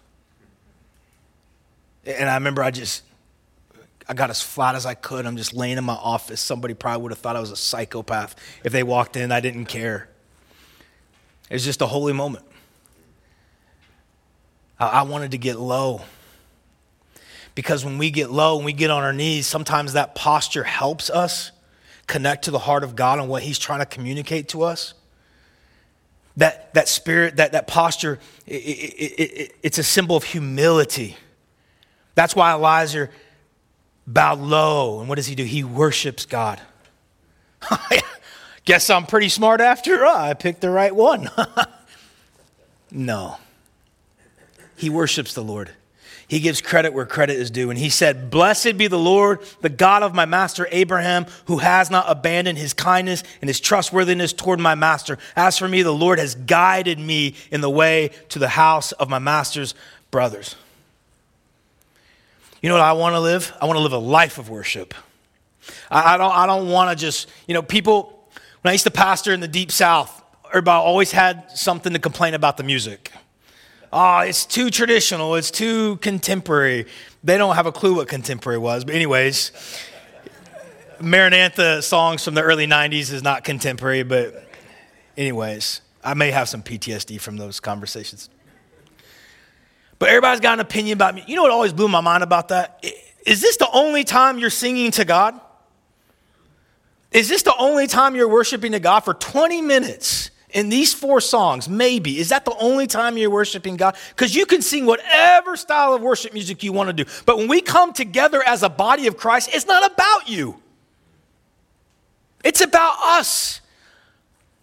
And 2.06 2.28
I 2.28 2.34
remember 2.34 2.62
I 2.62 2.70
just, 2.70 3.02
I 4.08 4.14
got 4.14 4.30
as 4.30 4.40
flat 4.40 4.74
as 4.74 4.86
I 4.86 4.94
could. 4.94 5.26
I'm 5.26 5.36
just 5.36 5.52
laying 5.52 5.76
in 5.76 5.84
my 5.84 5.94
office. 5.94 6.40
Somebody 6.40 6.72
probably 6.72 7.02
would 7.02 7.12
have 7.12 7.18
thought 7.18 7.36
I 7.36 7.40
was 7.40 7.50
a 7.50 7.56
psychopath 7.56 8.34
if 8.64 8.72
they 8.72 8.82
walked 8.82 9.16
in. 9.16 9.30
I 9.30 9.40
didn't 9.40 9.66
care. 9.66 10.08
It 11.50 11.54
was 11.54 11.64
just 11.64 11.82
a 11.82 11.86
holy 11.86 12.14
moment. 12.14 12.44
I 14.80 15.02
wanted 15.02 15.32
to 15.32 15.38
get 15.38 15.58
low. 15.58 16.02
Because 17.58 17.84
when 17.84 17.98
we 17.98 18.12
get 18.12 18.30
low 18.30 18.54
and 18.54 18.64
we 18.64 18.72
get 18.72 18.88
on 18.88 19.02
our 19.02 19.12
knees, 19.12 19.44
sometimes 19.44 19.94
that 19.94 20.14
posture 20.14 20.62
helps 20.62 21.10
us 21.10 21.50
connect 22.06 22.44
to 22.44 22.52
the 22.52 22.58
heart 22.60 22.84
of 22.84 22.94
God 22.94 23.18
and 23.18 23.28
what 23.28 23.42
He's 23.42 23.58
trying 23.58 23.80
to 23.80 23.84
communicate 23.84 24.50
to 24.50 24.62
us. 24.62 24.94
That, 26.36 26.72
that 26.74 26.86
spirit, 26.86 27.38
that, 27.38 27.50
that 27.50 27.66
posture, 27.66 28.20
it, 28.46 28.52
it, 28.52 29.20
it, 29.20 29.56
it's 29.64 29.76
a 29.76 29.82
symbol 29.82 30.14
of 30.14 30.22
humility. 30.22 31.16
That's 32.14 32.36
why 32.36 32.52
Eliezer 32.52 33.10
bowed 34.06 34.38
low. 34.38 35.00
And 35.00 35.08
what 35.08 35.16
does 35.16 35.26
he 35.26 35.34
do? 35.34 35.42
He 35.42 35.64
worships 35.64 36.26
God. 36.26 36.60
Guess 38.66 38.88
I'm 38.88 39.04
pretty 39.04 39.30
smart 39.30 39.60
after 39.60 40.06
all. 40.06 40.16
I 40.16 40.34
picked 40.34 40.60
the 40.60 40.70
right 40.70 40.94
one. 40.94 41.28
no. 42.92 43.36
He 44.76 44.90
worships 44.90 45.34
the 45.34 45.42
Lord. 45.42 45.72
He 46.28 46.40
gives 46.40 46.60
credit 46.60 46.92
where 46.92 47.06
credit 47.06 47.38
is 47.38 47.50
due. 47.50 47.70
And 47.70 47.78
he 47.78 47.88
said, 47.88 48.30
Blessed 48.30 48.76
be 48.76 48.86
the 48.86 48.98
Lord, 48.98 49.40
the 49.62 49.70
God 49.70 50.02
of 50.02 50.14
my 50.14 50.26
master 50.26 50.68
Abraham, 50.70 51.24
who 51.46 51.56
has 51.58 51.90
not 51.90 52.04
abandoned 52.06 52.58
his 52.58 52.74
kindness 52.74 53.24
and 53.40 53.48
his 53.48 53.58
trustworthiness 53.58 54.34
toward 54.34 54.60
my 54.60 54.74
master. 54.74 55.16
As 55.34 55.56
for 55.56 55.66
me, 55.66 55.80
the 55.80 55.94
Lord 55.94 56.18
has 56.18 56.34
guided 56.34 56.98
me 56.98 57.34
in 57.50 57.62
the 57.62 57.70
way 57.70 58.10
to 58.28 58.38
the 58.38 58.48
house 58.48 58.92
of 58.92 59.08
my 59.08 59.18
master's 59.18 59.74
brothers. 60.10 60.54
You 62.60 62.68
know 62.68 62.74
what 62.74 62.84
I 62.84 62.92
want 62.92 63.14
to 63.14 63.20
live? 63.20 63.56
I 63.58 63.64
want 63.64 63.78
to 63.78 63.82
live 63.82 63.92
a 63.94 63.98
life 63.98 64.36
of 64.36 64.50
worship. 64.50 64.92
I, 65.90 66.14
I 66.14 66.16
don't, 66.18 66.32
I 66.32 66.46
don't 66.46 66.68
want 66.68 66.90
to 66.90 66.96
just, 66.96 67.30
you 67.46 67.54
know, 67.54 67.62
people, 67.62 68.28
when 68.60 68.68
I 68.70 68.72
used 68.72 68.84
to 68.84 68.90
pastor 68.90 69.32
in 69.32 69.40
the 69.40 69.48
deep 69.48 69.72
south, 69.72 70.22
everybody 70.48 70.78
always 70.78 71.10
had 71.10 71.50
something 71.52 71.94
to 71.94 71.98
complain 71.98 72.34
about 72.34 72.58
the 72.58 72.64
music 72.64 73.12
oh, 73.92 74.18
it's 74.20 74.44
too 74.44 74.70
traditional, 74.70 75.34
it's 75.34 75.50
too 75.50 75.96
contemporary. 75.96 76.86
They 77.24 77.38
don't 77.38 77.54
have 77.54 77.66
a 77.66 77.72
clue 77.72 77.96
what 77.96 78.08
contemporary 78.08 78.58
was. 78.58 78.84
But, 78.84 78.94
anyways, 78.94 79.52
Maranatha 81.00 81.82
songs 81.82 82.24
from 82.24 82.34
the 82.34 82.42
early 82.42 82.66
90s 82.66 83.12
is 83.12 83.22
not 83.22 83.44
contemporary, 83.44 84.02
but, 84.02 84.48
anyways, 85.16 85.80
I 86.04 86.14
may 86.14 86.30
have 86.30 86.48
some 86.48 86.62
PTSD 86.62 87.20
from 87.20 87.36
those 87.36 87.60
conversations. 87.60 88.30
But 89.98 90.10
everybody's 90.10 90.40
got 90.40 90.54
an 90.54 90.60
opinion 90.60 90.96
about 90.96 91.14
me. 91.14 91.24
You 91.26 91.36
know 91.36 91.42
what 91.42 91.50
always 91.50 91.72
blew 91.72 91.88
my 91.88 92.00
mind 92.00 92.22
about 92.22 92.48
that? 92.48 92.84
Is 93.26 93.40
this 93.40 93.56
the 93.56 93.68
only 93.72 94.04
time 94.04 94.38
you're 94.38 94.50
singing 94.50 94.90
to 94.92 95.04
God? 95.04 95.40
Is 97.10 97.28
this 97.28 97.42
the 97.42 97.56
only 97.56 97.86
time 97.86 98.14
you're 98.14 98.28
worshiping 98.28 98.72
to 98.72 98.80
God 98.80 99.00
for 99.00 99.14
20 99.14 99.60
minutes? 99.62 100.30
In 100.58 100.70
these 100.70 100.92
four 100.92 101.20
songs, 101.20 101.68
maybe, 101.68 102.18
is 102.18 102.30
that 102.30 102.44
the 102.44 102.56
only 102.58 102.88
time 102.88 103.16
you're 103.16 103.30
worshiping 103.30 103.76
God? 103.76 103.96
Because 104.10 104.34
you 104.34 104.44
can 104.44 104.60
sing 104.60 104.86
whatever 104.86 105.56
style 105.56 105.94
of 105.94 106.02
worship 106.02 106.32
music 106.32 106.64
you 106.64 106.72
want 106.72 106.88
to 106.88 106.92
do. 106.92 107.08
But 107.24 107.36
when 107.36 107.46
we 107.46 107.60
come 107.60 107.92
together 107.92 108.42
as 108.44 108.64
a 108.64 108.68
body 108.68 109.06
of 109.06 109.16
Christ, 109.16 109.50
it's 109.52 109.66
not 109.66 109.90
about 109.92 110.28
you, 110.28 110.60
it's 112.42 112.60
about 112.60 112.96
us 113.02 113.60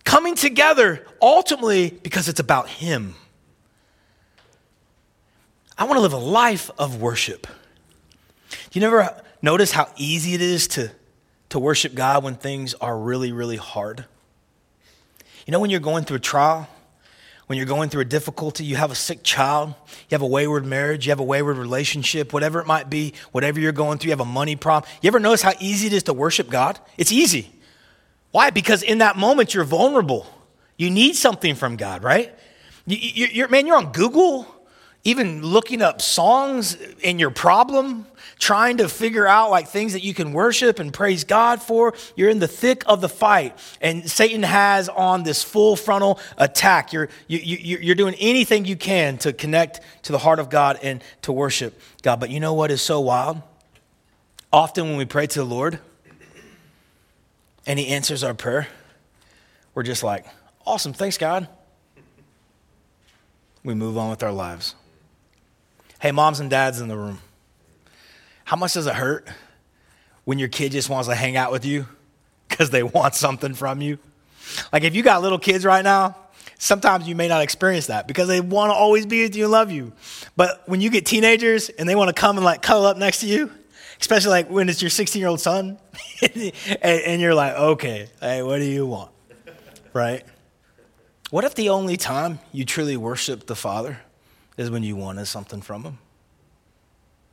coming 0.03 0.35
together 0.35 1.07
ultimately 1.21 1.89
because 1.89 2.27
it's 2.27 2.41
about 2.41 2.67
Him. 2.67 3.15
I 5.77 5.85
want 5.85 5.97
to 5.97 6.01
live 6.01 6.13
a 6.13 6.17
life 6.17 6.69
of 6.77 7.01
worship. 7.01 7.47
You 8.73 8.81
never 8.81 9.21
notice 9.41 9.71
how 9.71 9.89
easy 9.95 10.33
it 10.33 10.41
is 10.41 10.67
to, 10.69 10.91
to 11.49 11.59
worship 11.59 11.95
God 11.95 12.23
when 12.23 12.35
things 12.35 12.73
are 12.75 12.97
really, 12.97 13.31
really 13.31 13.57
hard? 13.57 14.05
You 15.45 15.51
know, 15.51 15.59
when 15.59 15.69
you're 15.69 15.79
going 15.79 16.05
through 16.05 16.17
a 16.17 16.21
trial, 16.21 16.67
when 17.47 17.57
you're 17.57 17.67
going 17.67 17.89
through 17.89 18.01
a 18.01 18.05
difficulty, 18.05 18.65
you 18.65 18.75
have 18.75 18.91
a 18.91 18.95
sick 18.95 19.21
child, 19.21 19.75
you 20.09 20.15
have 20.15 20.23
a 20.23 20.27
wayward 20.27 20.65
marriage, 20.65 21.05
you 21.05 21.11
have 21.11 21.19
a 21.19 21.23
wayward 21.23 21.57
relationship, 21.57 22.33
whatever 22.33 22.59
it 22.59 22.65
might 22.65 22.89
be, 22.89 23.13
whatever 23.31 23.59
you're 23.59 23.71
going 23.71 23.99
through, 23.99 24.07
you 24.07 24.11
have 24.13 24.19
a 24.19 24.25
money 24.25 24.55
problem. 24.55 24.91
You 25.01 25.07
ever 25.09 25.19
notice 25.19 25.43
how 25.43 25.53
easy 25.59 25.87
it 25.87 25.93
is 25.93 26.03
to 26.03 26.13
worship 26.13 26.49
God? 26.49 26.79
It's 26.97 27.11
easy. 27.11 27.51
Why? 28.31 28.49
Because 28.49 28.81
in 28.81 28.97
that 28.97 29.15
moment, 29.15 29.53
you're 29.53 29.63
vulnerable. 29.63 30.25
You 30.77 30.89
need 30.89 31.15
something 31.15 31.55
from 31.55 31.75
God, 31.75 32.03
right? 32.03 32.33
You, 32.87 33.45
are 33.45 33.47
man, 33.47 33.67
you're 33.67 33.77
on 33.77 33.91
Google, 33.91 34.47
even 35.05 35.43
looking 35.43 35.83
up 35.83 36.01
songs 36.01 36.75
in 37.01 37.19
your 37.19 37.29
problem, 37.29 38.07
trying 38.39 38.77
to 38.77 38.89
figure 38.89 39.27
out 39.27 39.51
like 39.51 39.67
things 39.67 39.93
that 39.93 40.03
you 40.03 40.15
can 40.15 40.33
worship 40.33 40.79
and 40.79 40.91
praise 40.91 41.23
God 41.23 41.61
for. 41.61 41.93
You're 42.15 42.29
in 42.29 42.39
the 42.39 42.47
thick 42.47 42.83
of 42.87 43.01
the 43.01 43.07
fight, 43.07 43.57
and 43.79 44.09
Satan 44.09 44.41
has 44.41 44.89
on 44.89 45.21
this 45.21 45.43
full 45.43 45.75
frontal 45.75 46.19
attack. 46.37 46.91
You're, 46.91 47.09
you, 47.27 47.37
you, 47.37 47.77
you're 47.77 47.95
doing 47.95 48.15
anything 48.15 48.65
you 48.65 48.75
can 48.75 49.19
to 49.19 49.31
connect 49.31 49.79
to 50.03 50.11
the 50.11 50.17
heart 50.17 50.39
of 50.39 50.49
God 50.49 50.79
and 50.81 51.03
to 51.21 51.31
worship 51.31 51.79
God. 52.01 52.19
But 52.19 52.31
you 52.31 52.39
know 52.39 52.55
what 52.55 52.71
is 52.71 52.81
so 52.81 52.99
wild? 52.99 53.41
Often 54.51 54.89
when 54.89 54.97
we 54.97 55.05
pray 55.05 55.27
to 55.27 55.39
the 55.39 55.45
Lord 55.45 55.79
and 57.67 57.77
He 57.77 57.89
answers 57.89 58.23
our 58.23 58.33
prayer, 58.33 58.67
we're 59.75 59.83
just 59.83 60.01
like, 60.01 60.25
awesome, 60.65 60.93
thanks, 60.93 61.19
God. 61.19 61.47
We 63.63 63.75
move 63.75 63.97
on 63.99 64.09
with 64.09 64.23
our 64.23 64.31
lives. 64.31 64.73
Hey, 65.99 66.11
moms 66.11 66.39
and 66.39 66.49
dads 66.49 66.81
in 66.81 66.87
the 66.87 66.97
room. 66.97 67.19
How 68.43 68.57
much 68.57 68.73
does 68.73 68.85
it 68.85 68.95
hurt 68.95 69.27
when 70.25 70.39
your 70.39 70.49
kid 70.49 70.71
just 70.71 70.89
wants 70.89 71.07
to 71.07 71.15
hang 71.15 71.37
out 71.37 71.51
with 71.51 71.65
you 71.65 71.87
because 72.49 72.69
they 72.69 72.83
want 72.83 73.15
something 73.15 73.53
from 73.53 73.81
you? 73.81 73.97
Like 74.71 74.83
if 74.83 74.95
you 74.95 75.03
got 75.03 75.21
little 75.21 75.39
kids 75.39 75.65
right 75.65 75.83
now, 75.83 76.15
sometimes 76.59 77.07
you 77.07 77.15
may 77.15 77.27
not 77.27 77.41
experience 77.41 77.87
that 77.87 78.07
because 78.07 78.27
they 78.27 78.41
want 78.41 78.71
to 78.71 78.75
always 78.75 79.05
be 79.05 79.23
with 79.23 79.35
you 79.35 79.45
and 79.45 79.51
love 79.51 79.71
you. 79.71 79.93
But 80.35 80.67
when 80.67 80.81
you 80.81 80.89
get 80.89 81.05
teenagers 81.05 81.69
and 81.69 81.87
they 81.87 81.95
want 81.95 82.09
to 82.09 82.19
come 82.19 82.37
and 82.37 82.45
like 82.45 82.61
cuddle 82.61 82.85
up 82.85 82.97
next 82.97 83.21
to 83.21 83.27
you, 83.27 83.49
especially 83.99 84.31
like 84.31 84.49
when 84.49 84.69
it's 84.69 84.81
your 84.81 84.89
16 84.89 85.19
year 85.19 85.29
old 85.29 85.39
son, 85.39 85.79
and, 86.21 86.53
and, 86.81 87.21
you're 87.21 87.33
like, 87.33 87.55
okay, 87.55 88.09
hey, 88.19 88.43
what 88.43 88.59
do 88.59 88.65
you 88.65 88.85
want? 88.85 89.11
Right? 89.93 90.23
What 91.31 91.45
if 91.45 91.55
the 91.55 91.69
only 91.69 91.97
time 91.97 92.39
you 92.51 92.65
truly 92.65 92.97
worship 92.97 93.47
the 93.47 93.55
Father 93.55 93.99
is 94.57 94.69
when 94.69 94.83
you 94.83 94.95
wanted 94.95 95.25
something 95.25 95.61
from 95.61 95.83
Him? 95.83 95.97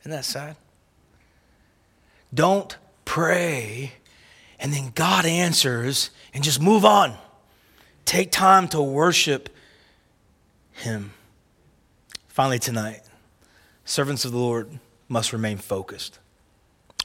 Isn't 0.00 0.12
that 0.12 0.24
sad? 0.24 0.56
Don't 2.34 2.76
pray 3.04 3.92
and 4.58 4.72
then 4.72 4.92
God 4.94 5.26
answers 5.26 6.10
and 6.32 6.42
just 6.44 6.60
move 6.60 6.84
on. 6.84 7.16
Take 8.04 8.30
time 8.30 8.68
to 8.68 8.80
worship 8.80 9.48
Him. 10.72 11.12
Finally, 12.28 12.60
tonight, 12.60 13.02
servants 13.84 14.24
of 14.24 14.32
the 14.32 14.38
Lord 14.38 14.78
must 15.08 15.32
remain 15.32 15.58
focused. 15.58 16.18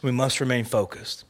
We 0.02 0.12
must 0.12 0.40
remain 0.40 0.66
focused. 0.66 1.26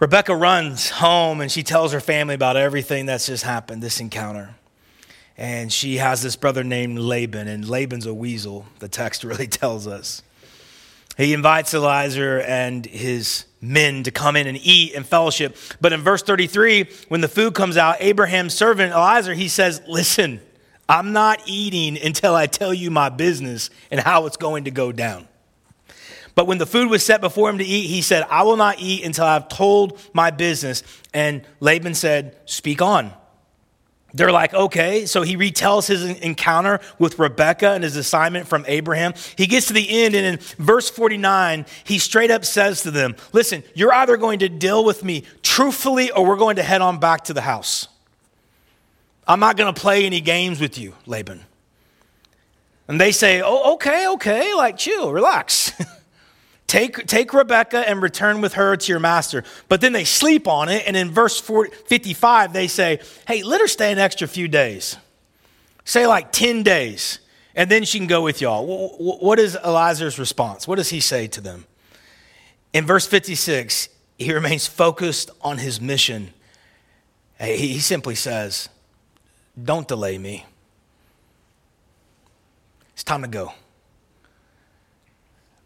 Rebecca 0.00 0.34
runs 0.34 0.90
home 0.90 1.40
and 1.40 1.52
she 1.52 1.62
tells 1.62 1.92
her 1.92 2.00
family 2.00 2.34
about 2.34 2.56
everything 2.56 3.06
that's 3.06 3.26
just 3.26 3.44
happened, 3.44 3.82
this 3.82 4.00
encounter. 4.00 4.56
And 5.36 5.72
she 5.72 5.96
has 5.96 6.22
this 6.22 6.36
brother 6.36 6.62
named 6.62 6.98
Laban, 6.98 7.48
and 7.48 7.66
Laban's 7.66 8.06
a 8.06 8.14
weasel, 8.14 8.66
the 8.78 8.88
text 8.88 9.24
really 9.24 9.46
tells 9.46 9.86
us. 9.86 10.22
He 11.16 11.34
invites 11.34 11.74
Eliezer 11.74 12.40
and 12.40 12.86
his 12.86 13.44
men 13.60 14.02
to 14.04 14.10
come 14.10 14.34
in 14.34 14.46
and 14.46 14.58
eat 14.62 14.94
and 14.94 15.06
fellowship. 15.06 15.56
But 15.80 15.92
in 15.92 16.00
verse 16.00 16.22
33, 16.22 16.88
when 17.08 17.20
the 17.20 17.28
food 17.28 17.54
comes 17.54 17.76
out, 17.76 17.96
Abraham's 18.00 18.54
servant 18.54 18.92
Eliezer, 18.92 19.34
he 19.34 19.48
says, 19.48 19.82
Listen, 19.86 20.40
I'm 20.88 21.12
not 21.12 21.42
eating 21.46 22.02
until 22.02 22.34
I 22.34 22.46
tell 22.46 22.72
you 22.72 22.90
my 22.90 23.08
business 23.08 23.70
and 23.90 24.00
how 24.00 24.26
it's 24.26 24.38
going 24.38 24.64
to 24.64 24.70
go 24.70 24.90
down. 24.90 25.28
But 26.34 26.46
when 26.46 26.56
the 26.56 26.66
food 26.66 26.88
was 26.88 27.04
set 27.04 27.20
before 27.20 27.50
him 27.50 27.58
to 27.58 27.64
eat, 27.64 27.88
he 27.88 28.00
said, 28.00 28.24
I 28.30 28.42
will 28.42 28.56
not 28.56 28.80
eat 28.80 29.04
until 29.04 29.26
I've 29.26 29.48
told 29.48 30.00
my 30.14 30.30
business. 30.30 30.82
And 31.12 31.42
Laban 31.60 31.94
said, 31.94 32.36
Speak 32.46 32.80
on 32.80 33.12
they're 34.14 34.32
like, 34.32 34.52
okay. 34.52 35.06
So 35.06 35.22
he 35.22 35.36
retells 35.36 35.86
his 35.86 36.04
encounter 36.20 36.80
with 36.98 37.18
Rebecca 37.18 37.70
and 37.70 37.82
his 37.82 37.96
assignment 37.96 38.46
from 38.46 38.64
Abraham. 38.68 39.14
He 39.36 39.46
gets 39.46 39.66
to 39.68 39.72
the 39.72 40.04
end, 40.04 40.14
and 40.14 40.26
in 40.26 40.38
verse 40.58 40.90
49, 40.90 41.66
he 41.84 41.98
straight 41.98 42.30
up 42.30 42.44
says 42.44 42.82
to 42.82 42.90
them, 42.90 43.16
Listen, 43.32 43.62
you're 43.74 43.92
either 43.92 44.16
going 44.16 44.40
to 44.40 44.48
deal 44.48 44.84
with 44.84 45.02
me 45.02 45.24
truthfully 45.42 46.10
or 46.10 46.26
we're 46.26 46.36
going 46.36 46.56
to 46.56 46.62
head 46.62 46.82
on 46.82 46.98
back 46.98 47.24
to 47.24 47.32
the 47.32 47.40
house. 47.40 47.88
I'm 49.26 49.40
not 49.40 49.56
going 49.56 49.72
to 49.72 49.80
play 49.80 50.04
any 50.04 50.20
games 50.20 50.60
with 50.60 50.78
you, 50.78 50.94
Laban. 51.06 51.42
And 52.88 53.00
they 53.00 53.12
say, 53.12 53.40
Oh, 53.42 53.74
okay, 53.74 54.08
okay, 54.08 54.52
like 54.54 54.76
chill, 54.76 55.12
relax. 55.12 55.72
Take, 56.72 57.06
take 57.06 57.34
Rebecca 57.34 57.86
and 57.86 58.00
return 58.00 58.40
with 58.40 58.54
her 58.54 58.78
to 58.78 58.88
your 58.90 58.98
master. 58.98 59.44
But 59.68 59.82
then 59.82 59.92
they 59.92 60.04
sleep 60.04 60.48
on 60.48 60.70
it. 60.70 60.84
And 60.86 60.96
in 60.96 61.10
verse 61.10 61.38
55, 61.38 62.54
they 62.54 62.66
say, 62.66 62.98
Hey, 63.28 63.42
let 63.42 63.60
her 63.60 63.68
stay 63.68 63.92
an 63.92 63.98
extra 63.98 64.26
few 64.26 64.48
days. 64.48 64.96
Say 65.84 66.06
like 66.06 66.32
10 66.32 66.62
days. 66.62 67.18
And 67.54 67.70
then 67.70 67.84
she 67.84 67.98
can 67.98 68.06
go 68.06 68.22
with 68.22 68.40
y'all. 68.40 68.66
What 68.96 69.38
is 69.38 69.54
Eliezer's 69.62 70.18
response? 70.18 70.66
What 70.66 70.76
does 70.76 70.88
he 70.88 71.00
say 71.00 71.26
to 71.26 71.42
them? 71.42 71.66
In 72.72 72.86
verse 72.86 73.06
56, 73.06 73.90
he 74.16 74.32
remains 74.32 74.66
focused 74.66 75.30
on 75.42 75.58
his 75.58 75.78
mission. 75.78 76.32
He 77.38 77.80
simply 77.80 78.14
says, 78.14 78.70
Don't 79.62 79.86
delay 79.86 80.16
me. 80.16 80.46
It's 82.94 83.04
time 83.04 83.20
to 83.20 83.28
go. 83.28 83.52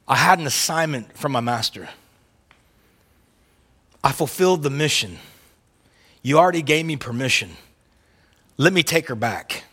I 0.09 0.17
had 0.17 0.39
an 0.39 0.47
assignment 0.47 1.17
from 1.17 1.33
my 1.33 1.41
master. 1.41 1.89
I 4.05 4.13
fulfilled 4.13 4.63
the 4.63 4.71
mission. 4.71 5.19
You 6.23 6.39
already 6.39 6.63
gave 6.63 6.87
me 6.87 6.97
permission. 6.97 7.51
Let 8.57 8.73
me 8.73 8.83
take 8.83 9.09
her 9.09 9.15
back. 9.15 9.65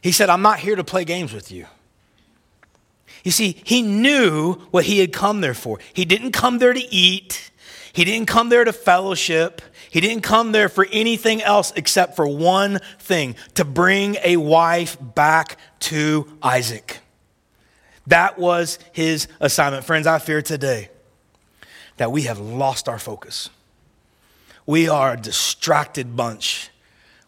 He 0.00 0.12
said, 0.12 0.30
I'm 0.30 0.42
not 0.42 0.60
here 0.60 0.76
to 0.76 0.84
play 0.84 1.04
games 1.04 1.32
with 1.32 1.50
you. 1.50 1.66
You 3.24 3.32
see, 3.32 3.60
he 3.64 3.82
knew 3.82 4.52
what 4.70 4.84
he 4.84 5.00
had 5.00 5.12
come 5.12 5.40
there 5.40 5.54
for. 5.54 5.80
He 5.92 6.04
didn't 6.04 6.30
come 6.30 6.58
there 6.58 6.72
to 6.72 6.94
eat, 6.94 7.50
he 7.92 8.04
didn't 8.04 8.26
come 8.26 8.50
there 8.50 8.62
to 8.64 8.72
fellowship, 8.72 9.60
he 9.90 10.00
didn't 10.00 10.22
come 10.22 10.52
there 10.52 10.68
for 10.68 10.86
anything 10.92 11.42
else 11.42 11.72
except 11.74 12.14
for 12.14 12.28
one 12.28 12.78
thing 13.00 13.34
to 13.54 13.64
bring 13.64 14.16
a 14.22 14.36
wife 14.36 14.96
back 15.00 15.58
to 15.80 16.28
Isaac. 16.40 17.00
That 18.06 18.38
was 18.38 18.78
his 18.92 19.28
assignment. 19.40 19.84
Friends, 19.84 20.06
I 20.06 20.18
fear 20.18 20.42
today 20.42 20.90
that 21.96 22.12
we 22.12 22.22
have 22.22 22.38
lost 22.38 22.88
our 22.88 22.98
focus. 22.98 23.50
We 24.66 24.88
are 24.88 25.12
a 25.12 25.16
distracted 25.16 26.16
bunch. 26.16 26.70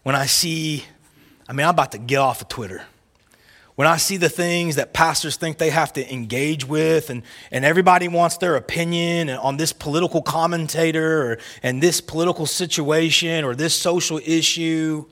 When 0.03 0.15
I 0.15 0.27
see, 0.27 0.85
I 1.49 1.53
mean, 1.53 1.67
I'm 1.67 1.75
about 1.75 1.93
to 1.93 1.99
get 1.99 2.19
off 2.19 2.43
of 2.43 2.49
Twitter. 2.49 2.85
When 3.77 3.87
I 3.87 3.97
see 3.97 4.17
the 4.17 4.29
things 4.29 4.75
that 4.75 4.93
pastors 4.93 5.37
think 5.37 5.59
they 5.59 5.71
have 5.71 5.93
to 5.93 6.13
engage 6.13 6.67
with, 6.67 7.11
and, 7.11 7.23
and 7.53 7.65
everybody 7.65 8.09
wants 8.09 8.37
their 8.39 8.57
opinion 8.57 9.31
on 9.31 9.57
this 9.57 9.73
political 9.73 10.21
commentator 10.21 11.23
or 11.23 11.39
and 11.63 11.81
this 11.81 12.01
political 12.01 12.45
situation 12.45 13.45
or 13.45 13.55
this 13.55 13.77
social 13.77 14.19
issue, 14.25 15.05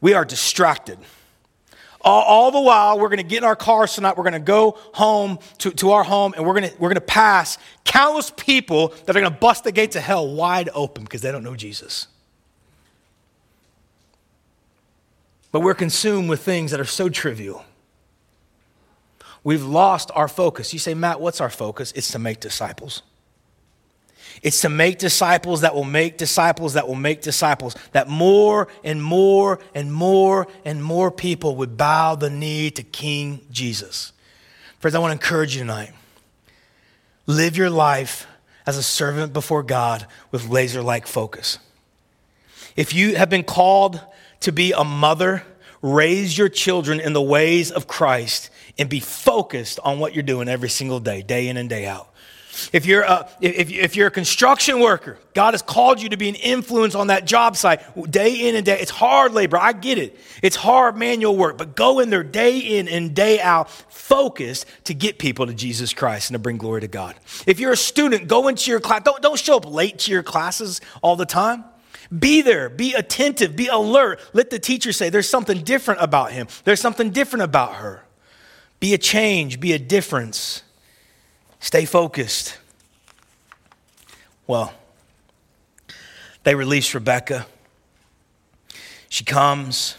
we 0.00 0.14
are 0.14 0.24
distracted. 0.24 0.98
All, 2.04 2.22
all 2.22 2.50
the 2.50 2.60
while, 2.60 2.98
we're 2.98 3.08
going 3.08 3.16
to 3.16 3.22
get 3.22 3.38
in 3.38 3.44
our 3.44 3.56
cars 3.56 3.94
tonight. 3.94 4.16
We're 4.18 4.24
going 4.24 4.34
to 4.34 4.38
go 4.38 4.78
home 4.92 5.38
to, 5.58 5.70
to 5.72 5.92
our 5.92 6.04
home 6.04 6.34
and 6.36 6.46
we're 6.46 6.52
going 6.52 6.68
to, 6.68 6.76
we're 6.78 6.90
going 6.90 6.96
to 6.96 7.00
pass 7.00 7.56
countless 7.84 8.30
people 8.30 8.88
that 9.06 9.16
are 9.16 9.20
going 9.20 9.32
to 9.32 9.38
bust 9.38 9.64
the 9.64 9.72
gates 9.72 9.96
of 9.96 10.02
hell 10.02 10.28
wide 10.28 10.68
open 10.74 11.04
because 11.04 11.22
they 11.22 11.32
don't 11.32 11.42
know 11.42 11.56
Jesus. 11.56 12.06
But 15.50 15.60
we're 15.60 15.74
consumed 15.74 16.28
with 16.28 16.42
things 16.42 16.72
that 16.72 16.80
are 16.80 16.84
so 16.84 17.08
trivial. 17.08 17.64
We've 19.42 19.62
lost 19.62 20.10
our 20.14 20.28
focus. 20.28 20.72
You 20.72 20.78
say, 20.78 20.94
Matt, 20.94 21.20
what's 21.20 21.40
our 21.40 21.50
focus? 21.50 21.92
It's 21.92 22.10
to 22.12 22.18
make 22.18 22.40
disciples. 22.40 23.02
It's 24.44 24.60
to 24.60 24.68
make 24.68 24.98
disciples 24.98 25.62
that 25.62 25.74
will 25.74 25.84
make 25.84 26.18
disciples 26.18 26.74
that 26.74 26.86
will 26.86 26.94
make 26.94 27.22
disciples, 27.22 27.74
that 27.92 28.08
more 28.08 28.68
and 28.84 29.02
more 29.02 29.58
and 29.74 29.90
more 29.90 30.46
and 30.66 30.84
more 30.84 31.10
people 31.10 31.56
would 31.56 31.78
bow 31.78 32.14
the 32.14 32.28
knee 32.28 32.70
to 32.72 32.82
King 32.82 33.40
Jesus. 33.50 34.12
Friends, 34.80 34.94
I 34.94 34.98
want 34.98 35.18
to 35.18 35.24
encourage 35.24 35.54
you 35.54 35.62
tonight. 35.62 35.92
Live 37.26 37.56
your 37.56 37.70
life 37.70 38.26
as 38.66 38.76
a 38.76 38.82
servant 38.82 39.32
before 39.32 39.62
God 39.62 40.06
with 40.30 40.50
laser 40.50 40.82
like 40.82 41.06
focus. 41.06 41.58
If 42.76 42.92
you 42.92 43.16
have 43.16 43.30
been 43.30 43.44
called 43.44 43.98
to 44.40 44.52
be 44.52 44.72
a 44.72 44.84
mother, 44.84 45.42
raise 45.80 46.36
your 46.36 46.50
children 46.50 47.00
in 47.00 47.14
the 47.14 47.22
ways 47.22 47.70
of 47.70 47.86
Christ 47.86 48.50
and 48.78 48.90
be 48.90 49.00
focused 49.00 49.80
on 49.82 50.00
what 50.00 50.12
you're 50.12 50.22
doing 50.22 50.48
every 50.48 50.68
single 50.68 51.00
day, 51.00 51.22
day 51.22 51.48
in 51.48 51.56
and 51.56 51.70
day 51.70 51.86
out. 51.86 52.10
If 52.72 52.86
you're, 52.86 53.02
a, 53.02 53.28
if, 53.40 53.70
if 53.70 53.96
you're 53.96 54.08
a 54.08 54.10
construction 54.10 54.80
worker, 54.80 55.18
God 55.34 55.54
has 55.54 55.62
called 55.62 56.00
you 56.00 56.08
to 56.10 56.16
be 56.16 56.28
an 56.28 56.34
influence 56.36 56.94
on 56.94 57.08
that 57.08 57.26
job 57.26 57.56
site 57.56 57.80
day 58.10 58.48
in 58.48 58.54
and 58.54 58.64
day. 58.64 58.78
It's 58.80 58.90
hard 58.90 59.32
labor. 59.32 59.58
I 59.58 59.72
get 59.72 59.98
it. 59.98 60.18
It's 60.42 60.56
hard 60.56 60.96
manual 60.96 61.36
work, 61.36 61.58
but 61.58 61.74
go 61.74 62.00
in 62.00 62.10
there 62.10 62.22
day 62.22 62.58
in 62.58 62.88
and 62.88 63.14
day 63.14 63.40
out, 63.40 63.70
focused 63.70 64.66
to 64.84 64.94
get 64.94 65.18
people 65.18 65.46
to 65.46 65.54
Jesus 65.54 65.92
Christ 65.92 66.30
and 66.30 66.34
to 66.34 66.38
bring 66.38 66.56
glory 66.56 66.82
to 66.82 66.88
God. 66.88 67.16
If 67.46 67.60
you're 67.60 67.72
a 67.72 67.76
student, 67.76 68.28
go 68.28 68.48
into 68.48 68.70
your 68.70 68.80
class. 68.80 69.02
Don't, 69.04 69.22
don't 69.22 69.38
show 69.38 69.56
up 69.56 69.70
late 69.70 69.98
to 70.00 70.10
your 70.10 70.22
classes 70.22 70.80
all 71.02 71.16
the 71.16 71.26
time. 71.26 71.64
Be 72.16 72.42
there, 72.42 72.68
be 72.68 72.94
attentive, 72.94 73.56
be 73.56 73.68
alert. 73.68 74.20
Let 74.32 74.50
the 74.50 74.58
teacher 74.58 74.92
say, 74.92 75.08
There's 75.08 75.28
something 75.28 75.62
different 75.62 76.02
about 76.02 76.32
him, 76.32 76.48
there's 76.64 76.80
something 76.80 77.10
different 77.10 77.44
about 77.44 77.76
her. 77.76 78.04
Be 78.80 78.92
a 78.92 78.98
change, 78.98 79.60
be 79.60 79.72
a 79.72 79.78
difference. 79.78 80.63
Stay 81.64 81.86
focused. 81.86 82.58
Well, 84.46 84.74
they 86.42 86.54
release 86.54 86.94
Rebecca. 86.94 87.46
She 89.08 89.24
comes. 89.24 89.96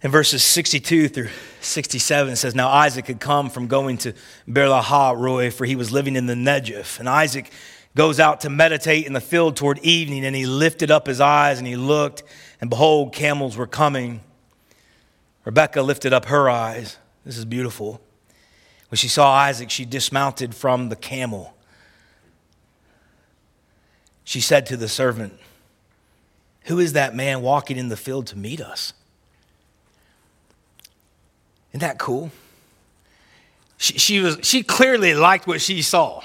In 0.00 0.10
verses 0.10 0.42
62 0.42 1.08
through 1.08 1.28
67, 1.60 2.32
it 2.32 2.36
says, 2.36 2.54
Now 2.54 2.70
Isaac 2.70 3.06
had 3.06 3.20
come 3.20 3.50
from 3.50 3.66
going 3.66 3.98
to 3.98 4.14
Beer-lahai-roi, 4.50 5.50
for 5.50 5.66
he 5.66 5.76
was 5.76 5.92
living 5.92 6.16
in 6.16 6.24
the 6.24 6.32
Negev. 6.32 6.98
And 6.98 7.06
Isaac 7.06 7.52
goes 7.94 8.18
out 8.18 8.40
to 8.40 8.48
meditate 8.48 9.06
in 9.06 9.12
the 9.12 9.20
field 9.20 9.56
toward 9.56 9.78
evening, 9.80 10.24
and 10.24 10.34
he 10.34 10.46
lifted 10.46 10.90
up 10.90 11.06
his 11.06 11.20
eyes 11.20 11.58
and 11.58 11.66
he 11.66 11.76
looked, 11.76 12.22
and 12.62 12.70
behold, 12.70 13.12
camels 13.12 13.58
were 13.58 13.66
coming. 13.66 14.22
Rebecca 15.44 15.82
lifted 15.82 16.14
up 16.14 16.24
her 16.24 16.48
eyes. 16.48 16.96
This 17.26 17.36
is 17.36 17.44
beautiful. 17.44 18.00
When 18.88 18.96
she 18.96 19.08
saw 19.08 19.32
Isaac, 19.32 19.70
she 19.70 19.84
dismounted 19.84 20.54
from 20.54 20.88
the 20.88 20.96
camel. 20.96 21.54
She 24.24 24.40
said 24.40 24.66
to 24.66 24.76
the 24.76 24.88
servant, 24.88 25.34
Who 26.64 26.78
is 26.78 26.92
that 26.92 27.14
man 27.14 27.42
walking 27.42 27.76
in 27.76 27.88
the 27.88 27.96
field 27.96 28.26
to 28.28 28.38
meet 28.38 28.60
us? 28.60 28.92
Isn't 31.70 31.80
that 31.80 31.98
cool? 31.98 32.30
She, 33.76 33.98
she, 33.98 34.20
was, 34.20 34.38
she 34.42 34.62
clearly 34.62 35.14
liked 35.14 35.46
what 35.46 35.60
she 35.60 35.82
saw. 35.82 36.22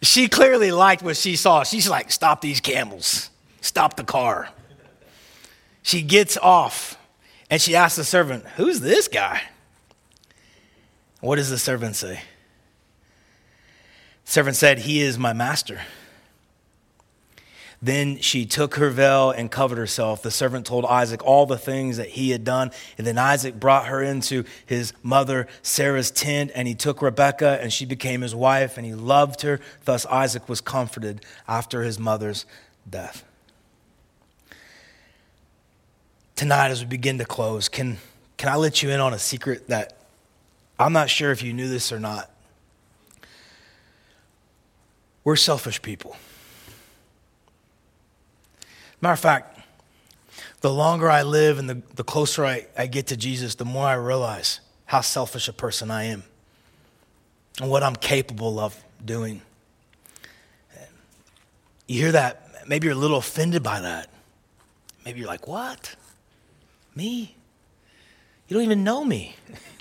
She 0.00 0.26
clearly 0.26 0.72
liked 0.72 1.02
what 1.02 1.16
she 1.16 1.36
saw. 1.36 1.62
She's 1.62 1.88
like, 1.88 2.10
Stop 2.10 2.40
these 2.40 2.60
camels, 2.60 3.30
stop 3.60 3.96
the 3.96 4.04
car. 4.04 4.48
She 5.82 6.02
gets 6.02 6.36
off 6.36 6.96
and 7.50 7.60
she 7.60 7.76
asks 7.76 7.96
the 7.96 8.04
servant, 8.04 8.44
Who's 8.56 8.80
this 8.80 9.06
guy? 9.08 9.42
What 11.22 11.36
does 11.36 11.50
the 11.50 11.58
servant 11.58 11.94
say? 11.94 12.20
The 14.24 14.30
servant 14.30 14.56
said, 14.56 14.80
He 14.80 15.00
is 15.00 15.18
my 15.18 15.32
master. 15.32 15.80
Then 17.80 18.18
she 18.18 18.44
took 18.44 18.74
her 18.74 18.90
veil 18.90 19.30
and 19.30 19.48
covered 19.48 19.78
herself. 19.78 20.22
The 20.22 20.32
servant 20.32 20.66
told 20.66 20.84
Isaac 20.84 21.24
all 21.24 21.46
the 21.46 21.58
things 21.58 21.96
that 21.96 22.08
he 22.08 22.30
had 22.30 22.42
done. 22.42 22.72
And 22.98 23.06
then 23.06 23.18
Isaac 23.18 23.58
brought 23.58 23.86
her 23.86 24.02
into 24.02 24.44
his 24.66 24.92
mother 25.02 25.46
Sarah's 25.62 26.10
tent, 26.10 26.50
and 26.56 26.66
he 26.66 26.74
took 26.74 27.00
Rebekah, 27.00 27.60
and 27.60 27.72
she 27.72 27.84
became 27.84 28.20
his 28.20 28.34
wife, 28.34 28.76
and 28.76 28.84
he 28.84 28.94
loved 28.94 29.42
her. 29.42 29.60
Thus 29.84 30.04
Isaac 30.06 30.48
was 30.48 30.60
comforted 30.60 31.24
after 31.46 31.82
his 31.82 32.00
mother's 32.00 32.46
death. 32.88 33.24
Tonight, 36.34 36.70
as 36.70 36.80
we 36.80 36.86
begin 36.86 37.18
to 37.18 37.24
close, 37.24 37.68
can, 37.68 37.98
can 38.38 38.48
I 38.48 38.56
let 38.56 38.82
you 38.82 38.90
in 38.90 38.98
on 38.98 39.14
a 39.14 39.18
secret 39.20 39.68
that 39.68 40.01
I'm 40.82 40.92
not 40.92 41.08
sure 41.08 41.30
if 41.30 41.42
you 41.42 41.52
knew 41.52 41.68
this 41.68 41.92
or 41.92 42.00
not. 42.00 42.28
We're 45.22 45.36
selfish 45.36 45.80
people. 45.80 46.16
Matter 49.00 49.12
of 49.12 49.20
fact, 49.20 49.60
the 50.60 50.72
longer 50.72 51.08
I 51.08 51.22
live 51.22 51.60
and 51.60 51.70
the, 51.70 51.82
the 51.94 52.02
closer 52.02 52.44
I, 52.44 52.66
I 52.76 52.86
get 52.86 53.06
to 53.08 53.16
Jesus, 53.16 53.54
the 53.54 53.64
more 53.64 53.86
I 53.86 53.94
realize 53.94 54.58
how 54.86 55.00
selfish 55.00 55.46
a 55.46 55.52
person 55.52 55.90
I 55.90 56.04
am 56.04 56.24
and 57.60 57.70
what 57.70 57.84
I'm 57.84 57.94
capable 57.94 58.58
of 58.58 58.76
doing. 59.04 59.40
You 61.86 62.00
hear 62.00 62.12
that? 62.12 62.66
Maybe 62.66 62.86
you're 62.86 62.96
a 62.96 62.98
little 62.98 63.18
offended 63.18 63.62
by 63.62 63.80
that. 63.80 64.08
Maybe 65.04 65.20
you're 65.20 65.28
like, 65.28 65.46
what? 65.46 65.94
Me? 66.96 67.36
You 68.48 68.54
don't 68.54 68.64
even 68.64 68.82
know 68.82 69.04
me. 69.04 69.36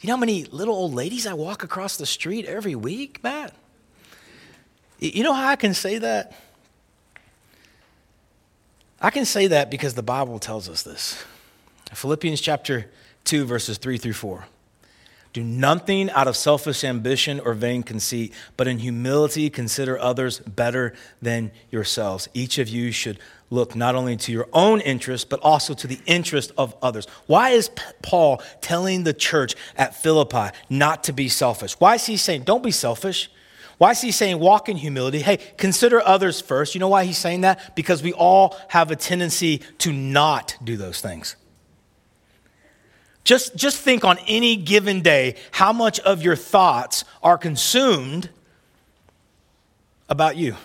You 0.00 0.08
know 0.08 0.16
how 0.16 0.20
many 0.20 0.44
little 0.44 0.74
old 0.74 0.94
ladies 0.94 1.26
I 1.26 1.34
walk 1.34 1.62
across 1.62 1.96
the 1.96 2.06
street 2.06 2.44
every 2.44 2.74
week, 2.74 3.22
Matt? 3.22 3.54
You 4.98 5.22
know 5.22 5.32
how 5.32 5.48
I 5.48 5.56
can 5.56 5.74
say 5.74 5.98
that? 5.98 6.32
I 9.00 9.10
can 9.10 9.24
say 9.24 9.46
that 9.48 9.70
because 9.70 9.94
the 9.94 10.02
Bible 10.02 10.38
tells 10.38 10.68
us 10.68 10.82
this. 10.82 11.22
Philippians 11.92 12.40
chapter 12.40 12.90
2, 13.24 13.44
verses 13.44 13.78
3 13.78 13.98
through 13.98 14.14
4. 14.14 14.46
Do 15.32 15.44
nothing 15.44 16.10
out 16.10 16.28
of 16.28 16.36
selfish 16.36 16.82
ambition 16.82 17.40
or 17.40 17.52
vain 17.52 17.82
conceit, 17.82 18.32
but 18.56 18.66
in 18.66 18.78
humility 18.78 19.50
consider 19.50 19.98
others 19.98 20.38
better 20.40 20.94
than 21.20 21.52
yourselves. 21.70 22.28
Each 22.32 22.58
of 22.58 22.68
you 22.68 22.90
should 22.90 23.18
look 23.50 23.76
not 23.76 23.94
only 23.94 24.16
to 24.16 24.32
your 24.32 24.48
own 24.52 24.80
interest, 24.80 25.28
but 25.28 25.40
also 25.40 25.74
to 25.74 25.86
the 25.86 26.00
interest 26.06 26.52
of 26.58 26.74
others. 26.82 27.06
Why 27.26 27.50
is 27.50 27.70
Paul 28.02 28.42
telling 28.60 29.04
the 29.04 29.14
church 29.14 29.54
at 29.76 29.94
Philippi 29.94 30.56
not 30.68 31.04
to 31.04 31.12
be 31.12 31.28
selfish? 31.28 31.74
Why 31.78 31.94
is 31.94 32.06
he 32.06 32.16
saying, 32.16 32.42
don't 32.42 32.62
be 32.62 32.70
selfish? 32.70 33.30
Why 33.78 33.90
is 33.90 34.00
he 34.00 34.10
saying 34.10 34.38
walk 34.38 34.68
in 34.68 34.76
humility? 34.76 35.20
Hey, 35.20 35.38
consider 35.58 36.00
others 36.00 36.40
first. 36.40 36.74
You 36.74 36.80
know 36.80 36.88
why 36.88 37.04
he's 37.04 37.18
saying 37.18 37.42
that? 37.42 37.76
Because 37.76 38.02
we 38.02 38.12
all 38.12 38.56
have 38.68 38.90
a 38.90 38.96
tendency 38.96 39.58
to 39.78 39.92
not 39.92 40.56
do 40.64 40.76
those 40.76 41.00
things. 41.00 41.36
Just, 43.22 43.56
just 43.56 43.78
think 43.78 44.04
on 44.04 44.18
any 44.28 44.56
given 44.56 45.02
day 45.02 45.34
how 45.50 45.72
much 45.72 45.98
of 46.00 46.22
your 46.22 46.36
thoughts 46.36 47.04
are 47.22 47.36
consumed 47.36 48.30
about 50.08 50.36
you. 50.36 50.56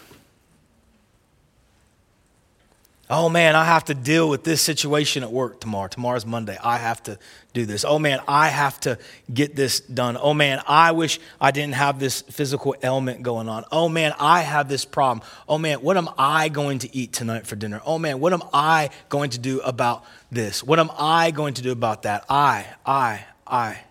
Oh 3.13 3.27
man, 3.27 3.57
I 3.57 3.65
have 3.65 3.83
to 3.85 3.93
deal 3.93 4.29
with 4.29 4.45
this 4.45 4.61
situation 4.61 5.21
at 5.21 5.33
work 5.33 5.59
tomorrow. 5.59 5.89
Tomorrow's 5.89 6.25
Monday. 6.25 6.57
I 6.63 6.77
have 6.77 7.03
to 7.03 7.19
do 7.51 7.65
this. 7.65 7.83
Oh 7.83 7.99
man, 7.99 8.21
I 8.25 8.47
have 8.47 8.79
to 8.81 8.97
get 9.33 9.53
this 9.53 9.81
done. 9.81 10.17
Oh 10.17 10.33
man, 10.33 10.61
I 10.65 10.93
wish 10.93 11.19
I 11.41 11.51
didn't 11.51 11.73
have 11.73 11.99
this 11.99 12.21
physical 12.21 12.73
ailment 12.81 13.21
going 13.21 13.49
on. 13.49 13.65
Oh 13.69 13.89
man, 13.89 14.13
I 14.17 14.43
have 14.43 14.69
this 14.69 14.85
problem. 14.85 15.27
Oh 15.45 15.57
man, 15.57 15.81
what 15.81 15.97
am 15.97 16.07
I 16.17 16.47
going 16.47 16.79
to 16.79 16.95
eat 16.95 17.11
tonight 17.11 17.45
for 17.45 17.57
dinner? 17.57 17.81
Oh 17.85 17.99
man, 17.99 18.21
what 18.21 18.31
am 18.31 18.43
I 18.53 18.91
going 19.09 19.31
to 19.31 19.39
do 19.39 19.59
about 19.59 20.05
this? 20.31 20.63
What 20.63 20.79
am 20.79 20.89
I 20.97 21.31
going 21.31 21.55
to 21.55 21.61
do 21.61 21.73
about 21.73 22.03
that? 22.03 22.23
I, 22.29 22.65
I, 22.85 23.25
I. 23.45 23.81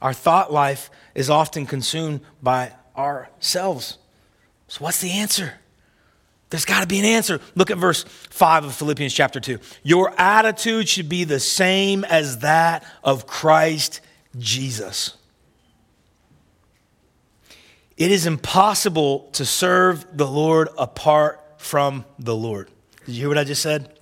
Our 0.00 0.14
thought 0.14 0.52
life 0.52 0.90
is 1.12 1.28
often 1.28 1.66
consumed 1.66 2.20
by 2.40 2.74
ourselves. 2.96 3.98
So, 4.68 4.84
what's 4.84 5.00
the 5.00 5.10
answer? 5.10 5.54
There's 6.50 6.64
got 6.64 6.80
to 6.80 6.86
be 6.86 6.98
an 6.98 7.04
answer. 7.04 7.40
Look 7.54 7.70
at 7.70 7.76
verse 7.76 8.04
5 8.30 8.64
of 8.64 8.74
Philippians 8.74 9.12
chapter 9.12 9.38
2. 9.38 9.58
Your 9.82 10.18
attitude 10.18 10.88
should 10.88 11.08
be 11.08 11.24
the 11.24 11.40
same 11.40 12.04
as 12.04 12.38
that 12.38 12.86
of 13.04 13.26
Christ 13.26 14.00
Jesus. 14.38 15.16
It 17.98 18.10
is 18.10 18.26
impossible 18.26 19.28
to 19.32 19.44
serve 19.44 20.06
the 20.16 20.26
Lord 20.26 20.68
apart 20.78 21.44
from 21.58 22.04
the 22.18 22.34
Lord. 22.34 22.70
Did 23.04 23.14
you 23.14 23.22
hear 23.22 23.28
what 23.28 23.38
I 23.38 23.44
just 23.44 23.60
said? 23.60 23.92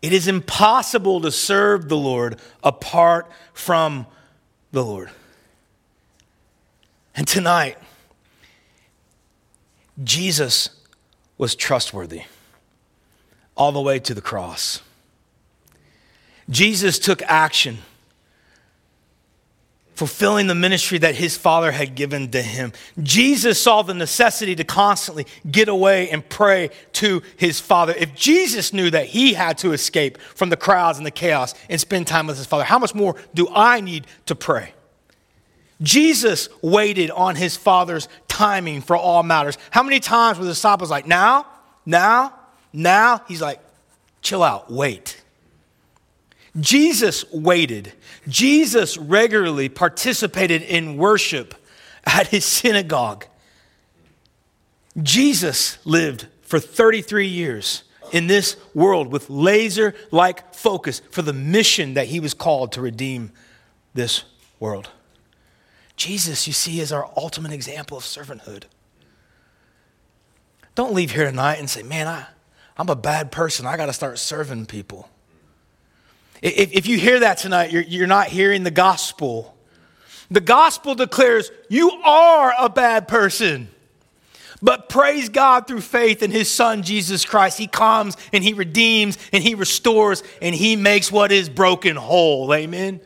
It 0.00 0.12
is 0.12 0.28
impossible 0.28 1.20
to 1.22 1.32
serve 1.32 1.88
the 1.88 1.96
Lord 1.96 2.38
apart 2.62 3.30
from 3.52 4.06
the 4.70 4.84
Lord. 4.84 5.10
And 7.14 7.26
tonight, 7.26 7.76
Jesus 10.04 10.75
was 11.38 11.54
trustworthy 11.54 12.22
all 13.56 13.72
the 13.72 13.80
way 13.80 13.98
to 13.98 14.14
the 14.14 14.20
cross. 14.20 14.82
Jesus 16.48 16.98
took 16.98 17.22
action, 17.22 17.78
fulfilling 19.94 20.46
the 20.46 20.54
ministry 20.54 20.98
that 20.98 21.14
his 21.16 21.36
Father 21.36 21.72
had 21.72 21.94
given 21.94 22.30
to 22.30 22.42
him. 22.42 22.72
Jesus 23.02 23.60
saw 23.60 23.82
the 23.82 23.94
necessity 23.94 24.54
to 24.54 24.62
constantly 24.62 25.26
get 25.50 25.68
away 25.68 26.10
and 26.10 26.26
pray 26.28 26.70
to 26.92 27.22
his 27.36 27.58
Father. 27.60 27.94
If 27.96 28.14
Jesus 28.14 28.72
knew 28.72 28.90
that 28.90 29.06
he 29.06 29.32
had 29.32 29.58
to 29.58 29.72
escape 29.72 30.18
from 30.18 30.50
the 30.50 30.56
crowds 30.56 30.98
and 30.98 31.06
the 31.06 31.10
chaos 31.10 31.54
and 31.68 31.80
spend 31.80 32.06
time 32.06 32.26
with 32.26 32.36
his 32.36 32.46
Father, 32.46 32.64
how 32.64 32.78
much 32.78 32.94
more 32.94 33.16
do 33.34 33.48
I 33.52 33.80
need 33.80 34.06
to 34.26 34.34
pray? 34.34 34.72
Jesus 35.82 36.48
waited 36.62 37.10
on 37.10 37.36
his 37.36 37.56
Father's 37.56 38.08
timing 38.36 38.82
for 38.82 38.96
all 38.96 39.22
matters. 39.22 39.56
How 39.70 39.82
many 39.82 39.98
times 39.98 40.38
were 40.38 40.44
the 40.44 40.50
disciples 40.50 40.90
like, 40.90 41.06
now, 41.06 41.46
now, 41.86 42.34
now? 42.70 43.22
He's 43.26 43.40
like, 43.40 43.60
chill 44.20 44.42
out, 44.42 44.70
wait. 44.70 45.22
Jesus 46.60 47.30
waited. 47.32 47.94
Jesus 48.28 48.98
regularly 48.98 49.70
participated 49.70 50.60
in 50.60 50.98
worship 50.98 51.54
at 52.04 52.26
his 52.26 52.44
synagogue. 52.44 53.24
Jesus 55.02 55.78
lived 55.86 56.26
for 56.42 56.60
33 56.60 57.26
years 57.26 57.84
in 58.12 58.26
this 58.26 58.56
world 58.74 59.10
with 59.10 59.30
laser 59.30 59.94
like 60.10 60.54
focus 60.54 61.00
for 61.10 61.22
the 61.22 61.32
mission 61.32 61.94
that 61.94 62.06
he 62.06 62.20
was 62.20 62.34
called 62.34 62.72
to 62.72 62.82
redeem 62.82 63.32
this 63.94 64.24
world. 64.60 64.90
Jesus, 65.96 66.46
you 66.46 66.52
see, 66.52 66.80
is 66.80 66.92
our 66.92 67.10
ultimate 67.16 67.52
example 67.52 67.96
of 67.96 68.04
servanthood. 68.04 68.64
Don't 70.74 70.92
leave 70.92 71.12
here 71.12 71.24
tonight 71.24 71.58
and 71.58 71.68
say, 71.68 71.82
man, 71.82 72.06
I, 72.06 72.26
I'm 72.76 72.88
a 72.90 72.96
bad 72.96 73.32
person. 73.32 73.66
I 73.66 73.76
got 73.76 73.86
to 73.86 73.94
start 73.94 74.18
serving 74.18 74.66
people. 74.66 75.08
If, 76.42 76.72
if 76.72 76.86
you 76.86 76.98
hear 76.98 77.20
that 77.20 77.38
tonight, 77.38 77.72
you're, 77.72 77.82
you're 77.82 78.06
not 78.06 78.28
hearing 78.28 78.62
the 78.62 78.70
gospel. 78.70 79.56
The 80.30 80.42
gospel 80.42 80.94
declares 80.94 81.50
you 81.70 81.90
are 81.90 82.52
a 82.58 82.68
bad 82.68 83.08
person. 83.08 83.68
But 84.62 84.88
praise 84.88 85.28
God 85.28 85.66
through 85.66 85.82
faith 85.82 86.22
in 86.22 86.30
his 86.30 86.50
son 86.50 86.82
Jesus 86.82 87.24
Christ. 87.24 87.58
He 87.58 87.66
comes 87.66 88.16
and 88.32 88.42
he 88.42 88.52
redeems 88.52 89.18
and 89.32 89.42
he 89.42 89.54
restores 89.54 90.22
and 90.40 90.54
he 90.54 90.76
makes 90.76 91.12
what 91.12 91.30
is 91.32 91.48
broken 91.48 91.96
whole. 91.96 92.52
Amen. 92.52 93.00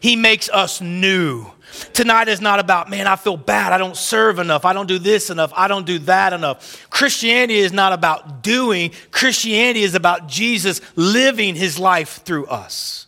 He 0.00 0.16
makes 0.16 0.48
us 0.48 0.80
new. 0.80 1.46
Tonight 1.92 2.28
is 2.28 2.40
not 2.40 2.60
about, 2.60 2.90
man, 2.90 3.06
I 3.06 3.16
feel 3.16 3.36
bad. 3.36 3.72
I 3.72 3.78
don't 3.78 3.96
serve 3.96 4.38
enough. 4.38 4.64
I 4.64 4.72
don't 4.72 4.86
do 4.86 4.98
this 4.98 5.30
enough. 5.30 5.52
I 5.54 5.68
don't 5.68 5.86
do 5.86 5.98
that 6.00 6.32
enough. 6.32 6.88
Christianity 6.90 7.56
is 7.56 7.72
not 7.72 7.92
about 7.92 8.42
doing, 8.42 8.92
Christianity 9.10 9.82
is 9.82 9.94
about 9.94 10.28
Jesus 10.28 10.80
living 10.96 11.54
his 11.54 11.78
life 11.78 12.22
through 12.24 12.46
us. 12.46 13.06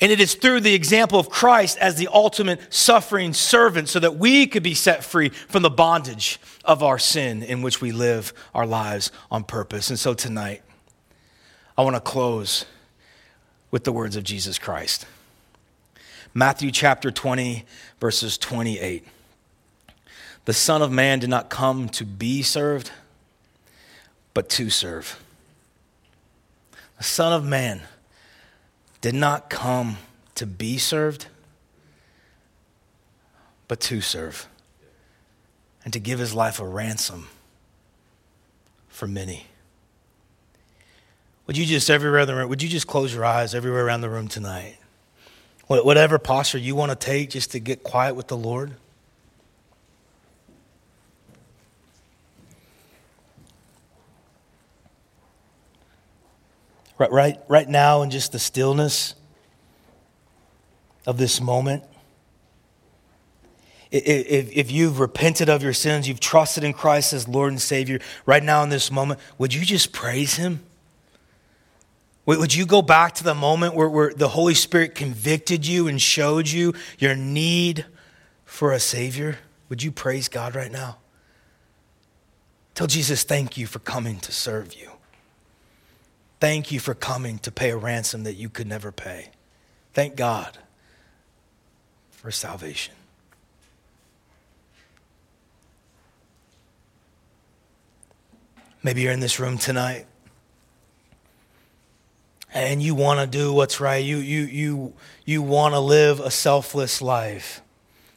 And 0.00 0.12
it 0.12 0.20
is 0.20 0.34
through 0.34 0.60
the 0.60 0.74
example 0.74 1.18
of 1.18 1.30
Christ 1.30 1.78
as 1.78 1.96
the 1.96 2.08
ultimate 2.12 2.60
suffering 2.72 3.32
servant 3.32 3.88
so 3.88 4.00
that 4.00 4.16
we 4.16 4.46
could 4.46 4.62
be 4.62 4.74
set 4.74 5.04
free 5.04 5.30
from 5.30 5.62
the 5.62 5.70
bondage 5.70 6.40
of 6.64 6.82
our 6.82 6.98
sin 6.98 7.42
in 7.42 7.62
which 7.62 7.80
we 7.80 7.92
live 7.92 8.34
our 8.54 8.66
lives 8.66 9.12
on 9.30 9.44
purpose. 9.44 9.90
And 9.90 9.98
so 9.98 10.12
tonight, 10.12 10.62
I 11.78 11.82
want 11.82 11.96
to 11.96 12.00
close 12.00 12.66
with 13.70 13.84
the 13.84 13.92
words 13.92 14.16
of 14.16 14.24
Jesus 14.24 14.58
Christ. 14.58 15.06
Matthew 16.36 16.72
chapter 16.72 17.12
20, 17.12 17.64
verses 18.00 18.36
28. 18.36 19.06
The 20.46 20.52
Son 20.52 20.82
of 20.82 20.90
Man 20.90 21.20
did 21.20 21.30
not 21.30 21.48
come 21.48 21.88
to 21.90 22.04
be 22.04 22.42
served, 22.42 22.90
but 24.34 24.48
to 24.50 24.68
serve. 24.68 25.22
The 26.98 27.04
Son 27.04 27.32
of 27.32 27.44
Man 27.44 27.82
did 29.00 29.14
not 29.14 29.48
come 29.48 29.98
to 30.34 30.44
be 30.44 30.76
served, 30.76 31.28
but 33.68 33.78
to 33.82 34.00
serve, 34.00 34.48
and 35.84 35.92
to 35.92 36.00
give 36.00 36.18
his 36.18 36.34
life 36.34 36.58
a 36.58 36.66
ransom 36.66 37.28
for 38.88 39.06
many. 39.06 39.46
Would 41.46 41.56
you 41.56 41.64
just 41.64 41.88
everywhere 41.88 42.26
the 42.26 42.34
room, 42.34 42.48
would 42.48 42.62
you 42.62 42.68
just 42.68 42.88
close 42.88 43.14
your 43.14 43.24
eyes 43.24 43.54
everywhere 43.54 43.86
around 43.86 44.00
the 44.00 44.10
room 44.10 44.26
tonight? 44.26 44.78
Whatever 45.66 46.18
posture 46.18 46.58
you 46.58 46.74
want 46.74 46.90
to 46.90 46.96
take 46.96 47.30
just 47.30 47.52
to 47.52 47.58
get 47.58 47.82
quiet 47.82 48.14
with 48.14 48.28
the 48.28 48.36
Lord. 48.36 48.74
Right, 56.98 57.10
right, 57.10 57.38
right 57.48 57.68
now, 57.68 58.02
in 58.02 58.10
just 58.10 58.32
the 58.32 58.38
stillness 58.38 59.14
of 61.06 61.18
this 61.18 61.40
moment, 61.40 61.82
if, 63.90 64.50
if 64.52 64.70
you've 64.70 65.00
repented 65.00 65.48
of 65.48 65.62
your 65.62 65.72
sins, 65.72 66.08
you've 66.08 66.20
trusted 66.20 66.62
in 66.62 66.72
Christ 66.72 67.12
as 67.12 67.26
Lord 67.26 67.52
and 67.52 67.60
Savior, 67.60 68.00
right 68.26 68.42
now 68.42 68.62
in 68.62 68.68
this 68.68 68.90
moment, 68.90 69.20
would 69.38 69.54
you 69.54 69.64
just 69.64 69.92
praise 69.92 70.34
Him? 70.36 70.60
Would 72.26 72.54
you 72.54 72.64
go 72.64 72.80
back 72.80 73.14
to 73.16 73.24
the 73.24 73.34
moment 73.34 73.74
where, 73.74 73.88
where 73.88 74.12
the 74.14 74.28
Holy 74.28 74.54
Spirit 74.54 74.94
convicted 74.94 75.66
you 75.66 75.86
and 75.88 76.00
showed 76.00 76.48
you 76.48 76.72
your 76.98 77.14
need 77.14 77.84
for 78.46 78.72
a 78.72 78.80
Savior? 78.80 79.38
Would 79.68 79.82
you 79.82 79.92
praise 79.92 80.28
God 80.28 80.54
right 80.54 80.72
now? 80.72 80.98
Tell 82.74 82.86
Jesus, 82.86 83.24
thank 83.24 83.58
you 83.58 83.66
for 83.66 83.78
coming 83.78 84.20
to 84.20 84.32
serve 84.32 84.74
you. 84.74 84.90
Thank 86.40 86.72
you 86.72 86.80
for 86.80 86.94
coming 86.94 87.38
to 87.40 87.52
pay 87.52 87.70
a 87.70 87.76
ransom 87.76 88.24
that 88.24 88.34
you 88.34 88.48
could 88.48 88.66
never 88.66 88.90
pay. 88.90 89.28
Thank 89.92 90.16
God 90.16 90.58
for 92.10 92.30
salvation. 92.30 92.94
Maybe 98.82 99.02
you're 99.02 99.12
in 99.12 99.20
this 99.20 99.38
room 99.38 99.56
tonight 99.56 100.06
and 102.54 102.80
you 102.80 102.94
want 102.94 103.18
to 103.18 103.26
do 103.26 103.52
what's 103.52 103.80
right. 103.80 104.02
You, 104.02 104.18
you, 104.18 104.42
you, 104.42 104.92
you 105.24 105.42
want 105.42 105.74
to 105.74 105.80
live 105.80 106.20
a 106.20 106.30
selfless 106.30 107.02
life, 107.02 107.60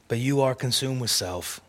but 0.08 0.20
you 0.20 0.42
are 0.42 0.54
consumed 0.54 1.02
with 1.02 1.10
self. 1.10 1.60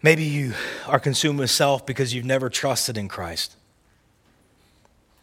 Maybe 0.00 0.22
you 0.22 0.54
are 0.86 1.00
consumed 1.00 1.40
with 1.40 1.50
self 1.50 1.84
because 1.84 2.14
you've 2.14 2.24
never 2.24 2.48
trusted 2.48 2.96
in 2.96 3.08
Christ. 3.08 3.56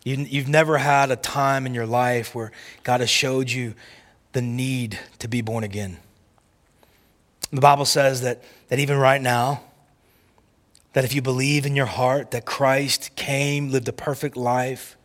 You, 0.04 0.18
you've 0.18 0.49
never 0.49 0.80
had 0.80 1.12
a 1.12 1.16
time 1.16 1.66
in 1.66 1.74
your 1.74 1.86
life 1.86 2.36
where 2.36 2.52
God 2.84 2.99
has 2.99 3.10
showed 3.10 3.49
you 3.49 3.74
the 4.34 4.41
need 4.41 4.99
to 5.20 5.28
be 5.28 5.41
born 5.41 5.64
again. 5.64 5.97
The 7.52 7.62
Bible 7.62 7.86
says 7.86 8.22
that, 8.22 8.43
that 8.70 8.80
even 8.80 8.97
right 8.97 9.22
now, 9.22 9.62
that 10.94 11.06
if 11.06 11.14
you 11.14 11.22
believe 11.22 11.66
in 11.66 11.76
your 11.76 11.86
heart 11.86 12.32
that 12.32 12.46
Christ 12.46 13.16
came, 13.16 13.72
lived 13.72 13.88
a 13.88 13.94
perfect 13.94 14.36
life, 14.36 14.98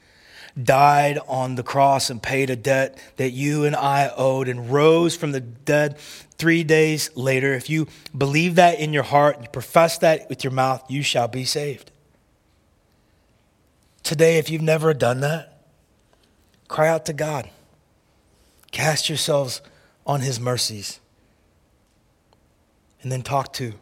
died 0.61 1.19
on 1.29 1.55
the 1.55 1.63
cross 1.63 2.11
and 2.11 2.23
paid 2.23 2.51
a 2.51 2.57
debt 2.57 2.99
that 3.17 3.31
you 3.31 3.65
and 3.65 3.77
I 3.77 4.11
owed 4.17 4.49
and 4.49 4.71
rose 4.71 5.17
from 5.17 5.33
the 5.33 5.41
dead 5.41 5.99
three 5.99 6.65
days 6.65 7.11
later. 7.15 7.55
If 7.55 7.71
you 7.71 7.87
believe 8.17 8.55
that 8.57 8.81
in 8.81 8.93
your 8.93 9.03
heart, 9.03 9.39
you 9.41 9.49
profess 9.49 9.99
that 9.99 10.29
with 10.29 10.43
your 10.43 10.53
mouth, 10.53 10.83
you 10.89 11.03
shall 11.03 11.29
be 11.29 11.45
saved. 11.45 11.91
Today, 14.03 14.39
if 14.39 14.51
you've 14.51 14.63
never 14.63 14.95
done 14.95 15.21
that, 15.21 15.61
cry 16.69 16.89
out 16.89 17.07
to 17.07 17.13
God. 17.13 17.51
Cast 18.71 19.09
yourselves 19.09 19.61
on 20.07 20.21
his 20.21 20.39
mercies. 20.41 21.01
And 23.03 23.13
then 23.13 23.23
talk 23.23 23.53
to 23.55 23.75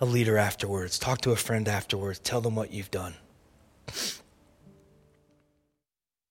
a 0.00 0.06
leader 0.06 0.38
afterwards. 0.38 0.98
Talk 0.98 1.20
to 1.22 1.30
a 1.30 1.36
friend 1.36 1.68
afterwards. 1.68 2.18
Tell 2.18 2.40
them 2.40 2.56
what 2.56 2.72
you've 2.72 2.90
done. 2.90 3.14